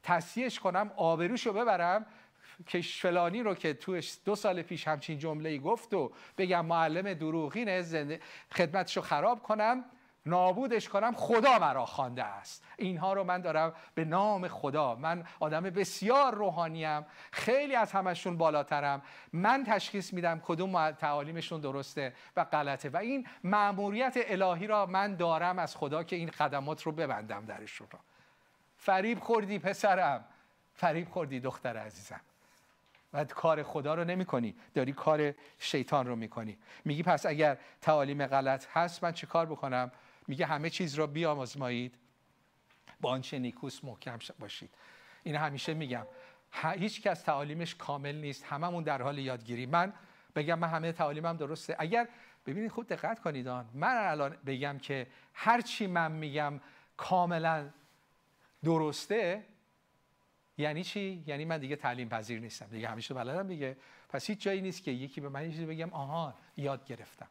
تصحیحش 0.03 0.61
کنم 0.61 0.91
آبروش 0.97 1.47
رو 1.47 1.53
ببرم. 1.53 2.07
که 2.66 2.81
فلانی 2.83 3.43
رو 3.43 3.55
که 3.55 3.75
تو 3.75 4.01
دو 4.25 4.35
سال 4.35 4.62
پیش 4.62 4.89
همچین 4.89 5.18
جمله 5.18 5.59
گفت 5.59 5.95
و 5.95 6.12
بگم 6.39 6.66
معلم 6.66 7.14
دروغینه 7.14 8.18
خدمتش 8.53 8.97
رو 8.97 9.03
خراب 9.03 9.43
کنم. 9.43 9.85
نابودش 10.27 10.89
کنم 10.89 11.12
خدا 11.16 11.59
مرا 11.59 11.87
خوانده 11.87 12.25
است. 12.25 12.64
اینها 12.77 13.12
رو 13.12 13.25
من 13.25 13.41
دارم 13.41 13.73
به 13.95 14.05
نام 14.05 14.49
خدا. 14.49 14.95
من 14.95 15.25
آدم 15.41 15.61
بسیار 15.61 16.35
روحانیم. 16.35 17.07
خیلی 17.33 17.77
از 17.77 17.93
همشون 17.93 18.37
بالاترم. 18.37 19.03
من 19.33 19.64
تشخیص 19.64 20.12
میدم 20.12 20.41
کدوم 20.45 20.91
تعالیمشون 20.91 21.61
درسته 21.61 22.12
و 22.37 22.45
غلطه. 22.45 22.89
و 22.89 22.97
این 22.97 23.27
مأموریت 23.45 24.14
الهی 24.16 24.66
را 24.66 24.87
من 24.87 25.16
دارم 25.16 25.59
از 25.59 25.77
خدا 25.77 26.03
که 26.03 26.16
این 26.16 26.31
خدمات 26.31 26.83
رو 26.83 26.93
ببندم 26.93 27.45
درشون 27.45 27.87
را 27.91 27.99
فریب 28.77 29.21
خوردی 29.21 29.59
پسرم. 29.59 30.25
فریب 30.75 31.09
خوردی 31.09 31.41
دختر 31.41 31.77
عزیزم. 31.77 32.21
و 33.12 33.25
کار 33.25 33.62
خدا 33.62 33.95
رو 33.95 34.05
نمی 34.05 34.25
کنی 34.25 34.55
داری 34.75 34.93
کار 34.93 35.35
شیطان 35.59 36.07
رو 36.07 36.16
می‌کنی. 36.16 36.59
میگی 36.85 37.03
پس 37.03 37.27
اگر 37.27 37.59
تعالیم 37.81 38.27
غلط 38.27 38.66
هست 38.73 39.05
من 39.05 39.12
چه 39.12 39.27
کار 39.27 39.47
بکنم؟ 39.47 39.93
میگه 40.31 40.47
همه 40.47 40.70
چیز 40.70 40.95
را 40.95 41.07
بیامزمایید 41.07 41.95
با 43.01 43.11
آنچه 43.11 43.39
نیکوس 43.39 43.85
محکم 43.85 44.18
باشید. 44.39 44.70
این 45.22 45.37
همیشه 45.37 45.74
میگم. 45.74 46.07
هیچ 46.76 47.03
کس 47.03 47.22
تعالیمش 47.22 47.74
کامل 47.74 48.14
نیست. 48.14 48.45
هممون 48.45 48.85
در 48.85 49.03
حال 49.03 49.18
یادگیری. 49.18 49.66
من 49.66 49.93
بگم 50.37 50.59
من 50.59 50.68
همه 50.68 50.93
تعالیمم 50.93 51.37
درسته. 51.37 51.76
اگر 51.78 52.09
ببینید 52.47 52.70
خود 52.70 52.89
دقت 52.89 53.20
کنید 53.20 53.49
آن. 53.49 53.68
من 53.74 53.97
الان 53.97 54.37
بگم 54.47 54.78
که 54.78 55.07
هر 55.35 55.61
چی 55.61 55.87
من 55.87 56.12
میگم 56.12 56.61
کاملا 56.97 57.70
درسته 58.64 59.45
یعنی 60.59 60.85
چی؟ 60.85 61.24
یعنی 61.26 61.45
من 61.45 61.59
دیگه 61.59 61.76
تعلیم 61.76 62.09
پذیر 62.09 62.41
نیستم. 62.41 62.66
دیگه 62.66 62.89
همیشه 62.89 63.14
بلدم 63.14 63.49
دیگه. 63.49 63.76
پس 64.09 64.26
هیچ 64.31 64.41
جایی 64.41 64.61
نیست 64.61 64.83
که 64.83 64.91
یکی 64.91 65.20
به 65.20 65.28
من 65.28 65.51
چیزی 65.51 65.66
بگم 65.66 65.93
آها 65.93 66.35
یاد 66.57 66.85
گرفتم. 66.85 67.28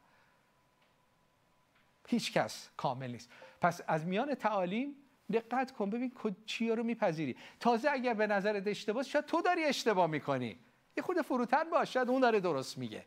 هیچ 2.10 2.34
کس 2.34 2.70
کامل 2.78 3.12
نیست. 3.12 3.30
پس 3.62 3.82
از 3.88 4.06
میان 4.06 4.36
تعالیم 4.36 4.96
دقت 5.32 5.72
کن 5.72 5.90
ببین 5.90 6.12
چی 6.46 6.70
رو 6.70 6.84
میپذیری. 6.84 7.38
تازه 7.60 7.90
اگر 7.92 8.14
به 8.14 8.28
نظر 8.28 8.62
اشتباه 8.66 9.04
شاید 9.04 9.26
تو 9.26 9.42
داری 9.42 9.64
اشتباه 9.64 10.08
می‌کنی. 10.08 10.60
یه 10.98 11.04
خود 11.04 11.22
فروتر 11.22 11.64
باش 11.64 11.94
شاید 11.94 12.10
اون 12.10 12.22
داره 12.22 12.40
درست 12.40 12.78
میگه. 12.78 13.06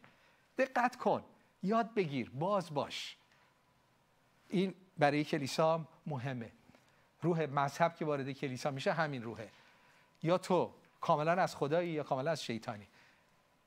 دقت 0.59 0.97
کن. 0.97 1.25
یاد 1.63 1.95
بگیر. 1.95 2.31
باز 2.31 2.75
باش. 2.75 3.17
این 4.49 4.75
برای 4.99 5.25
کلیسا 5.25 5.89
مهمه. 6.07 6.53
روح 7.23 7.47
مذهب 7.47 7.97
که 7.97 8.05
وارد 8.05 8.33
کلیسا 8.33 8.71
میشه 8.71 8.93
همین 8.93 9.23
روحه. 9.23 9.51
یا 10.23 10.39
تو 10.39 10.75
کاملا 11.01 11.33
از 11.33 11.57
خدایی 11.57 11.91
یا 11.91 12.03
کاملا 12.03 12.31
از 12.31 12.45
شیطانی. 12.45 12.89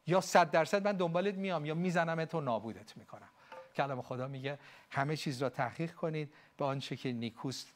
یا 0.08 0.22
صد 0.22 0.52
درصد 0.52 0.88
من 0.88 0.98
دنبالت 0.98 1.36
میام 1.36 1.66
یا 1.66 1.74
می‌زنم 1.74 2.26
تو 2.26 2.42
نابودت 2.42 2.98
می‌کنم. 2.98 3.30
کلام 3.76 4.02
خدا 4.02 4.28
میگه 4.28 4.60
همه 4.90 5.18
چیز 5.18 5.42
را 5.42 5.50
تحقیق 5.50 5.94
کنید 5.94 6.34
به 6.58 6.66
آنچه 6.66 6.96
که 6.96 7.12
نیکوست 7.12 7.74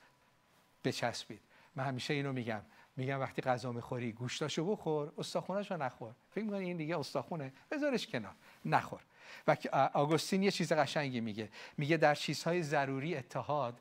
بچسبید. 0.84 1.42
من 1.76 1.84
همیشه 1.84 2.14
اینو 2.14 2.34
میگم. 2.34 2.62
میگن 2.98 3.16
وقتی 3.16 3.42
غذا 3.42 3.72
می‌خوری 3.72 4.12
گوشتاشو 4.12 4.66
بخور 4.66 5.14
استخوناشو 5.18 5.78
نخور. 5.78 6.14
فکر 6.32 6.44
می‌کنی 6.44 6.66
این 6.66 6.78
دیگه 6.78 7.00
استخونه؟ 7.00 7.54
بذارش 7.72 8.08
کنار. 8.08 8.36
نخور. 8.66 9.00
و 9.48 9.58
آگوستین 9.94 10.44
یه 10.44 10.52
چیز 10.52 10.74
قشنگی 10.74 11.22
میگه. 11.22 11.50
میگه 11.78 11.98
در 11.98 12.16
چیزهای 12.16 12.64
ضروری 12.64 13.16
اتحاد 13.16 13.80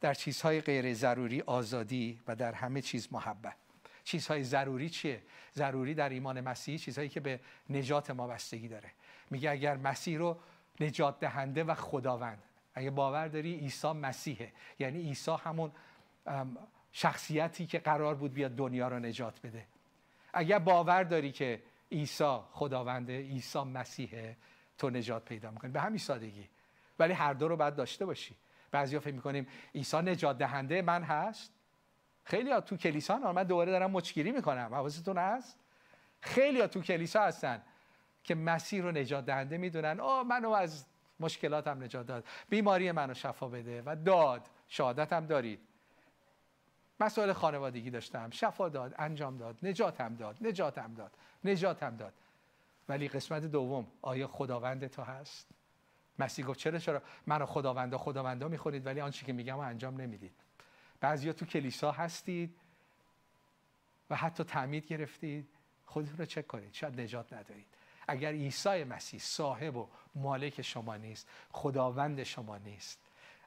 در 0.00 0.14
چیزهای 0.14 0.60
غیر 0.60 0.94
ضروری 0.94 1.40
آزادی 1.40 2.20
و 2.26 2.36
در 2.36 2.52
همه 2.52 2.82
چیز 2.82 3.08
محبت. 3.12 3.56
چیزهای 4.04 4.44
ضروری 4.44 4.90
چیه؟ 4.90 5.22
ضروری 5.54 5.94
در 5.94 6.08
ایمان 6.08 6.40
مسیحی 6.40 6.78
چیزهایی 6.78 7.08
که 7.08 7.20
به 7.20 7.40
نجات 7.70 8.10
ما 8.10 8.26
بستگی 8.26 8.68
داره. 8.68 8.90
میگه 9.30 9.50
اگر 9.50 9.76
مسیح 9.76 10.18
رو 10.18 10.38
نجات 10.80 11.20
دهنده 11.20 11.64
و 11.64 11.74
خداوند. 11.74 12.42
اگه 12.74 12.90
باور 12.90 13.28
داری 13.28 13.54
عیسی 13.54 13.92
مسیحه. 13.92 14.52
یعنی 14.78 15.02
عیسی 15.02 15.36
همون 15.44 15.72
شخصیتی 16.92 17.66
که 17.66 17.78
قرار 17.78 18.14
بود 18.14 18.32
بیاد 18.32 18.56
دنیا 18.56 18.88
رو 18.88 18.98
نجات 18.98 19.40
بده. 19.40 19.66
اگر 20.32 20.58
باور 20.58 21.02
داری 21.02 21.32
که 21.32 21.62
عیسی 21.92 22.38
خداونده 22.52 23.18
عیسی 23.18 23.58
مسیحه 23.58 24.36
تو 24.78 24.90
نجات 24.90 25.24
پیدا 25.24 25.50
می‌کنی. 25.50 25.70
به 25.70 25.80
همین 25.80 25.98
سادگی. 25.98 26.48
ولی 26.98 27.12
هر 27.12 27.32
دو 27.32 27.48
رو 27.48 27.56
باید 27.56 27.74
داشته 27.74 28.06
باشی. 28.06 28.34
بعضیا 28.70 29.00
فکر 29.00 29.14
می‌کنیم 29.14 29.46
عیسی 29.74 29.96
نجات 29.96 30.38
دهنده 30.38 30.82
من 30.82 31.02
هست؟ 31.02 31.52
خیلی 32.24 32.50
ها 32.50 32.60
تو 32.60 32.76
کلیسا 32.76 33.32
من 33.32 33.42
دوباره 33.42 33.72
دارم 33.72 33.90
مچگیری 33.90 34.32
می‌کنم 34.32 34.74
حواستون 34.74 35.18
هست؟ 35.18 35.58
خیلی 36.20 36.60
ها 36.60 36.66
تو 36.66 36.80
کلیسا 36.80 37.22
هستن. 37.22 37.62
که 38.28 38.34
مسیح 38.34 38.82
رو 38.82 38.92
نجات 38.92 39.26
دهنده 39.26 39.58
می‌دونن. 39.58 40.00
آه 40.00 40.22
منو 40.22 40.50
از 40.50 40.86
مشکلاتم 41.20 41.82
نجات 41.82 42.06
داد. 42.06 42.24
بیماری 42.48 42.92
منو 42.92 43.14
شفا 43.14 43.48
بده 43.48 43.82
و 43.86 43.96
داد. 44.04 44.48
شهادتم 44.68 45.26
دارید. 45.26 45.60
مسائل 47.00 47.32
خانوادگی 47.32 47.90
داشتم. 47.90 48.30
شفا 48.30 48.68
داد 48.68 48.94
انجام 48.98 49.36
داد 49.36 49.58
نجاتم 49.62 50.14
داد 50.14 50.36
نجاتم 50.40 50.94
داد 50.94 51.12
نجاتم 51.44 51.96
داد. 51.96 52.12
ولی 52.88 53.08
قسمت 53.08 53.42
دوم 53.42 53.86
آیا 54.02 54.26
خداوند 54.26 54.86
تو 54.86 55.02
هست؟ 55.02 55.46
مسیح 56.18 56.46
گفت 56.46 56.58
چرا 56.58 56.78
چرا 56.78 57.02
منو 57.26 57.46
خداوندا 57.46 57.98
خداوندا 57.98 58.48
می‌خورید 58.48 58.86
ولی 58.86 59.00
آنچه 59.00 59.26
که 59.26 59.32
میگم 59.32 59.58
انجام 59.58 60.00
نمی‌دید. 60.00 60.34
بعضیا 61.00 61.32
تو 61.32 61.46
کلیسا 61.46 61.92
هستید 61.92 62.60
و 64.10 64.16
حتی 64.16 64.44
تعمید 64.44 64.86
گرفتید. 64.86 65.48
خودتون 65.86 66.16
رو 66.16 66.24
چک 66.24 66.46
کنید. 66.46 66.74
شاید 66.74 67.00
نجات 67.00 67.32
ندارید. 67.32 67.66
اگر 68.08 68.32
عیسی 68.32 68.84
مسیح 68.84 69.20
صاحب 69.20 69.76
و 69.76 69.88
مالک 70.14 70.62
شما 70.62 70.96
نیست 70.96 71.28
خداوند 71.52 72.22
شما 72.22 72.58
نیست. 72.58 72.98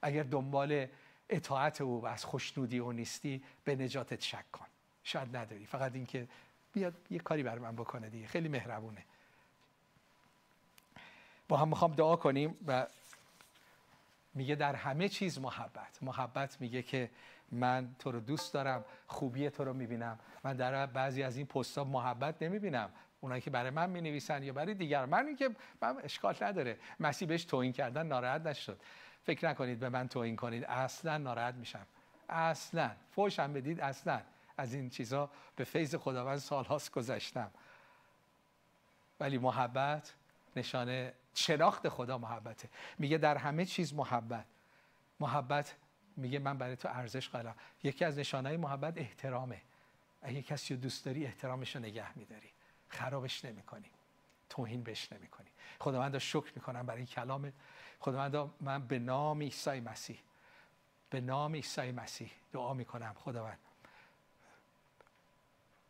اگر 0.01 0.23
دنبال 0.23 0.87
اطاعت 1.29 1.81
او 1.81 2.01
و 2.01 2.05
از 2.05 2.25
خوشنودی 2.25 2.77
او 2.77 2.91
نیستی 2.91 3.43
به 3.63 3.75
نجاتت 3.75 4.21
شک 4.21 4.51
کن. 4.51 4.65
شاید 5.03 5.37
نداری. 5.37 5.65
فقط 5.65 5.95
اینکه 5.95 6.27
بیاد 6.73 6.93
یه 7.09 7.19
کاری 7.19 7.43
بر 7.43 7.59
من 7.59 7.75
بکنه 7.75 8.09
دیگه. 8.09 8.27
خیلی 8.27 8.49
مهربونه. 8.49 9.05
با 11.47 11.57
هم 11.57 11.67
می‌خوام 11.67 11.93
دعا 11.93 12.15
کنیم 12.15 12.57
و 12.67 12.87
میگه 14.33 14.55
در 14.55 14.75
همه 14.75 15.09
چیز 15.09 15.39
محبت. 15.39 16.03
محبت 16.03 16.61
میگه 16.61 16.81
که 16.81 17.09
من 17.51 17.95
تو 17.99 18.11
رو 18.11 18.19
دوست 18.19 18.53
دارم 18.53 18.85
خوبی 19.07 19.49
تو 19.49 19.63
رو 19.63 19.73
می‌بینم. 19.73 20.19
من 20.43 20.55
در 20.55 20.85
بعضی 20.85 21.23
از 21.23 21.37
این 21.37 21.45
پستها 21.45 21.83
محبت 21.83 22.41
نمی‌بینم. 22.43 22.89
اونایی 23.21 23.41
که 23.41 23.49
برای 23.49 23.69
من 23.69 23.89
می‌نویسن 23.89 24.43
یا 24.43 24.53
برای 24.53 24.73
دیگر 24.73 25.05
من 25.05 25.27
اینکه 25.27 25.49
من 25.81 25.97
اشکال 26.03 26.35
نداره. 26.41 26.77
مسیح 26.99 27.27
بهش 27.27 27.45
توهین 27.45 27.73
کردن 27.73 28.07
ناراحت 28.07 28.41
نشد. 28.41 28.79
فکر 29.23 29.49
نکنید 29.49 29.79
به 29.79 29.89
من 29.89 30.07
توهین 30.07 30.35
کنید. 30.35 30.63
اصلا 30.63 31.17
ناراحت 31.17 31.55
میشم. 31.55 31.85
اصلا. 32.29 32.91
فوشم 33.11 33.53
بدید 33.53 33.79
اصلا. 33.79 34.21
از 34.57 34.73
این 34.73 34.89
چیزها 34.89 35.29
به 35.55 35.63
فیض 35.63 35.95
خداوند 35.95 36.37
سالهاست 36.37 36.91
گذشتم. 36.91 37.51
ولی 39.19 39.37
محبت 39.37 40.13
نشانه 40.55 41.13
شناخت 41.33 41.89
خدا 41.89 42.17
محبته. 42.17 42.69
میگه 42.99 43.17
در 43.17 43.37
همه 43.37 43.65
چیز 43.65 43.93
محبت. 43.93 44.45
محبت 45.19 45.75
میگه 46.17 46.39
من 46.39 46.57
برای 46.57 46.75
تو 46.75 46.87
ارزش 46.87 47.29
قائلم. 47.29 47.55
یکی 47.83 48.05
از 48.05 48.19
نشانهای 48.19 48.57
محبت 48.57 48.97
احترامه. 48.97 49.61
اگه 50.21 50.41
کسی 50.41 50.73
رو 50.73 50.79
دوست 50.79 51.05
داری 51.05 51.25
احترامش 51.25 51.75
رو 51.75 51.81
نگه 51.81 52.17
میداری. 52.17 52.49
خرابش 52.91 53.45
نمی‌کنی. 53.45 53.91
توهین 54.49 54.83
بهش 54.83 55.13
نمی‌کنی. 55.13 55.49
خداوند 55.79 56.17
شکر 56.17 56.51
می‌کنم 56.55 56.85
برای 56.85 56.97
این 56.97 57.07
کلامت 57.07 57.53
خداوند 57.99 58.51
من 58.61 58.87
به 58.87 58.99
نام 58.99 59.41
عیسی 59.41 59.79
مسیح 59.79 60.19
به 61.09 61.21
نام 61.21 61.53
عیسی 61.53 61.91
مسیح 61.91 62.31
دعا 62.51 62.73
می‌کنم. 62.73 63.13
خداوند 63.13 63.59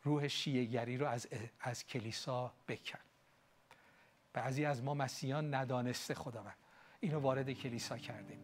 روح 0.03 0.27
شیعگری 0.27 0.97
رو 0.97 1.07
از, 1.07 1.27
از 1.61 1.85
کلیسا 1.85 2.53
بکن. 2.67 2.99
بعضی 4.33 4.65
از 4.65 4.83
ما 4.83 4.93
مسیحیان 4.93 5.53
ندانسته 5.53 6.13
خداوند. 6.13 6.55
اینو 6.99 7.19
وارد 7.19 7.51
کلیسا 7.51 7.97
کردیم. 7.97 8.39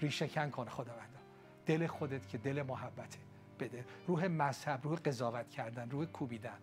ریشه 0.00 0.28
کن 0.28 0.50
کن 0.50 0.68
خداوند 0.68 1.18
دل 1.66 1.86
خودت 1.86 2.28
که 2.28 2.38
دل 2.38 2.62
محبته. 2.62 3.18
بده. 3.62 3.84
روح 4.06 4.26
مذهب 4.26 4.80
روح 4.82 4.98
قضاوت 4.98 5.50
کردن 5.50 5.90
روح 5.90 6.04
کوبیدن. 6.04 6.58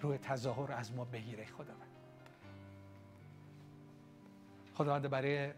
روح 0.00 0.16
تظاهر 0.16 0.72
از 0.72 0.92
ما 0.92 1.04
بگیره 1.04 1.44
خداوند. 1.44 1.88
خداوند 4.74 5.10
برای 5.10 5.52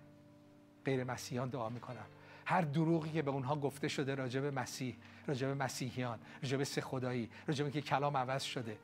غیر 0.85 1.05
مسیحیان 1.05 1.49
دعا 1.49 1.69
می‌کنم. 1.69 2.07
هر 2.47 2.61
دروغی 2.61 3.11
که 3.11 3.23
به 3.23 3.31
اونها 3.31 3.57
گفته 3.57 3.89
شده 3.89 4.15
راجع 4.15 4.41
به 4.41 4.51
مسیح 4.51 4.97
راجع 5.27 5.47
به 5.47 5.55
مسیحیان 5.55 6.19
راجع 6.43 6.57
به 6.57 6.65
سه 6.65 6.81
خدایی 6.81 7.31
راجع 7.47 7.65
به 7.65 7.71
که 7.71 7.81
کلام 7.81 8.17
عوض 8.17 8.43
شده. 8.43 8.79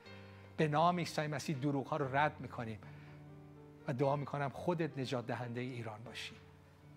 به 0.57 0.69
نام 0.69 0.99
عیسی 0.99 1.27
مسیح 1.27 1.57
دروغ 1.57 1.87
ها 1.87 1.97
رو 1.97 2.17
رد 2.17 2.41
می‌کنیم 2.41 2.79
و 3.89 3.93
دعا 3.93 4.17
می‌کنم 4.17 4.49
خودت 4.49 4.99
نجات 4.99 5.27
دهنده 5.27 5.61
ایران 5.61 6.05
باشی. 6.05 6.35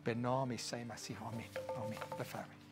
به 0.03 0.13
نام 0.13 0.51
عیسی 0.51 0.84
مسیح. 0.84 1.23
آمین. 1.23 1.47
آمین. 1.78 1.99
بفرمایید. 2.19 2.64